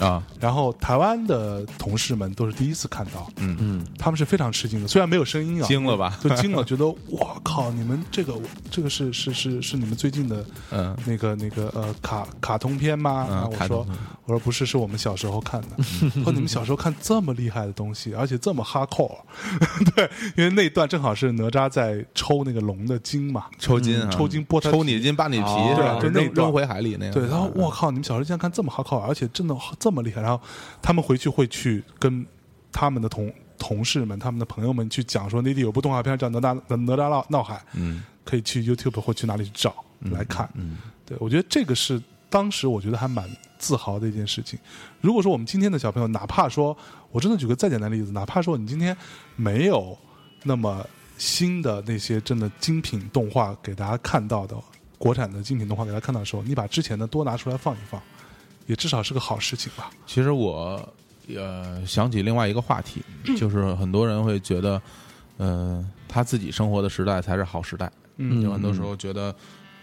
[0.00, 6.18] 啊，然后台湾的同事们都是第一次看到，嗯嗯，他们是非常吃惊的，虽然没有声音啊，惊了吧？
[6.22, 8.34] 就惊了，觉得我靠，你们这个
[8.70, 13.26] 这个是是是是你们最近的嗯那个那个呃卡卡通片吗？
[13.28, 13.86] 嗯然后我说
[14.24, 15.82] 我说不是，是我们小时候看的。
[16.22, 19.18] 说你们小时候看这么厉害的东西，而且这么哈扣，
[19.96, 25.98] 对，因为那一段正好是哪吒在抽那个龙的筋嘛，抽筋啊，抽筋剥它抽你筋，扒你皮哦是吧？
[26.00, 27.12] 对就那扔扔回海里那个。
[27.12, 30.40] 对，然后我靠，你们小时候竟然看这么哈扣，而且真的这么厉害，然后
[30.80, 32.26] 他们回去会去跟
[32.72, 39.74] 他们的同同事们、他们的朋友们去讲说，内地有部动画片叫《哪吒哪哪吒闹闹海》，嗯，可以去 YouTube 或去哪里去找
[40.12, 40.48] 来看。
[40.54, 42.00] 嗯，对我觉得这个是
[42.30, 43.28] 当时我觉得还蛮
[43.58, 44.58] 自豪的一件事情。
[45.00, 46.76] 如果说我们今天的小朋友，哪怕说
[47.10, 48.96] 我真的举个再简单的例子，哪怕说你今天
[49.34, 49.98] 没有
[50.44, 50.86] 那么
[51.16, 54.56] 新的那些真的精品动画给大家看到的，
[54.98, 58.00] 国产的精品动画给大家看到的时候，你把之前的多拿出来放一放，
[58.68, 59.90] 也至少是个好事情吧。
[60.06, 60.88] 其实我
[61.36, 63.02] 呃想起另外一个话题，
[63.36, 64.80] 就是很多人会觉得，
[65.38, 67.90] 呃，他自己生活的时代才是好时代。
[68.18, 69.34] 嗯有很多时候觉得，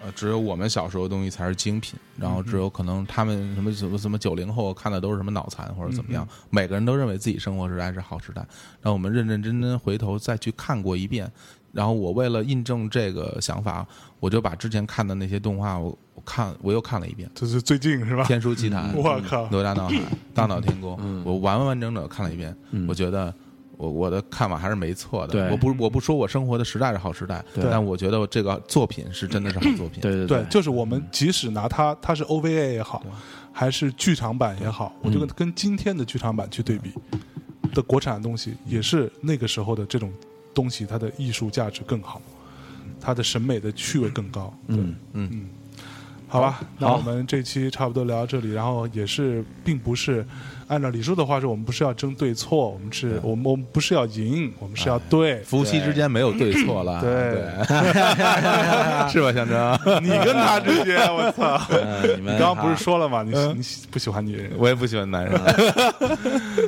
[0.03, 8.45] 呃，只有我们小时候的东西才是精品，然后只有可能他们什么什么什么九零后看的都是什么脑残或者怎么样，每个人都认为自己生活时代是好时代。
[8.81, 11.31] 那我们认认真真回头再去看过一遍，
[11.75, 13.85] 然后我为了印证这个想法，
[14.19, 17.29] 我就把之前看的那些动画，我我看我又看了一遍。
[17.35, 18.23] 就是最近是吧？
[18.23, 19.47] 天书奇谭， 我靠。
[19.51, 19.99] 哪吒闹海、
[20.33, 22.55] 大闹天宫，我完完整整看了一遍，
[22.87, 23.33] 我觉得。
[23.77, 25.51] 我我的看法还是没错的，对。
[25.51, 29.99] 我不我不说我生活的时代是好时代，但我觉得这个作品是真的是好作品。
[29.99, 33.03] 对对对，就是我们即使拿它，它是 OVA 也好，
[33.51, 36.93] 还是剧场版也好，我就跟跟今天的剧场版去对比
[37.73, 40.09] 的国产的东西，也是那个时候的这种
[40.55, 42.19] 东西，它的艺术价值更好，
[42.99, 44.51] 它的审美的趣味更高。
[44.67, 45.49] 嗯嗯嗯，
[46.27, 50.25] 好吧，那我们这期差不多聊到这里，然后也是并不是
[50.67, 55.41] 按照李叔的话说，我们不是要争对错，我们是我们我们不是要赢，我们是要对。
[55.43, 57.41] 夫妻之间没有对错了，对对，
[59.11, 60.03] 是吧，象征？
[60.03, 61.61] 你跟他之间，我操！
[61.69, 63.21] 呃你们刚刚不是说了吗？
[63.23, 64.51] 你你喜不喜欢女人？
[64.57, 65.39] 我也不喜欢男人，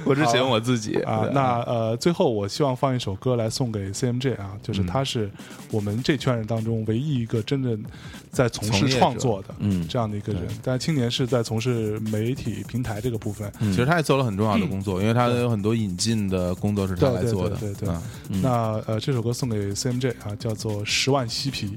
[0.06, 5.30] 我只喜欢我自己啊，那呃，最后我希望放一首歌来送给 CMJ 啊，就是他是
[5.72, 7.84] 我们这圈人当中唯一一个真正
[8.32, 10.44] 在从事创作的，嗯这样的一个人。
[10.64, 13.52] 但青年是在从事媒体平台这个部分。
[13.60, 17.56] 其实他也做了很重要的工作，因为他有很多引进的工作是他来做的。
[17.56, 18.42] 对对对对。
[18.42, 21.68] 那呃，这首歌送给 CMJ 啊，叫做《十万嬉皮》。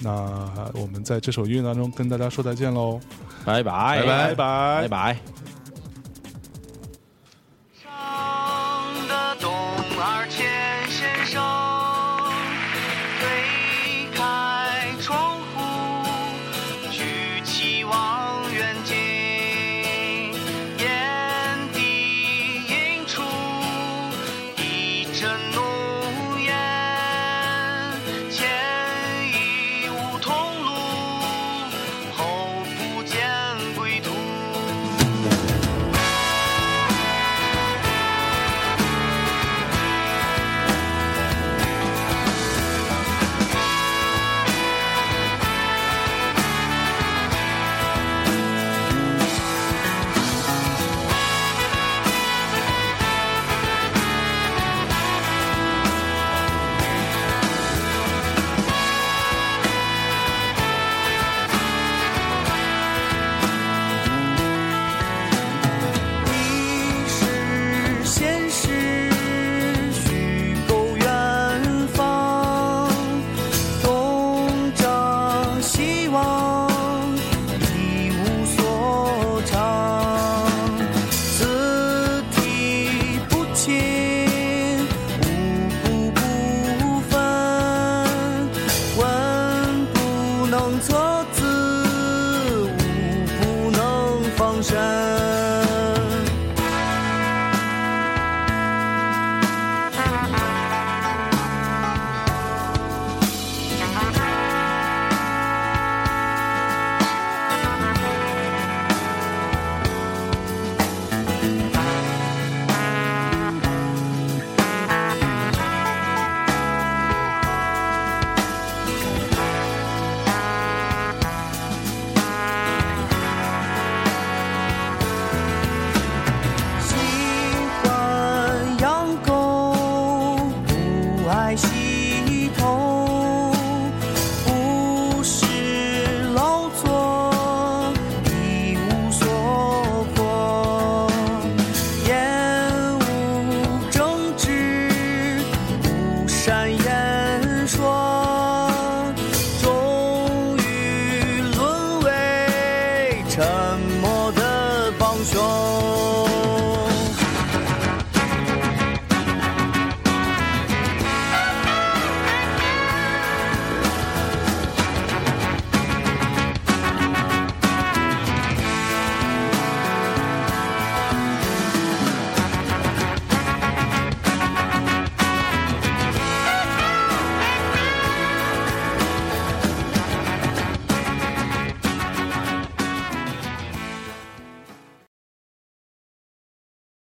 [0.00, 3.00] 那我们在这首音乐当中跟大家说再见喽，
[3.44, 5.18] 拜拜拜拜拜拜。
[7.82, 7.90] 上
[9.08, 9.52] 的东
[10.00, 10.46] 二千
[10.88, 11.42] 先生
[13.18, 15.37] 推开窗。